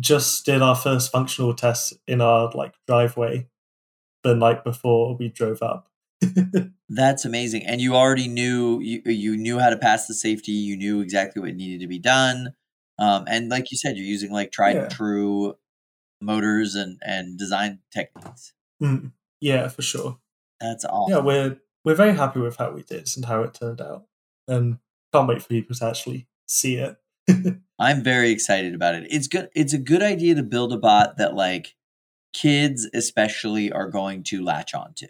just 0.00 0.44
did 0.46 0.62
our 0.62 0.74
first 0.74 1.12
functional 1.12 1.54
test 1.54 1.94
in 2.06 2.20
our 2.20 2.50
like 2.54 2.74
driveway 2.86 3.48
the 4.24 4.34
night 4.34 4.64
before 4.64 5.16
we 5.16 5.28
drove 5.28 5.62
up. 5.62 5.88
That's 6.88 7.24
amazing. 7.24 7.64
And 7.66 7.80
you 7.80 7.94
already 7.96 8.28
knew 8.28 8.80
you 8.80 9.02
you 9.04 9.36
knew 9.36 9.58
how 9.58 9.70
to 9.70 9.76
pass 9.76 10.06
the 10.06 10.14
safety. 10.14 10.52
You 10.52 10.76
knew 10.76 11.00
exactly 11.00 11.42
what 11.42 11.54
needed 11.54 11.80
to 11.80 11.88
be 11.88 11.98
done. 11.98 12.54
Um, 12.98 13.24
and 13.26 13.48
like 13.48 13.70
you 13.72 13.76
said, 13.78 13.96
you're 13.96 14.06
using 14.06 14.30
like 14.30 14.52
tried 14.52 14.76
and 14.76 14.90
true 14.90 15.56
motors 16.22 16.74
and 16.74 16.98
and 17.04 17.38
design 17.38 17.80
techniques. 17.92 18.52
Mm, 18.82 19.12
yeah, 19.40 19.68
for 19.68 19.82
sure. 19.82 20.18
That's 20.60 20.84
awesome. 20.84 21.12
Yeah, 21.12 21.20
we're 21.20 21.58
we're 21.84 21.94
very 21.94 22.14
happy 22.14 22.40
with 22.40 22.56
how 22.56 22.70
we 22.70 22.82
did 22.82 23.08
and 23.16 23.24
how 23.24 23.42
it 23.42 23.54
turned 23.54 23.80
out, 23.80 24.06
and 24.48 24.78
can't 25.12 25.28
wait 25.28 25.42
for 25.42 25.48
people 25.48 25.74
to 25.76 25.86
actually 25.86 26.26
see 26.46 26.76
it. 26.76 26.96
I'm 27.78 28.02
very 28.02 28.30
excited 28.30 28.74
about 28.74 28.94
it. 28.94 29.06
It's 29.10 29.26
good. 29.26 29.48
It's 29.54 29.72
a 29.72 29.78
good 29.78 30.02
idea 30.02 30.34
to 30.36 30.42
build 30.42 30.72
a 30.72 30.78
bot 30.78 31.16
that 31.18 31.34
like 31.34 31.74
kids 32.32 32.88
especially 32.94 33.70
are 33.70 33.88
going 33.88 34.22
to 34.24 34.42
latch 34.42 34.74
onto. 34.74 35.06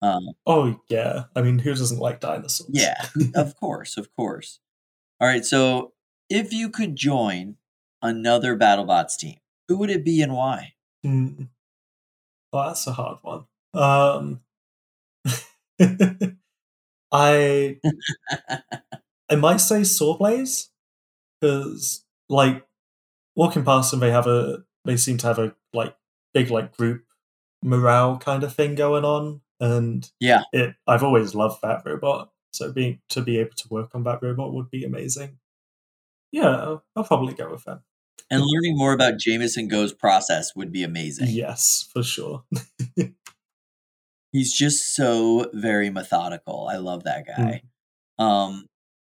Um, 0.00 0.28
oh 0.46 0.80
yeah, 0.88 1.24
I 1.34 1.42
mean, 1.42 1.58
who 1.58 1.70
doesn't 1.70 1.98
like 1.98 2.20
dinosaurs? 2.20 2.70
yeah, 2.72 3.06
of 3.34 3.56
course, 3.56 3.96
of 3.96 4.14
course. 4.14 4.60
All 5.20 5.26
right, 5.26 5.44
so 5.44 5.92
if 6.30 6.52
you 6.52 6.70
could 6.70 6.94
join 6.94 7.56
another 8.02 8.56
BattleBots 8.56 9.16
team, 9.16 9.38
who 9.68 9.78
would 9.78 9.90
it 9.90 10.04
be 10.04 10.22
and 10.22 10.34
why? 10.34 10.74
Hmm. 11.04 11.44
Oh, 12.52 12.66
that's 12.66 12.86
a 12.86 12.92
hard 12.92 13.18
one. 13.22 13.44
Um, 13.74 14.40
I 17.12 17.78
I 19.30 19.36
might 19.36 19.58
say 19.58 19.80
Sawblaze 19.82 20.68
because, 21.40 22.04
like, 22.28 22.66
walking 23.36 23.64
past 23.64 23.90
them, 23.90 24.00
they 24.00 24.10
have 24.10 24.26
a 24.26 24.64
they 24.84 24.96
seem 24.96 25.18
to 25.18 25.26
have 25.28 25.38
a 25.40 25.54
like 25.74 25.96
big 26.34 26.50
like 26.50 26.76
group 26.76 27.04
morale 27.62 28.18
kind 28.18 28.44
of 28.44 28.54
thing 28.54 28.74
going 28.76 29.04
on, 29.04 29.42
and 29.60 30.10
Yeah. 30.20 30.42
it 30.52 30.74
I've 30.86 31.04
always 31.04 31.34
loved 31.34 31.62
that 31.62 31.82
robot. 31.86 32.30
So 32.52 32.72
being 32.72 33.00
to 33.10 33.22
be 33.22 33.38
able 33.38 33.54
to 33.56 33.68
work 33.70 33.90
on 33.94 34.04
that 34.04 34.22
robot 34.22 34.54
would 34.54 34.70
be 34.70 34.84
amazing. 34.84 35.38
Yeah, 36.32 36.50
I'll, 36.56 36.84
I'll 36.96 37.04
probably 37.04 37.34
go 37.34 37.50
with 37.50 37.64
them. 37.64 37.82
And 38.30 38.42
learning 38.44 38.76
more 38.76 38.92
about 38.92 39.18
Jamison 39.18 39.68
Go's 39.68 39.92
process 39.92 40.54
would 40.54 40.70
be 40.70 40.82
amazing. 40.82 41.28
Yes, 41.30 41.88
for 41.92 42.02
sure. 42.02 42.44
He's 44.32 44.52
just 44.52 44.94
so 44.94 45.50
very 45.54 45.88
methodical. 45.88 46.68
I 46.70 46.76
love 46.76 47.04
that 47.04 47.26
guy. 47.26 47.62
Um, 48.18 48.66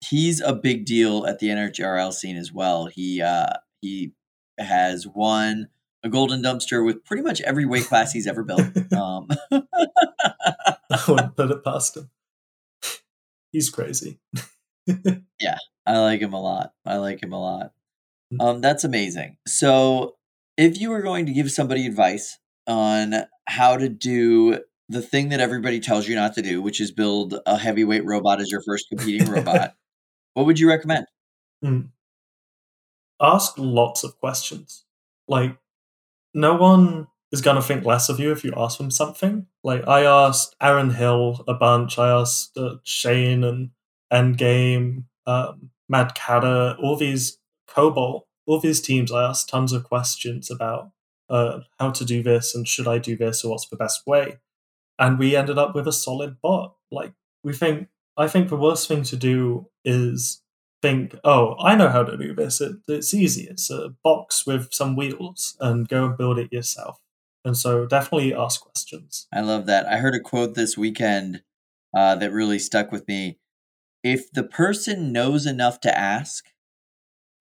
he's 0.01 0.41
a 0.41 0.55
big 0.55 0.87
deal 0.87 1.27
at 1.27 1.39
the 1.39 1.49
NHRL 1.49 2.13
scene 2.13 2.37
as 2.37 2.53
well. 2.53 2.87
He 2.87 3.21
uh, 3.21 3.55
he 3.83 4.13
has 4.59 5.07
won 5.07 5.69
a 6.03 6.09
golden 6.09 6.43
dumpster 6.43 6.85
with 6.85 7.05
pretty 7.05 7.23
much 7.23 7.41
every 7.43 7.67
weight 7.67 7.85
class 7.85 8.13
he's 8.13 8.27
ever 8.27 8.43
built. 8.43 8.63
Um, 8.93 9.29
I 9.51 11.05
wouldn't 11.09 11.37
put 11.37 11.51
it 11.51 11.65
past 11.65 11.97
him. 11.97 12.11
He's 13.51 13.71
crazy. 13.71 14.19
Yeah, 15.41 15.59
I 15.87 15.99
like 15.99 16.21
him 16.21 16.33
a 16.33 16.41
lot. 16.41 16.73
I 16.85 16.97
like 16.97 17.23
him 17.23 17.33
a 17.33 17.41
lot. 17.41 17.73
Um, 18.41 18.61
that's 18.61 18.85
amazing. 18.85 19.37
So, 19.47 20.17
if 20.57 20.81
you 20.81 20.91
were 20.91 21.03
going 21.03 21.27
to 21.27 21.33
give 21.33 21.51
somebody 21.51 21.87
advice 21.87 22.39
on 22.67 23.15
how 23.49 23.77
to 23.77 23.89
do 23.89 24.61
the 24.89 25.03
thing 25.03 25.31
that 25.31 25.41
everybody 25.41 25.81
tells 25.81 26.07
you 26.07 26.15
not 26.15 26.35
to 26.35 26.43
do, 26.43 26.61
which 26.61 26.81
is 26.81 26.93
build 26.93 27.39
a 27.47 27.57
heavyweight 27.57 28.05
robot 28.05 28.41
as 28.41 28.51
your 28.51 28.63
first 28.63 28.87
competing 28.89 29.31
robot, 29.31 29.75
what 30.35 30.47
would 30.47 30.59
you 30.59 30.69
recommend? 30.69 31.07
Ask 33.21 33.55
lots 33.57 34.05
of 34.05 34.19
questions. 34.19 34.85
Like, 35.29 35.57
no 36.35 36.55
one 36.55 37.07
is 37.31 37.41
going 37.41 37.57
to 37.57 37.63
think 37.63 37.85
less 37.85 38.09
of 38.09 38.21
you 38.21 38.33
if 38.33 38.45
you 38.45 38.53
ask 38.57 38.79
them 38.79 38.91
something. 38.91 39.47
Like, 39.65 39.87
I 39.89 40.05
asked 40.05 40.55
Aaron 40.61 40.91
Hill 40.91 41.45
a 41.49 41.55
bunch. 41.55 41.99
I 41.99 42.11
asked 42.11 42.57
uh, 42.57 42.77
Shane 42.85 43.45
and 43.45 43.71
Endgame, 44.13 45.05
um, 45.27 45.71
Mad 45.89 46.15
Catter, 46.15 46.77
all 46.83 46.97
these 46.97 47.39
Cobalt, 47.75 48.27
all 48.47 48.61
these 48.61 48.81
teams. 48.81 49.13
I 49.13 49.29
asked 49.29 49.49
tons 49.49 49.73
of 49.73 49.85
questions 49.85 50.51
about 50.51 50.91
uh, 51.31 51.61
how 51.79 51.91
to 51.91 52.05
do 52.05 52.23
this 52.23 52.55
and 52.55 52.69
should 52.69 52.89
I 52.89 52.99
do 52.99 53.17
this 53.17 53.45
or 53.45 53.51
what's 53.51 53.69
the 53.69 53.77
best 53.77 54.07
way. 54.07 54.39
And 54.99 55.19
we 55.19 55.35
ended 55.35 55.59
up 55.59 55.75
with 55.75 55.89
a 55.89 55.93
solid 55.93 56.41
bot. 56.43 56.77
Like, 56.91 57.15
we 57.43 57.53
think, 57.53 57.89
I 58.17 58.29
think 58.29 58.49
the 58.49 58.57
worst 58.57 58.89
thing 58.89 59.03
to 59.05 59.17
do 59.17 59.69
is 59.85 60.43
think, 60.83 61.17
oh, 61.25 61.57
I 61.59 61.75
know 61.75 61.89
how 61.89 62.05
to 62.05 62.17
do 62.17 62.35
this. 62.35 62.61
It, 62.61 62.77
it's 62.89 63.15
easy. 63.15 63.45
It's 63.49 63.71
a 63.71 63.95
box 64.05 64.47
with 64.47 64.73
some 64.73 64.97
wheels 64.97 65.57
and 65.61 65.89
go 65.89 66.05
and 66.05 66.17
build 66.17 66.39
it 66.39 66.53
yourself. 66.53 67.01
And 67.45 67.57
so 67.57 67.87
definitely 67.87 68.35
ask 68.35 68.61
questions. 68.61 69.27
I 69.33 69.41
love 69.41 69.67
that. 69.67 69.87
I 69.87 69.97
heard 69.97 70.15
a 70.15 70.21
quote 70.21 70.55
this 70.55 70.77
weekend 70.77 71.43
uh, 71.97 72.15
that 72.17 72.33
really 72.33 72.59
stuck 72.59 72.93
with 72.93 73.09
me. 73.09 73.39
If 74.05 74.31
the 74.33 74.45
person 74.45 75.13
knows 75.13 75.47
enough 75.47 75.81
to 75.81 75.99
ask, 75.99 76.47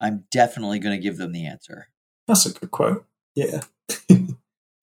I'm 0.01 0.25
definitely 0.31 0.79
going 0.79 0.95
to 0.97 1.01
give 1.01 1.17
them 1.17 1.31
the 1.31 1.45
answer. 1.45 1.87
That's 2.27 2.45
a 2.45 2.53
good 2.53 2.71
quote. 2.71 3.05
Yeah. 3.35 3.61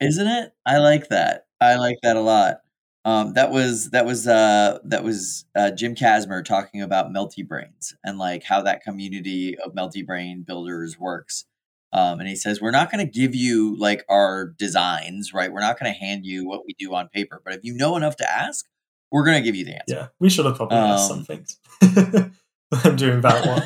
Isn't 0.01 0.27
it? 0.29 0.53
I 0.65 0.79
like 0.79 1.09
that. 1.09 1.47
I 1.61 1.77
like 1.77 1.97
that 2.03 2.17
a 2.17 2.21
lot. 2.21 2.61
Um, 3.05 3.35
that 3.35 3.51
was 3.51 3.91
that 3.91 4.05
was 4.07 4.27
uh, 4.29 4.79
that 4.85 5.03
was 5.03 5.45
uh, 5.57 5.71
Jim 5.71 5.95
Casmer 5.95 6.45
talking 6.45 6.83
about 6.83 7.11
Melty 7.11 7.47
Brains 7.47 7.97
and 8.05 8.19
like 8.19 8.45
how 8.45 8.63
that 8.63 8.83
community 8.83 9.59
of 9.59 9.73
Melty 9.75 10.07
Brain 10.07 10.43
builders 10.43 10.99
works. 10.99 11.47
Um, 11.93 12.21
and 12.21 12.29
he 12.29 12.37
says 12.37 12.61
we're 12.61 12.71
not 12.71 12.93
going 12.93 13.05
to 13.05 13.11
give 13.11 13.35
you 13.35 13.77
like 13.79 14.05
our 14.11 14.47
designs, 14.59 15.33
right? 15.33 15.51
We're 15.51 15.61
not 15.61 15.81
going 15.81 15.93
to 15.93 15.99
hand 15.99 16.27
you 16.27 16.47
what 16.47 16.67
we 16.67 16.75
do 16.79 16.95
on 16.95 17.09
paper, 17.09 17.41
but 17.45 17.55
if 17.55 17.61
you 17.65 17.75
know 17.75 17.97
enough 17.97 18.17
to 18.17 18.31
ask, 18.31 18.67
we're 19.11 19.25
going 19.25 19.39
to 19.39 19.43
give 19.43 19.57
you 19.57 19.65
the 19.65 19.77
answer. 19.77 19.85
Yeah. 19.95 20.07
We 20.21 20.29
should 20.29 20.45
have 20.45 20.57
probably 20.57 20.77
asked 20.77 21.11
Um, 21.11 21.25
some 21.25 21.25
things. 21.25 21.59
I'm 22.85 22.97
doing 22.97 23.21
that 23.23 23.47
one. 23.47 23.63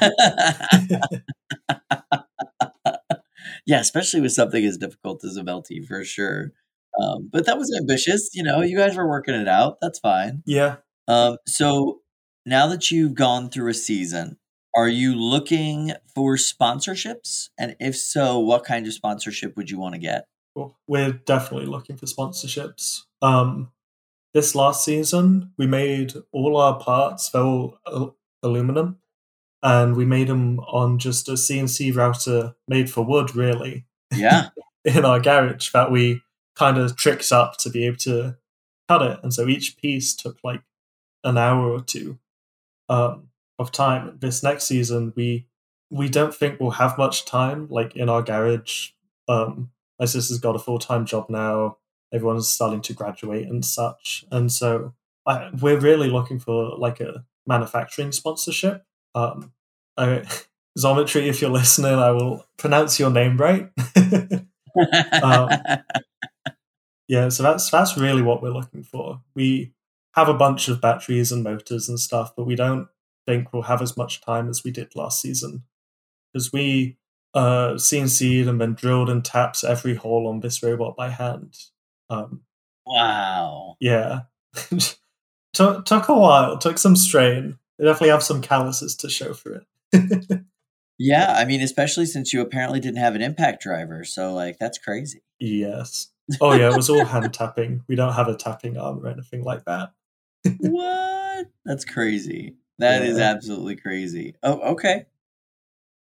yeah, 3.66 3.80
especially 3.80 4.20
with 4.20 4.32
something 4.32 4.64
as 4.64 4.78
difficult 4.78 5.24
as 5.24 5.36
a 5.36 5.42
Melty 5.42 5.84
for 5.86 6.04
sure. 6.04 6.52
Um, 7.00 7.28
but 7.32 7.46
that 7.46 7.58
was 7.58 7.74
ambitious. 7.80 8.30
You 8.34 8.42
know, 8.42 8.60
you 8.62 8.76
guys 8.76 8.96
were 8.96 9.08
working 9.08 9.34
it 9.34 9.48
out. 9.48 9.78
That's 9.80 9.98
fine. 9.98 10.42
Yeah. 10.46 10.76
Um, 11.08 11.38
so 11.46 12.00
now 12.46 12.66
that 12.68 12.90
you've 12.90 13.14
gone 13.14 13.50
through 13.50 13.70
a 13.70 13.74
season, 13.74 14.38
Are 14.74 14.88
you 14.88 15.14
looking 15.14 15.92
for 16.14 16.36
sponsorships? 16.36 17.50
And 17.58 17.76
if 17.78 17.96
so, 17.96 18.38
what 18.38 18.64
kind 18.64 18.86
of 18.86 18.94
sponsorship 18.94 19.56
would 19.56 19.70
you 19.70 19.78
want 19.78 19.94
to 19.94 19.98
get? 19.98 20.26
Well, 20.54 20.78
we're 20.86 21.12
definitely 21.12 21.66
looking 21.66 21.96
for 21.96 22.06
sponsorships. 22.06 23.00
Um, 23.20 23.70
this 24.32 24.54
last 24.54 24.84
season, 24.84 25.52
we 25.58 25.66
made 25.66 26.14
all 26.32 26.56
our 26.56 26.78
parts, 26.78 27.34
al- 27.34 27.78
aluminum, 28.42 28.98
and 29.62 29.96
we 29.96 30.04
made 30.04 30.28
them 30.28 30.60
on 30.60 30.98
just 30.98 31.28
a 31.28 31.32
CNC 31.32 31.94
router 31.94 32.54
made 32.68 32.90
for 32.90 33.04
wood, 33.04 33.34
really, 33.36 33.84
Yeah. 34.14 34.48
in 34.84 35.04
our 35.04 35.20
garage 35.20 35.70
that 35.72 35.90
we 35.92 36.22
kind 36.56 36.76
of 36.76 36.96
tricked 36.96 37.30
up 37.30 37.56
to 37.58 37.70
be 37.70 37.86
able 37.86 37.96
to 37.98 38.36
cut 38.88 39.02
it. 39.02 39.20
And 39.22 39.32
so 39.32 39.46
each 39.48 39.76
piece 39.76 40.14
took 40.14 40.38
like 40.42 40.62
an 41.24 41.38
hour 41.38 41.70
or 41.70 41.80
two 41.80 42.18
um, 42.88 43.28
of 43.58 43.70
time. 43.70 44.18
This 44.20 44.42
next 44.42 44.64
season, 44.64 45.12
we 45.16 45.46
we 45.90 46.08
don't 46.08 46.34
think 46.34 46.58
we'll 46.58 46.70
have 46.72 46.96
much 46.98 47.24
time, 47.26 47.68
like 47.70 47.94
in 47.94 48.08
our 48.08 48.22
garage. 48.22 48.90
Um, 49.28 49.70
my 50.00 50.06
sister's 50.06 50.38
got 50.38 50.56
a 50.56 50.58
full 50.58 50.78
time 50.78 51.06
job 51.06 51.26
now. 51.28 51.76
Everyone's 52.12 52.48
starting 52.48 52.80
to 52.82 52.92
graduate 52.92 53.46
and 53.46 53.64
such, 53.64 54.24
and 54.30 54.50
so 54.50 54.94
I, 55.26 55.50
we're 55.60 55.78
really 55.78 56.10
looking 56.10 56.38
for 56.38 56.76
like 56.76 57.00
a 57.00 57.24
manufacturing 57.46 58.12
sponsorship. 58.12 58.84
Um, 59.14 59.52
I, 59.96 60.24
Xometry, 60.78 61.26
if 61.28 61.40
you're 61.40 61.50
listening, 61.50 61.94
I 61.94 62.10
will 62.10 62.46
pronounce 62.58 62.98
your 62.98 63.10
name 63.10 63.36
right. 63.36 63.70
Um, 65.22 65.50
yeah, 67.08 67.28
so 67.28 67.42
that's 67.42 67.70
that's 67.70 67.98
really 67.98 68.22
what 68.22 68.42
we're 68.42 68.54
looking 68.54 68.82
for. 68.82 69.20
We 69.34 69.74
have 70.14 70.28
a 70.28 70.34
bunch 70.34 70.68
of 70.68 70.80
batteries 70.80 71.30
and 71.30 71.44
motors 71.44 71.88
and 71.88 72.00
stuff, 72.00 72.32
but 72.34 72.46
we 72.46 72.54
don't 72.54 72.88
think 73.26 73.52
we'll 73.52 73.62
have 73.62 73.82
as 73.82 73.96
much 73.96 74.20
time 74.22 74.48
as 74.48 74.64
we 74.64 74.70
did 74.70 74.96
last 74.96 75.20
season 75.20 75.64
because 76.32 76.52
we 76.52 76.96
uh, 77.34 77.72
CNC'd 77.74 78.48
and 78.48 78.60
then 78.60 78.74
drilled 78.74 79.10
and 79.10 79.24
tapped 79.24 79.64
every 79.64 79.94
hole 79.94 80.26
on 80.26 80.40
this 80.40 80.62
robot 80.62 80.96
by 80.96 81.10
hand. 81.10 81.54
Um, 82.10 82.42
wow. 82.86 83.76
yeah, 83.80 84.22
took 85.52 85.84
took 85.84 86.08
a 86.08 86.18
while, 86.18 86.58
took 86.58 86.78
some 86.78 86.96
strain. 86.96 87.58
We 87.78 87.84
definitely 87.86 88.10
have 88.10 88.22
some 88.22 88.40
calluses 88.42 88.94
to 88.96 89.10
show 89.10 89.34
for 89.34 89.64
it. 89.92 90.40
Yeah, 91.04 91.34
I 91.36 91.44
mean, 91.46 91.62
especially 91.62 92.06
since 92.06 92.32
you 92.32 92.40
apparently 92.40 92.78
didn't 92.78 92.98
have 92.98 93.16
an 93.16 93.22
impact 93.22 93.60
driver, 93.62 94.04
so 94.04 94.32
like 94.34 94.58
that's 94.60 94.78
crazy. 94.78 95.22
yes. 95.40 96.08
Oh 96.40 96.52
yeah, 96.52 96.70
it 96.70 96.76
was 96.76 96.88
all 96.88 97.04
hand 97.04 97.34
tapping. 97.34 97.82
We 97.88 97.96
don't 97.96 98.12
have 98.12 98.28
a 98.28 98.36
tapping 98.36 98.76
arm 98.78 99.04
or 99.04 99.08
anything 99.08 99.42
like 99.42 99.64
that. 99.64 99.90
what? 100.58 101.46
That's 101.64 101.84
crazy. 101.84 102.54
That 102.78 103.02
is 103.02 103.18
Yeah. 103.18 103.30
absolutely 103.30 103.74
crazy. 103.74 104.36
Oh, 104.44 104.60
okay. 104.74 105.06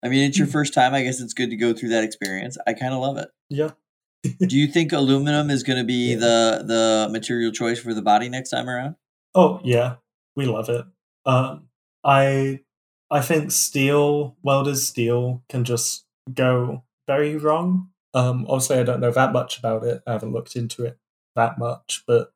I 0.04 0.10
mean, 0.10 0.28
it's 0.28 0.38
your 0.38 0.48
hmm. 0.48 0.52
first 0.52 0.74
time. 0.74 0.94
I 0.94 1.04
guess 1.04 1.22
it's 1.22 1.34
good 1.34 1.52
to 1.52 1.56
go 1.56 1.74
through 1.74 1.90
that 1.90 2.04
experience. 2.04 2.58
I 2.68 2.74
kind 2.74 2.94
of 2.94 3.00
love 3.00 3.18
it. 3.18 3.30
Yeah. 3.50 3.70
Do 4.46 4.58
you 4.58 4.68
think 4.68 4.92
aluminum 4.92 5.50
is 5.50 5.64
going 5.64 5.80
to 5.80 5.86
be 5.86 6.12
Yeah. 6.12 6.18
the 6.18 6.64
the 6.68 7.10
material 7.12 7.54
choice 7.54 7.80
for 7.80 7.94
the 7.94 8.02
body 8.02 8.28
next 8.28 8.50
time 8.50 8.70
around? 8.70 8.96
Oh 9.34 9.62
yeah, 9.64 9.96
we 10.36 10.46
love 10.46 10.70
it. 10.70 10.86
Um, 11.26 11.68
I 12.04 12.62
I 13.10 13.22
think 13.22 13.52
steel 13.52 14.38
welded 14.42 14.78
steel 14.78 15.44
can 15.50 15.64
just 15.64 16.06
go 16.34 16.84
very 17.08 17.36
wrong. 17.36 17.90
Um, 18.14 18.46
obviously, 18.48 18.80
I 18.80 18.84
don't 18.84 19.00
know 19.00 19.12
that 19.12 19.34
much 19.34 19.58
about 19.58 19.84
it. 19.84 20.02
I 20.06 20.14
haven't 20.14 20.34
looked 20.34 20.56
into 20.56 20.86
it 20.86 20.98
that 21.36 21.58
much, 21.58 22.04
but 22.08 22.34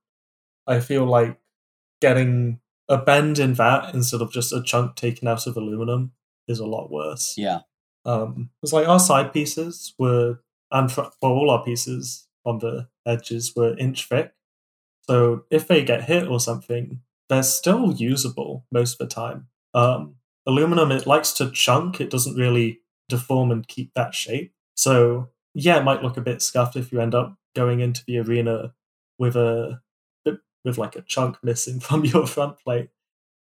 I 0.67 0.79
feel 0.79 1.05
like 1.05 1.39
getting 2.01 2.59
a 2.87 2.97
bend 2.97 3.39
in 3.39 3.53
that 3.55 3.93
instead 3.93 4.21
of 4.21 4.31
just 4.31 4.53
a 4.53 4.61
chunk 4.61 4.95
taken 4.95 5.27
out 5.27 5.47
of 5.47 5.57
aluminum 5.57 6.11
is 6.47 6.59
a 6.59 6.65
lot 6.65 6.91
worse. 6.91 7.35
Yeah. 7.37 7.61
Um, 8.05 8.51
it's 8.61 8.73
like 8.73 8.87
our 8.87 8.99
side 8.99 9.33
pieces 9.33 9.93
were, 9.97 10.39
and 10.71 10.91
for, 10.91 11.09
for 11.19 11.29
all 11.29 11.49
our 11.49 11.63
pieces 11.63 12.27
on 12.45 12.59
the 12.59 12.87
edges 13.05 13.53
were 13.55 13.77
inch 13.77 14.07
thick. 14.07 14.33
So 15.07 15.43
if 15.51 15.67
they 15.67 15.83
get 15.83 16.05
hit 16.05 16.27
or 16.27 16.39
something, 16.39 17.01
they're 17.29 17.43
still 17.43 17.93
usable 17.93 18.65
most 18.71 18.93
of 18.93 19.09
the 19.09 19.13
time. 19.13 19.47
Um, 19.73 20.15
aluminum, 20.45 20.91
it 20.91 21.07
likes 21.07 21.31
to 21.33 21.51
chunk. 21.51 21.99
It 21.99 22.09
doesn't 22.09 22.35
really 22.35 22.79
deform 23.09 23.51
and 23.51 23.67
keep 23.67 23.93
that 23.93 24.13
shape. 24.15 24.53
So 24.75 25.29
yeah, 25.53 25.77
it 25.77 25.83
might 25.83 26.03
look 26.03 26.17
a 26.17 26.21
bit 26.21 26.41
scuffed 26.41 26.75
if 26.75 26.91
you 26.91 26.99
end 26.99 27.15
up 27.15 27.37
going 27.55 27.79
into 27.79 28.03
the 28.05 28.19
arena 28.19 28.73
with 29.17 29.35
a 29.35 29.81
with 30.65 30.77
like 30.77 30.95
a 30.95 31.01
chunk 31.01 31.37
missing 31.43 31.79
from 31.79 32.03
your 32.03 32.27
front 32.27 32.57
plate. 32.59 32.89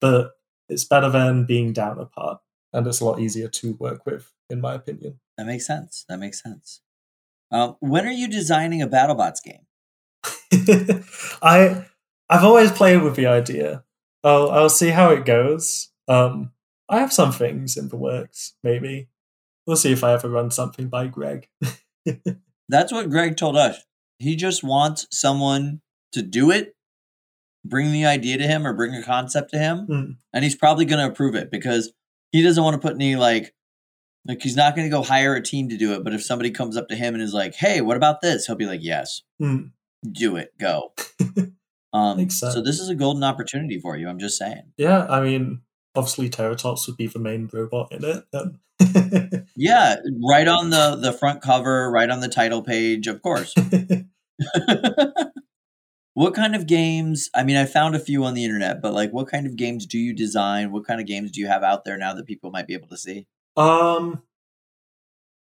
But 0.01 0.33
it's 0.69 0.85
better 0.85 1.11
than 1.11 1.47
being 1.47 1.73
down 1.73 1.99
a 1.99 2.07
part, 2.07 2.41
and 2.73 2.87
it's 2.87 3.01
a 3.01 3.05
lot 3.05 3.21
easier 3.21 3.49
to 3.49 3.75
work 3.75 4.07
with, 4.07 4.33
in 4.49 4.61
my 4.61 4.75
opinion. 4.75 5.19
That 5.37 5.47
makes 5.47 5.67
sense. 5.67 6.05
That 6.09 6.19
makes 6.19 6.43
sense. 6.43 6.81
Um, 7.51 7.77
when 7.81 8.07
are 8.07 8.13
you 8.13 8.29
designing 8.29 8.83
a 8.83 8.89
BattleBots 8.89 9.43
game? 9.43 9.67
I 11.43 11.85
I've 12.29 12.45
always 12.45 12.71
played 12.73 13.03
with 13.03 13.17
the 13.17 13.27
idea. 13.27 13.85
I'll 14.23 14.51
I'll 14.51 14.69
see 14.71 14.89
how 14.91 15.11
it 15.11 15.25
goes. 15.25 15.91
Um, 16.09 16.53
I 16.89 17.01
have 17.01 17.13
some 17.13 17.33
things 17.33 17.77
in 17.77 17.89
the 17.89 17.97
works. 17.97 18.55
Maybe 18.63 19.09
we'll 19.67 19.77
see 19.77 19.93
if 19.93 20.05
I 20.05 20.13
ever 20.13 20.29
run 20.29 20.51
something 20.51 20.89
by 20.89 21.07
Greg. 21.07 21.49
That's 22.69 22.93
what 22.93 23.11
Greg 23.11 23.37
told 23.37 23.57
us. 23.57 23.85
He 24.19 24.37
just 24.37 24.63
wants 24.63 25.07
someone 25.11 25.81
to 26.13 26.23
do 26.23 26.51
it, 26.51 26.75
bring 27.65 27.93
the 27.93 28.07
idea 28.07 28.39
to 28.39 28.47
him 28.47 28.67
or 28.67 28.73
bring 28.73 28.95
a 28.95 29.03
concept 29.03 29.51
to 29.53 29.59
him, 29.59 29.79
Hmm. 29.87 30.11
and 30.33 30.45
he's 30.45 30.55
probably 30.57 30.85
going 30.85 31.05
to 31.05 31.11
approve 31.13 31.35
it 31.35 31.51
because 31.51 31.93
he 32.33 32.43
doesn't 32.43 32.63
want 32.63 32.75
to 32.75 32.81
put 32.87 32.95
any 32.95 33.17
like 33.17 33.55
like 34.27 34.41
he's 34.41 34.57
not 34.57 34.75
going 34.75 34.87
to 34.89 34.95
go 34.97 35.03
hire 35.03 35.35
a 35.35 35.43
team 35.43 35.69
to 35.69 35.77
do 35.77 35.93
it. 35.93 36.03
But 36.05 36.15
if 36.15 36.25
somebody 36.25 36.51
comes 36.51 36.77
up 36.79 36.89
to 36.89 36.97
him 36.97 37.13
and 37.15 37.23
is 37.23 37.35
like, 37.35 37.55
"Hey, 37.55 37.81
what 37.83 37.97
about 37.99 38.23
this?" 38.23 38.47
He'll 38.47 38.57
be 38.57 38.65
like, 38.67 38.83
"Yes, 38.83 39.23
Hmm. 39.39 39.65
Do 40.13 40.37
it, 40.37 40.53
go." 40.59 40.93
Um, 41.95 42.17
Makes 42.17 42.41
so 42.41 42.61
this 42.61 42.81
is 42.81 42.89
a 42.89 42.97
golden 42.97 43.23
opportunity 43.23 43.79
for 43.79 43.97
you. 43.97 44.09
I'm 44.09 44.19
just 44.19 44.37
saying. 44.37 44.73
yeah, 44.77 45.07
I 45.09 45.21
mean, 45.21 45.61
obviously 45.95 46.29
Terratops 46.29 46.89
would 46.89 46.97
be 46.97 47.07
the 47.07 47.21
main 47.21 47.49
robot 47.53 47.93
in 47.93 48.05
it. 48.05 48.25
Um, 48.35 48.59
Yeah, 49.57 49.97
right 50.29 50.49
on 50.49 50.71
the 50.71 50.97
the 50.97 51.13
front 51.13 51.41
cover, 51.41 51.89
right 51.93 52.11
on 52.11 52.19
the 52.19 52.29
title 52.29 52.63
page, 52.63 53.07
of 53.07 53.23
course. 53.23 53.55
what 56.15 56.35
kind 56.35 56.57
of 56.57 56.67
games? 56.67 57.31
I 57.33 57.45
mean, 57.45 57.57
I 57.57 57.65
found 57.65 57.95
a 57.95 58.01
few 58.01 58.25
on 58.25 58.35
the 58.35 58.45
internet, 58.45 58.83
but 58.83 58.93
like, 58.93 59.13
what 59.13 59.29
kind 59.29 59.47
of 59.47 59.55
games 59.55 59.87
do 59.87 59.97
you 59.97 60.13
design? 60.13 60.73
What 60.73 60.85
kind 60.85 61.01
of 61.01 61.07
games 61.07 61.31
do 61.31 61.41
you 61.41 61.47
have 61.47 61.63
out 61.63 61.85
there 61.85 61.97
now 61.97 62.13
that 62.15 62.27
people 62.27 62.51
might 62.51 62.67
be 62.67 62.75
able 62.75 62.89
to 62.89 62.97
see? 62.99 63.29
um, 63.57 64.25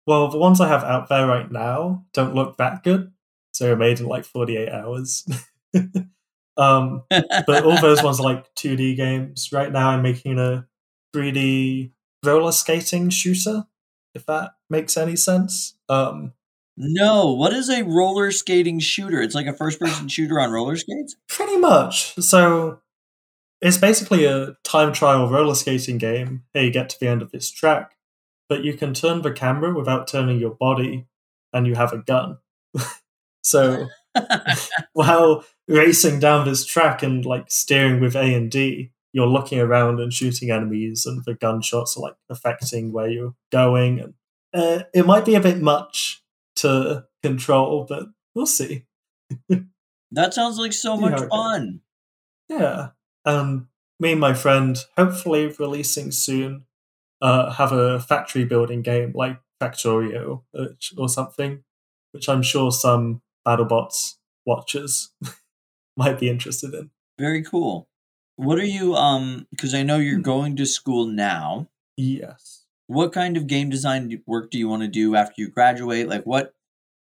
well, 0.06 0.28
the 0.28 0.38
ones 0.38 0.60
I 0.60 0.68
have 0.68 0.84
out 0.84 1.08
there 1.08 1.26
right 1.26 1.50
now 1.50 2.04
don't 2.12 2.36
look 2.36 2.58
that 2.58 2.84
good. 2.84 3.12
So 3.56 3.74
made 3.74 4.00
in 4.00 4.06
like 4.06 4.24
48 4.24 4.68
hours. 4.68 5.26
um, 6.56 7.02
but 7.08 7.64
all 7.64 7.80
those 7.80 8.02
ones 8.02 8.20
are 8.20 8.24
like 8.24 8.54
2D 8.54 8.96
games. 8.96 9.50
Right 9.52 9.72
now, 9.72 9.90
I'm 9.90 10.02
making 10.02 10.38
a 10.38 10.66
3D 11.14 11.92
roller 12.24 12.52
skating 12.52 13.08
shooter, 13.08 13.64
if 14.14 14.26
that 14.26 14.52
makes 14.68 14.96
any 14.96 15.16
sense. 15.16 15.76
Um, 15.88 16.34
no, 16.76 17.32
what 17.32 17.54
is 17.54 17.70
a 17.70 17.82
roller 17.84 18.30
skating 18.30 18.78
shooter? 18.78 19.22
It's 19.22 19.34
like 19.34 19.46
a 19.46 19.54
first 19.54 19.80
person 19.80 20.08
shooter 20.08 20.38
on 20.38 20.50
roller 20.50 20.76
skates. 20.76 21.16
pretty 21.28 21.56
much. 21.56 22.14
So 22.16 22.80
it's 23.62 23.78
basically 23.78 24.26
a 24.26 24.56
time 24.64 24.92
trial 24.92 25.30
roller 25.30 25.54
skating 25.54 25.96
game. 25.96 26.44
Hey, 26.52 26.66
you 26.66 26.70
get 26.70 26.90
to 26.90 27.00
the 27.00 27.08
end 27.08 27.22
of 27.22 27.32
this 27.32 27.50
track, 27.50 27.96
but 28.50 28.64
you 28.64 28.74
can 28.74 28.92
turn 28.92 29.22
the 29.22 29.32
camera 29.32 29.74
without 29.74 30.06
turning 30.06 30.38
your 30.38 30.54
body, 30.54 31.06
and 31.54 31.66
you 31.66 31.74
have 31.74 31.94
a 31.94 31.98
gun. 31.98 32.36
so 33.46 33.88
while 34.92 35.44
racing 35.68 36.20
down 36.20 36.46
this 36.46 36.64
track 36.64 37.02
and 37.02 37.24
like 37.24 37.50
steering 37.50 38.00
with 38.00 38.16
A 38.16 38.34
and 38.34 38.50
D, 38.50 38.92
you're 39.12 39.26
looking 39.26 39.60
around 39.60 40.00
and 40.00 40.12
shooting 40.12 40.50
enemies, 40.50 41.06
and 41.06 41.24
the 41.24 41.34
gunshots 41.34 41.96
are 41.96 42.00
like 42.00 42.16
affecting 42.28 42.92
where 42.92 43.08
you're 43.08 43.34
going. 43.50 44.00
And 44.00 44.14
uh, 44.54 44.84
it 44.94 45.06
might 45.06 45.24
be 45.24 45.34
a 45.34 45.40
bit 45.40 45.60
much 45.60 46.22
to 46.56 47.06
control, 47.22 47.86
but 47.88 48.06
we'll 48.34 48.46
see. 48.46 48.84
That 50.12 50.34
sounds 50.34 50.58
like 50.58 50.72
so 50.72 50.96
much 50.96 51.18
goes. 51.18 51.28
fun. 51.28 51.80
Yeah. 52.48 52.90
Um, 53.24 53.68
me 53.98 54.12
and 54.12 54.20
my 54.20 54.34
friend, 54.34 54.78
hopefully 54.96 55.52
releasing 55.58 56.12
soon, 56.12 56.64
uh, 57.20 57.50
have 57.52 57.72
a 57.72 57.98
factory 57.98 58.44
building 58.44 58.82
game 58.82 59.12
like 59.14 59.40
Factorio 59.60 60.42
uh, 60.56 60.66
or 60.96 61.08
something, 61.08 61.64
which 62.12 62.28
I'm 62.28 62.42
sure 62.42 62.70
some 62.70 63.22
BattleBots 63.46 64.14
watchers 64.44 65.12
might 65.96 66.18
be 66.18 66.28
interested 66.28 66.74
in. 66.74 66.90
Very 67.18 67.42
cool. 67.42 67.88
What 68.36 68.58
are 68.58 68.64
you? 68.64 68.94
Um, 68.94 69.46
because 69.50 69.74
I 69.74 69.82
know 69.82 69.96
you're 69.98 70.18
going 70.18 70.56
to 70.56 70.66
school 70.66 71.06
now. 71.06 71.68
Yes. 71.96 72.64
what 72.88 73.12
kind 73.12 73.36
of 73.38 73.46
game 73.46 73.70
design 73.70 74.22
work 74.26 74.50
do 74.50 74.58
you 74.58 74.68
want 74.68 74.82
to 74.82 74.88
do 74.88 75.16
after 75.16 75.40
you 75.40 75.48
graduate 75.48 76.06
like 76.08 76.24
what 76.24 76.52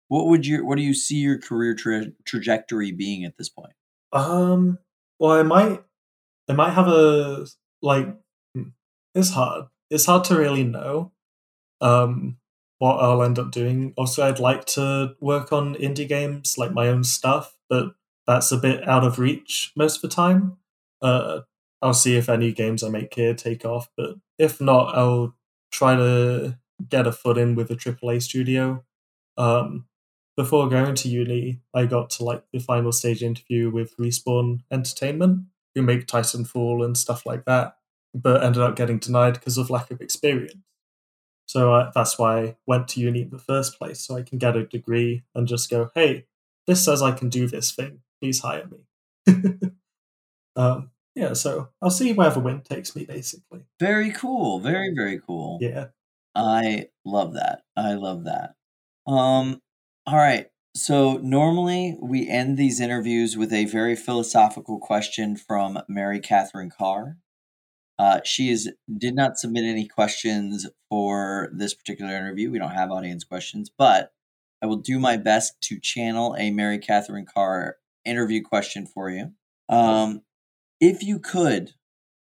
what 0.09 0.27
would 0.27 0.47
your 0.47 0.65
what 0.67 0.77
do 0.77 0.83
you 0.83 0.93
see 0.93 1.17
your 1.17 1.39
career 1.39 1.75
tra- 1.75 2.13
trajectory 2.27 2.93
being 2.93 3.25
at 3.25 3.37
this 3.39 3.49
point 3.49 3.73
Um. 4.13 4.79
Well, 5.19 5.33
I 5.33 5.43
might, 5.45 5.83
I 6.49 6.53
might 6.53 6.73
have 6.75 6.89
a 6.89 7.47
like. 7.81 8.07
hmm, 8.55 8.69
It's 9.15 9.31
hard. 9.31 9.67
it's 9.89 10.05
hard 10.07 10.25
to 10.25 10.37
really 10.37 10.65
know 10.65 11.13
um, 11.81 12.37
what 12.83 12.97
I'll 12.97 13.23
end 13.23 13.39
up 13.39 13.53
doing. 13.53 13.95
Also, 13.97 14.27
I'd 14.27 14.41
like 14.41 14.65
to 14.75 15.15
work 15.21 15.53
on 15.53 15.77
indie 15.77 16.09
games, 16.09 16.59
like 16.59 16.73
my 16.73 16.89
own 16.89 17.05
stuff, 17.05 17.57
but 17.71 17.95
that's 18.27 18.51
a 18.51 18.57
bit 18.57 18.89
out 18.89 19.05
of 19.05 19.21
reach 19.21 19.71
most 19.77 20.03
of 20.03 20.03
the 20.03 20.09
time. 20.09 20.57
Uh, 21.01 21.43
I'll 21.81 21.95
see 21.95 22.17
if 22.17 22.29
any 22.29 22.51
games 22.51 22.83
I 22.83 22.89
make 22.89 23.15
here 23.15 23.35
take 23.35 23.65
off, 23.65 23.89
but 23.97 24.17
if 24.37 24.61
not, 24.61 24.97
I'll 24.97 25.37
try 25.71 25.95
to 25.95 26.59
get 26.89 27.07
a 27.07 27.13
foot 27.13 27.39
in 27.39 27.55
with 27.55 27.71
a 27.71 27.77
AAA 27.77 28.21
studio. 28.21 28.83
Um, 29.39 29.87
before 30.37 30.69
going 30.69 30.97
to 30.97 31.09
uni, 31.09 31.61
I 31.73 31.87
got 31.87 32.11
to 32.11 32.25
like 32.25 32.43
the 32.53 32.59
final 32.59 32.91
stage 32.91 33.23
interview 33.23 33.71
with 33.71 33.97
Respawn 33.97 34.65
Entertainment, 34.73 35.45
who 35.77 35.83
make 35.83 36.09
Titanfall 36.09 36.85
and 36.85 36.99
stuff 36.99 37.25
like 37.27 37.45
that, 37.45 37.77
but 38.13 38.43
ended 38.43 38.61
up 38.61 38.75
getting 38.75 38.99
denied 38.99 39.35
because 39.35 39.57
of 39.57 39.71
lack 39.71 39.93
of 39.93 40.01
experience. 40.01 40.57
So 41.53 41.75
uh, 41.75 41.91
that's 41.95 42.19
why 42.19 42.41
I 42.41 42.57
went 42.67 42.89
to 42.89 43.01
uni 43.01 43.21
in 43.21 43.29
the 43.29 43.39
first 43.39 43.79
place, 43.79 44.01
so 44.01 44.17
I 44.17 44.23
can 44.23 44.39
get 44.39 44.57
a 44.57 44.65
degree 44.65 45.23
and 45.35 45.47
just 45.47 45.69
go, 45.69 45.91
hey, 45.95 46.25
this 46.67 46.83
says 46.83 47.03
I 47.03 47.13
can 47.13 47.29
do 47.29 47.47
this 47.47 47.73
thing. 47.73 48.01
Please 48.23 48.41
hire 48.41 48.67
me. 48.67 49.43
um, 50.57 50.93
yeah, 51.15 51.35
so 51.35 51.69
I'll 51.83 51.91
see 51.91 52.15
where 52.15 52.31
the 52.31 52.41
wind 52.41 52.65
takes 52.65 52.97
me, 52.97 53.05
basically. 53.05 53.67
Very 53.79 54.13
cool. 54.13 54.61
Very 54.61 54.95
very 54.95 55.21
cool. 55.21 55.59
Yeah. 55.61 55.89
I 56.35 56.87
love 57.05 57.35
that. 57.35 57.65
I 57.77 57.93
love 57.93 58.25
that. 58.25 58.55
Um, 59.07 59.61
all 60.07 60.17
right. 60.17 60.47
So 60.75 61.19
normally 61.19 61.99
we 62.01 62.31
end 62.31 62.57
these 62.57 62.81
interviews 62.81 63.37
with 63.37 63.53
a 63.53 63.67
very 63.67 63.95
philosophical 63.95 64.79
question 64.79 65.37
from 65.37 65.81
Mary 65.87 66.19
Catherine 66.19 66.71
Carr. 66.71 67.19
Uh, 68.03 68.21
she 68.25 68.51
is 68.51 68.69
did 68.99 69.15
not 69.15 69.39
submit 69.39 69.63
any 69.63 69.87
questions 69.87 70.67
for 70.91 71.49
this 71.53 71.73
particular 71.73 72.11
interview. 72.17 72.51
We 72.51 72.59
don't 72.59 72.73
have 72.73 72.91
audience 72.91 73.23
questions, 73.23 73.71
but 73.79 74.13
I 74.61 74.67
will 74.67 74.79
do 74.79 74.99
my 74.99 75.17
best 75.17 75.61
to 75.69 75.79
channel 75.79 76.35
a 76.37 76.51
Mary 76.51 76.81
Catherine 76.81 77.27
Carr 77.33 77.77
interview 78.05 78.43
question 78.43 78.87
for 78.87 79.09
you. 79.09 79.35
Um, 79.69 80.23
if 80.81 81.05
you 81.05 81.21
could 81.21 81.75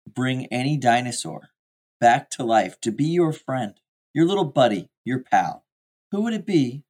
bring 0.07 0.45
any 0.53 0.77
dinosaur 0.77 1.49
back 1.99 2.29
to 2.33 2.45
life 2.45 2.79
to 2.83 2.93
be 2.93 3.07
your 3.07 3.33
friend, 3.33 3.73
your 4.13 4.27
little 4.27 4.45
buddy, 4.45 4.91
your 5.07 5.21
pal, 5.21 5.65
who 6.11 6.21
would 6.21 6.35
it 6.35 6.45
be 6.45 6.83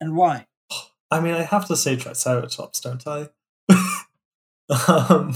and 0.00 0.16
why? 0.16 0.46
I 1.10 1.20
mean, 1.20 1.34
I 1.34 1.42
have 1.42 1.68
to 1.68 1.76
say 1.76 1.96
Triceratops, 1.96 2.80
don't 2.80 3.06
I? 3.06 3.28
um, 4.88 5.34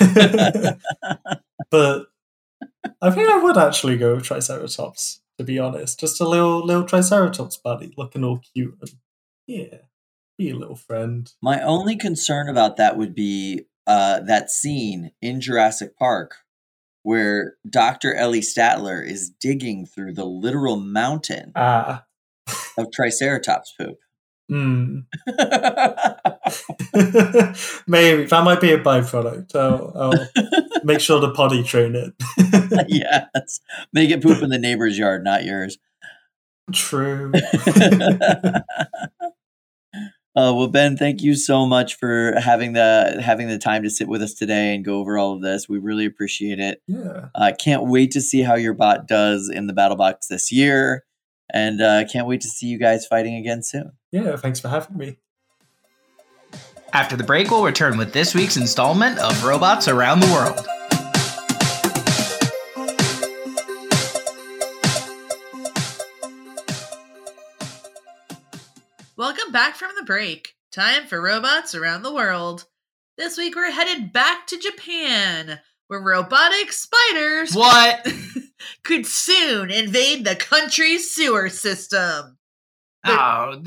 but 1.70 2.06
I 3.02 3.10
think 3.10 3.28
I 3.28 3.38
would 3.38 3.56
actually 3.56 3.96
go 3.96 4.14
with 4.14 4.24
Triceratops, 4.24 5.20
to 5.38 5.44
be 5.44 5.58
honest. 5.58 5.98
Just 6.00 6.20
a 6.20 6.28
little 6.28 6.64
little 6.64 6.84
Triceratops 6.84 7.56
buddy, 7.56 7.92
looking 7.96 8.24
all 8.24 8.40
cute 8.54 8.76
and 8.80 8.90
yeah, 9.46 9.78
be 10.38 10.50
a 10.50 10.56
little 10.56 10.76
friend. 10.76 11.32
My 11.42 11.62
only 11.62 11.96
concern 11.96 12.48
about 12.48 12.76
that 12.76 12.96
would 12.96 13.14
be 13.14 13.66
uh, 13.86 14.20
that 14.20 14.50
scene 14.50 15.12
in 15.20 15.40
Jurassic 15.40 15.96
Park 15.98 16.36
where 17.02 17.54
Dr. 17.68 18.14
Ellie 18.14 18.42
Sattler 18.42 19.02
is 19.02 19.30
digging 19.30 19.86
through 19.86 20.12
the 20.12 20.26
literal 20.26 20.76
mountain 20.76 21.52
Ah, 21.56 22.04
of 22.76 22.92
Triceratops 22.92 23.74
poop. 23.78 23.98
Hmm. 24.50 24.98
Maybe 27.86 28.24
that 28.24 28.42
might 28.44 28.60
be 28.60 28.72
a 28.72 28.78
byproduct. 28.78 29.54
I'll, 29.54 29.92
I'll 29.94 30.28
make 30.84 31.00
sure 31.00 31.20
to 31.20 31.30
potty 31.30 31.62
train 31.62 31.94
it. 31.94 32.12
yes. 32.88 33.60
Make 33.92 34.10
it 34.10 34.22
poop 34.22 34.42
in 34.42 34.50
the 34.50 34.58
neighbor's 34.58 34.98
yard, 34.98 35.22
not 35.24 35.44
yours. 35.44 35.78
True. 36.72 37.32
Uh, 40.36 40.54
well, 40.54 40.68
Ben, 40.68 40.96
thank 40.96 41.22
you 41.22 41.34
so 41.34 41.66
much 41.66 41.96
for 41.96 42.38
having 42.38 42.72
the 42.72 43.20
having 43.20 43.48
the 43.48 43.58
time 43.58 43.82
to 43.82 43.90
sit 43.90 44.06
with 44.06 44.22
us 44.22 44.32
today 44.32 44.76
and 44.76 44.84
go 44.84 45.00
over 45.00 45.18
all 45.18 45.32
of 45.32 45.42
this. 45.42 45.68
We 45.68 45.78
really 45.78 46.06
appreciate 46.06 46.60
it. 46.60 46.80
Yeah. 46.86 47.30
I 47.34 47.50
uh, 47.50 47.56
can't 47.56 47.88
wait 47.88 48.12
to 48.12 48.20
see 48.20 48.40
how 48.40 48.54
your 48.54 48.72
bot 48.72 49.08
does 49.08 49.50
in 49.52 49.66
the 49.66 49.72
battle 49.72 49.96
box 49.96 50.28
this 50.28 50.52
year, 50.52 51.04
and 51.52 51.80
uh, 51.80 52.04
can't 52.06 52.26
wait 52.26 52.40
to 52.42 52.48
see 52.48 52.66
you 52.66 52.78
guys 52.78 53.06
fighting 53.06 53.36
again 53.36 53.62
soon. 53.62 53.92
Yeah. 54.12 54.36
Thanks 54.36 54.60
for 54.60 54.68
having 54.68 54.96
me. 54.96 55.16
After 56.92 57.16
the 57.16 57.24
break, 57.24 57.50
we'll 57.50 57.64
return 57.64 57.98
with 57.98 58.12
this 58.12 58.34
week's 58.34 58.56
installment 58.56 59.18
of 59.18 59.44
Robots 59.44 59.86
Around 59.86 60.20
the 60.20 60.26
World. 60.26 60.66
Welcome 69.16 69.52
back 69.52 69.76
from 69.76 69.90
the 69.96 70.04
break. 70.04 70.54
Time 70.72 71.06
for 71.06 71.20
robots 71.20 71.74
around 71.74 72.02
the 72.02 72.14
world. 72.14 72.64
This 73.18 73.36
week 73.36 73.54
we're 73.54 73.70
headed 73.70 74.12
back 74.12 74.46
to 74.46 74.58
Japan, 74.58 75.60
where 75.90 76.00
robotic 76.00 76.72
spiders 76.72 77.52
What? 77.52 78.06
could 78.84 79.04
soon 79.06 79.72
invade 79.72 80.24
the 80.24 80.36
country's 80.36 81.10
sewer 81.10 81.48
system. 81.48 82.38
Oh, 83.04 83.60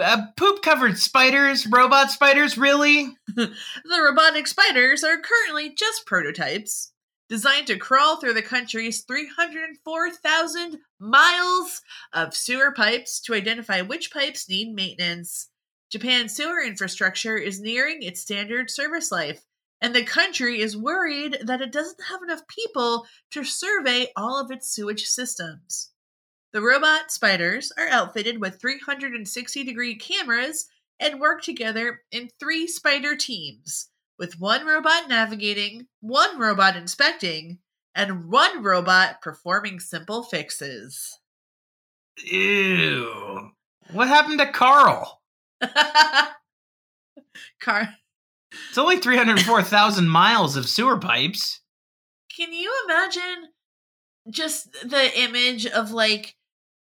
uh, 0.00 0.22
poop 0.38 0.62
covered 0.62 0.96
spiders, 0.96 1.66
robot 1.66 2.10
spiders, 2.10 2.56
really? 2.56 3.14
The 3.36 4.02
robotic 4.02 4.46
spiders 4.46 5.04
are 5.04 5.18
currently 5.20 5.74
just 5.74 6.06
prototypes, 6.06 6.92
designed 7.28 7.66
to 7.66 7.76
crawl 7.76 8.16
through 8.16 8.32
the 8.34 8.42
country's 8.42 9.02
304,000 9.02 10.78
miles 10.98 11.82
of 12.14 12.34
sewer 12.34 12.72
pipes 12.72 13.20
to 13.20 13.34
identify 13.34 13.82
which 13.82 14.10
pipes 14.10 14.48
need 14.48 14.74
maintenance. 14.74 15.50
Japan's 15.90 16.34
sewer 16.34 16.62
infrastructure 16.62 17.36
is 17.36 17.60
nearing 17.60 18.02
its 18.02 18.22
standard 18.22 18.70
service 18.70 19.12
life, 19.12 19.42
and 19.80 19.94
the 19.94 20.04
country 20.04 20.60
is 20.60 20.76
worried 20.76 21.38
that 21.42 21.60
it 21.60 21.72
doesn't 21.72 22.02
have 22.08 22.22
enough 22.22 22.46
people 22.48 23.06
to 23.30 23.44
survey 23.44 24.08
all 24.16 24.40
of 24.40 24.50
its 24.50 24.68
sewage 24.68 25.04
systems. 25.04 25.90
The 26.52 26.62
robot 26.62 27.10
spiders 27.12 27.72
are 27.76 27.88
outfitted 27.88 28.40
with 28.40 28.60
360 28.60 29.64
degree 29.64 29.94
cameras 29.96 30.66
and 30.98 31.20
work 31.20 31.42
together 31.42 32.00
in 32.10 32.30
three 32.40 32.66
spider 32.66 33.14
teams, 33.14 33.90
with 34.18 34.40
one 34.40 34.66
robot 34.66 35.08
navigating, 35.08 35.86
one 36.00 36.38
robot 36.38 36.74
inspecting, 36.76 37.58
and 37.94 38.30
one 38.30 38.62
robot 38.62 39.20
performing 39.22 39.78
simple 39.78 40.22
fixes. 40.22 41.18
Ew. 42.24 43.50
What 43.92 44.08
happened 44.08 44.40
to 44.40 44.50
Carl? 44.50 45.20
Car, 47.60 47.88
It's 48.68 48.78
only 48.78 48.98
304,000 48.98 50.08
miles 50.08 50.56
of 50.56 50.68
sewer 50.68 50.98
pipes. 50.98 51.60
can 52.34 52.52
you 52.52 52.72
imagine 52.86 53.48
just 54.30 54.72
the 54.88 55.20
image 55.20 55.66
of 55.66 55.90
like 55.90 56.36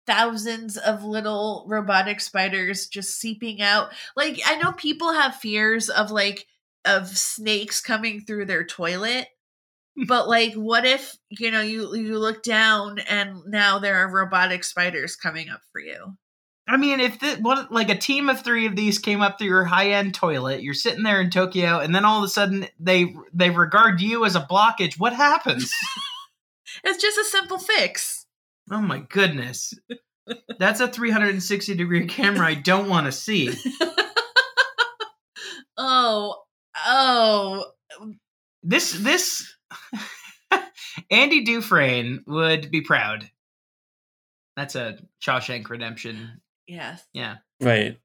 thousands 0.05 0.77
of 0.77 1.03
little 1.03 1.65
robotic 1.67 2.19
spiders 2.19 2.87
just 2.87 3.19
seeping 3.19 3.61
out? 3.61 3.91
Like, 4.15 4.39
I 4.45 4.55
know 4.57 4.71
people 4.73 5.13
have 5.13 5.35
fears 5.35 5.89
of 5.89 6.11
like 6.11 6.45
of 6.85 7.07
snakes 7.17 7.81
coming 7.81 8.21
through 8.21 8.45
their 8.45 8.63
toilet. 8.65 9.27
But 10.07 10.27
like, 10.27 10.55
what 10.55 10.87
if 10.87 11.15
you 11.29 11.51
know 11.51 11.61
you 11.61 11.93
you 11.95 12.17
look 12.17 12.41
down 12.41 12.97
and 12.97 13.45
now 13.45 13.77
there 13.77 13.97
are 13.97 14.11
robotic 14.11 14.63
spiders 14.63 15.15
coming 15.15 15.49
up 15.49 15.61
for 15.71 15.79
you? 15.79 16.17
I 16.67 16.77
mean, 16.77 17.01
if 17.01 17.19
the, 17.19 17.35
what 17.41 17.71
like 17.71 17.89
a 17.89 17.97
team 17.97 18.29
of 18.29 18.41
three 18.41 18.65
of 18.65 18.75
these 18.75 18.97
came 18.97 19.21
up 19.21 19.37
through 19.37 19.47
your 19.47 19.65
high 19.65 19.91
end 19.91 20.13
toilet, 20.15 20.63
you're 20.63 20.73
sitting 20.73 21.03
there 21.03 21.19
in 21.19 21.29
Tokyo, 21.29 21.79
and 21.79 21.93
then 21.93 22.05
all 22.05 22.19
of 22.19 22.23
a 22.23 22.29
sudden 22.29 22.67
they 22.79 23.13
they 23.33 23.49
regard 23.49 23.99
you 23.99 24.25
as 24.25 24.35
a 24.35 24.47
blockage. 24.49 24.99
What 24.99 25.13
happens? 25.13 25.73
It's 26.83 27.01
just 27.01 27.19
a 27.19 27.23
simple 27.23 27.59
fix. 27.59 28.25
oh 28.71 28.81
my 28.81 28.99
goodness, 29.09 29.73
that's 30.57 30.79
a 30.79 30.87
360 30.87 31.75
degree 31.75 32.07
camera 32.07 32.47
I 32.47 32.55
don't 32.55 32.89
want 32.89 33.05
to 33.05 33.11
see. 33.11 33.53
oh, 35.77 36.41
oh, 36.85 37.65
This 38.63 38.93
this 38.93 39.55
Andy 41.11 41.43
Dufresne 41.43 42.23
would 42.25 42.71
be 42.71 42.81
proud. 42.81 43.29
That's 44.55 44.75
a 44.75 44.97
Shawshank 45.23 45.69
Redemption. 45.69 46.41
Yes. 46.67 47.05
Yeah. 47.13 47.37
Wait, 47.59 47.99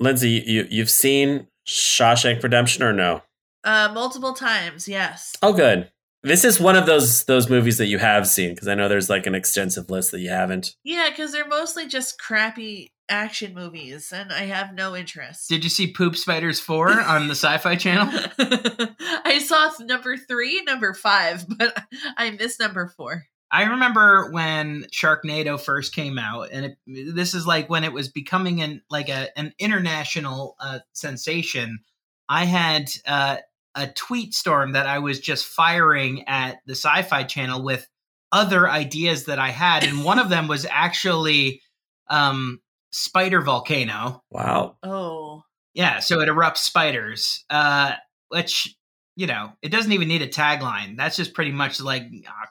Lindsay, 0.00 0.42
you 0.46 0.66
you've 0.70 0.90
seen 0.90 1.46
Shawshank 1.66 2.42
Redemption 2.42 2.82
or 2.82 2.92
no? 2.92 3.22
Uh, 3.64 3.90
multiple 3.92 4.32
times, 4.32 4.88
yes. 4.88 5.34
Oh, 5.42 5.52
good. 5.52 5.90
This 6.22 6.44
is 6.44 6.58
one 6.58 6.76
of 6.76 6.86
those 6.86 7.24
those 7.24 7.48
movies 7.48 7.78
that 7.78 7.86
you 7.86 7.98
have 7.98 8.26
seen 8.26 8.54
because 8.54 8.68
I 8.68 8.74
know 8.74 8.88
there's 8.88 9.10
like 9.10 9.26
an 9.26 9.34
extensive 9.34 9.88
list 9.90 10.10
that 10.10 10.20
you 10.20 10.30
haven't. 10.30 10.74
Yeah, 10.82 11.10
because 11.10 11.32
they're 11.32 11.46
mostly 11.46 11.86
just 11.86 12.18
crappy 12.18 12.92
action 13.08 13.54
movies, 13.54 14.12
and 14.12 14.32
I 14.32 14.46
have 14.46 14.74
no 14.74 14.96
interest. 14.96 15.48
Did 15.48 15.64
you 15.64 15.70
see 15.70 15.92
Poop 15.92 16.16
Spiders 16.16 16.60
4 16.60 17.00
on 17.00 17.28
the 17.28 17.34
Sci 17.34 17.58
Fi 17.58 17.76
Channel? 17.76 18.12
I 18.38 19.40
saw 19.44 19.70
number 19.80 20.16
three, 20.16 20.62
number 20.62 20.92
five, 20.92 21.46
but 21.58 21.76
I 22.16 22.30
missed 22.30 22.60
number 22.60 22.88
four. 22.88 23.24
I 23.50 23.64
remember 23.64 24.30
when 24.30 24.86
Sharknado 24.92 25.58
first 25.58 25.94
came 25.94 26.18
out, 26.18 26.50
and 26.52 26.66
it, 26.66 26.76
this 26.86 27.34
is 27.34 27.46
like 27.46 27.70
when 27.70 27.84
it 27.84 27.92
was 27.92 28.08
becoming 28.08 28.60
an 28.60 28.82
like 28.90 29.08
a 29.08 29.36
an 29.38 29.54
international 29.58 30.56
uh, 30.60 30.80
sensation. 30.92 31.80
I 32.28 32.44
had 32.44 32.90
uh, 33.06 33.38
a 33.74 33.86
tweet 33.86 34.34
storm 34.34 34.72
that 34.72 34.86
I 34.86 34.98
was 34.98 35.18
just 35.18 35.46
firing 35.46 36.28
at 36.28 36.58
the 36.66 36.74
Sci-Fi 36.74 37.22
Channel 37.22 37.62
with 37.62 37.88
other 38.30 38.68
ideas 38.68 39.24
that 39.24 39.38
I 39.38 39.48
had, 39.48 39.82
and 39.82 40.04
one 40.04 40.18
of 40.18 40.28
them 40.28 40.46
was 40.46 40.66
actually 40.68 41.62
um, 42.10 42.60
spider 42.90 43.40
volcano. 43.40 44.22
Wow. 44.30 44.76
Oh. 44.82 45.42
Yeah, 45.74 46.00
so 46.00 46.20
it 46.20 46.28
erupts 46.28 46.58
spiders, 46.58 47.44
uh, 47.50 47.92
which 48.28 48.76
you 49.16 49.26
know 49.26 49.52
it 49.62 49.70
doesn't 49.70 49.92
even 49.92 50.08
need 50.08 50.22
a 50.22 50.28
tagline. 50.28 50.96
That's 50.96 51.16
just 51.16 51.34
pretty 51.34 51.52
much 51.52 51.80
like 51.80 52.02
uh, 52.02 52.46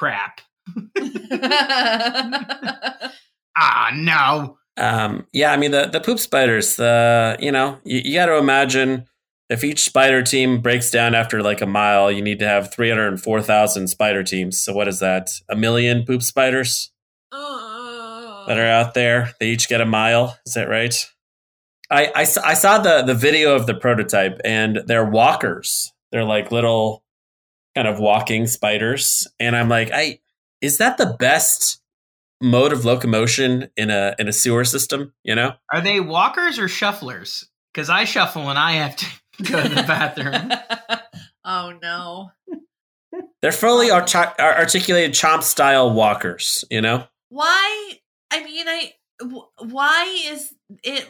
crap. 0.00 0.40
Ah, 3.62 3.90
no. 3.92 4.56
Um, 4.78 5.26
yeah, 5.32 5.52
I 5.52 5.58
mean 5.58 5.72
the 5.72 5.86
the 5.86 6.00
poop 6.00 6.18
spiders. 6.18 6.76
The 6.76 7.36
you 7.40 7.52
know 7.52 7.78
you, 7.84 8.00
you 8.04 8.14
got 8.14 8.26
to 8.26 8.38
imagine 8.38 9.06
if 9.50 9.64
each 9.64 9.80
spider 9.80 10.22
team 10.22 10.62
breaks 10.62 10.90
down 10.90 11.14
after 11.14 11.42
like 11.42 11.60
a 11.60 11.66
mile, 11.66 12.10
you 12.10 12.22
need 12.22 12.38
to 12.38 12.46
have 12.46 12.72
three 12.72 12.88
hundred 12.88 13.08
and 13.08 13.20
four 13.20 13.42
thousand 13.42 13.88
spider 13.88 14.22
teams. 14.22 14.58
So 14.58 14.72
what 14.72 14.88
is 14.88 15.00
that? 15.00 15.28
A 15.50 15.56
million 15.56 16.06
poop 16.06 16.22
spiders 16.22 16.90
that 17.32 18.56
are 18.56 18.66
out 18.66 18.94
there. 18.94 19.32
They 19.40 19.50
each 19.50 19.68
get 19.68 19.82
a 19.82 19.86
mile. 19.86 20.38
Is 20.46 20.54
that 20.54 20.68
right? 20.68 20.94
I 21.90 22.10
I 22.14 22.54
saw 22.54 22.78
the 22.78 23.02
the 23.02 23.14
video 23.14 23.56
of 23.56 23.66
the 23.66 23.74
prototype, 23.74 24.40
and 24.44 24.80
they're 24.86 25.04
walkers. 25.04 25.92
They're 26.12 26.24
like 26.24 26.52
little 26.52 27.02
kind 27.74 27.88
of 27.88 27.98
walking 27.98 28.46
spiders, 28.46 29.26
and 29.38 29.56
I'm 29.56 29.68
like, 29.68 29.90
I 29.92 30.20
is 30.60 30.78
that 30.78 30.98
the 30.98 31.16
best 31.18 31.80
mode 32.40 32.72
of 32.72 32.84
locomotion 32.84 33.68
in 33.76 33.90
a 33.90 34.14
in 34.18 34.28
a 34.28 34.32
sewer 34.32 34.64
system? 34.64 35.12
You 35.24 35.34
know. 35.34 35.52
Are 35.72 35.80
they 35.80 36.00
walkers 36.00 36.58
or 36.58 36.66
shufflers? 36.66 37.46
Because 37.72 37.88
I 37.88 38.04
shuffle 38.04 38.44
when 38.46 38.56
I 38.56 38.72
have 38.72 38.96
to 38.96 39.06
go 39.44 39.62
to 39.62 39.68
the 39.68 39.82
bathroom. 39.82 40.52
oh 41.44 41.78
no. 41.82 42.32
They're 43.42 43.52
fully 43.52 43.90
arti- 43.90 44.18
ar- 44.38 44.58
articulated 44.58 45.12
chomp 45.12 45.42
style 45.42 45.92
walkers, 45.92 46.64
you 46.70 46.80
know? 46.80 47.04
Why? 47.30 47.98
I 48.30 48.44
mean, 48.44 48.68
I. 48.68 48.92
Why 49.58 50.22
is 50.28 50.54
it? 50.82 51.08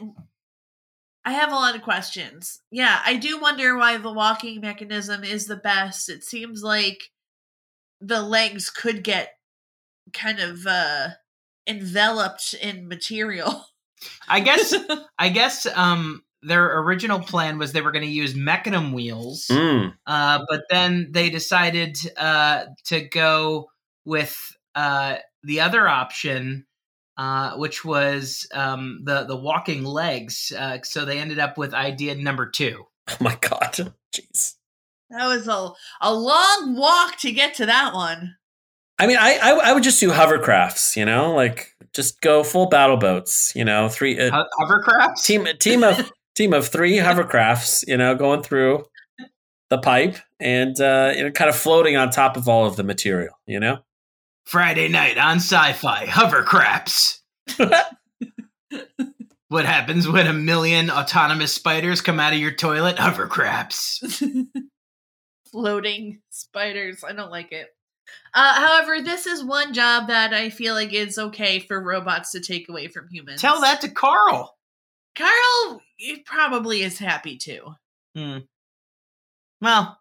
I 1.25 1.33
have 1.33 1.51
a 1.53 1.55
lot 1.57 1.77
of 1.77 1.83
questions. 1.83 2.61
Yeah, 2.71 3.01
I 3.05 3.17
do 3.17 3.39
wonder 3.41 3.77
why 3.77 3.97
the 3.99 4.13
walking 4.13 4.61
mechanism 4.61 5.23
is 5.25 5.47
the 5.47 5.57
best. 5.57 6.09
It 6.09 6.25
seems 6.25 6.63
like 6.63 6.99
the 8.01 8.23
legs 8.23 8.71
could 8.71 9.05
get 9.05 9.31
kind 10.13 10.41
of 10.41 10.67
uh 10.67 11.09
enveloped 11.67 12.55
in 12.55 12.89
material. 12.89 13.67
I 14.29 14.41
guess 14.41 14.75
I 15.19 15.29
guess 15.29 15.67
um 15.67 16.23
their 16.43 16.79
original 16.81 17.21
plan 17.21 17.59
was 17.59 17.73
they 17.73 17.83
were 17.83 17.93
going 17.93 18.05
to 18.07 18.11
use 18.11 18.33
mecanum 18.35 18.95
wheels, 18.95 19.47
Mm. 19.51 19.93
uh, 20.07 20.43
but 20.49 20.63
then 20.71 21.09
they 21.11 21.29
decided 21.29 21.99
uh, 22.17 22.65
to 22.87 23.03
go 23.03 23.69
with 24.07 24.35
uh, 24.75 25.17
the 25.43 25.61
other 25.61 25.87
option, 25.87 26.65
uh, 27.21 27.55
which 27.57 27.85
was 27.85 28.49
um, 28.55 29.01
the 29.05 29.25
the 29.25 29.37
walking 29.37 29.85
legs. 29.85 30.55
Uh, 30.57 30.79
so 30.83 31.05
they 31.05 31.19
ended 31.19 31.39
up 31.39 31.59
with 31.59 31.75
idea 31.75 32.15
number 32.15 32.49
two. 32.49 32.87
Oh 33.11 33.17
my 33.21 33.37
god. 33.37 33.73
Jeez. 34.15 34.55
That 35.11 35.27
was 35.27 35.47
a 35.47 35.73
a 36.01 36.15
long 36.15 36.77
walk 36.77 37.19
to 37.19 37.31
get 37.31 37.53
to 37.57 37.67
that 37.67 37.93
one. 37.93 38.37
I 38.99 39.07
mean, 39.07 39.19
I, 39.21 39.37
I 39.37 39.51
I 39.51 39.73
would 39.75 39.83
just 39.83 40.01
do 40.01 40.11
hovercrafts, 40.11 40.97
you 40.97 41.05
know, 41.05 41.35
like 41.35 41.75
just 41.93 42.23
go 42.23 42.43
full 42.43 42.71
battle 42.71 42.97
boats, 42.97 43.53
you 43.55 43.67
know, 43.67 43.91
three 43.91 44.19
uh, 44.19 44.45
hovercrafts. 44.59 45.23
team 45.23 45.47
team 45.59 45.85
of 45.85 46.11
team 46.37 46.55
of 46.55 46.69
three 46.69 46.97
hovercrafts, 46.97 47.87
you 47.87 47.99
know, 47.99 48.15
going 48.15 48.43
through 48.43 48.85
the 49.69 49.77
pipe 49.77 50.17
and 50.41 50.81
uh, 50.81 51.13
you 51.15 51.25
know, 51.25 51.31
kind 51.33 51.51
of 51.51 51.57
floating 51.57 51.99
on 51.99 52.09
top 52.09 52.39
of 52.39 52.49
all 52.49 52.65
of 52.65 52.77
the 52.77 52.83
material, 52.83 53.35
you 53.47 53.61
know. 53.61 53.81
Friday 54.51 54.89
night 54.89 55.17
on 55.17 55.37
Sci-Fi 55.37 56.07
hovercrafts. 56.07 57.21
What 59.49 59.65
happens 59.65 60.07
when 60.07 60.29
a 60.29 60.33
million 60.33 60.93
autonomous 60.93 61.53
spiders 61.53 62.01
come 62.01 62.21
out 62.21 62.33
of 62.33 62.39
your 62.39 62.53
toilet? 62.53 62.99
Hovercrafts. 62.99 64.25
Floating 65.51 66.21
spiders. 66.31 67.03
I 67.03 67.15
don't 67.15 67.33
like 67.33 67.51
it. 67.51 67.67
Uh, 68.33 68.55
however, 68.55 69.03
this 69.03 69.27
is 69.27 69.43
one 69.43 69.75
job 69.75 70.07
that 70.07 70.33
I 70.33 70.51
feel 70.51 70.75
like 70.75 70.93
is 70.93 71.19
okay 71.19 71.59
for 71.59 71.83
robots 71.83 72.31
to 72.31 72.41
take 72.41 72.69
away 72.69 72.87
from 72.87 73.09
humans. 73.11 73.41
Tell 73.41 73.61
that 73.63 73.81
to 73.81 73.89
Carl. 73.89 74.57
Carl 75.17 75.83
probably 76.27 76.83
is 76.83 77.01
happy 77.01 77.37
too. 77.37 77.75
Hmm. 78.15 78.39
Well, 79.61 79.99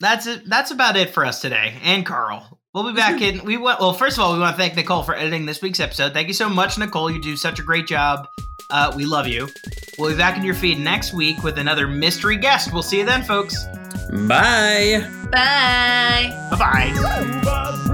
that's 0.00 0.26
it. 0.26 0.48
That's 0.48 0.72
about 0.72 0.96
it 0.96 1.10
for 1.10 1.24
us 1.24 1.40
today. 1.40 1.74
And 1.84 2.04
Carl, 2.04 2.53
we'll 2.74 2.84
be 2.84 2.92
back 2.92 3.22
in. 3.22 3.42
We 3.44 3.56
want. 3.56 3.80
Well, 3.80 3.94
first 3.94 4.18
of 4.18 4.24
all, 4.24 4.34
we 4.34 4.38
want 4.38 4.54
to 4.54 4.58
thank 4.58 4.76
Nicole 4.76 5.02
for 5.02 5.14
editing 5.14 5.46
this 5.46 5.62
week's 5.62 5.80
episode. 5.80 6.12
Thank 6.12 6.28
you 6.28 6.34
so 6.34 6.48
much, 6.48 6.76
Nicole. 6.76 7.10
You 7.10 7.20
do 7.20 7.36
such 7.36 7.58
a 7.58 7.62
great 7.62 7.86
job. 7.86 8.28
Uh, 8.70 8.92
we 8.96 9.06
love 9.06 9.26
you. 9.26 9.48
We'll 9.98 10.10
be 10.10 10.16
back 10.16 10.36
in 10.36 10.44
your 10.44 10.54
feed 10.54 10.78
next 10.78 11.12
week 11.14 11.42
with 11.42 11.58
another 11.58 11.86
mystery 11.86 12.36
guest. 12.36 12.72
We'll 12.72 12.82
see 12.82 12.98
you 12.98 13.04
then, 13.04 13.22
folks. 13.22 13.64
Bye. 14.10 15.08
Bye. 15.30 16.48
Bye 16.50 16.58
bye. 16.58 16.92
Robot 16.96 17.93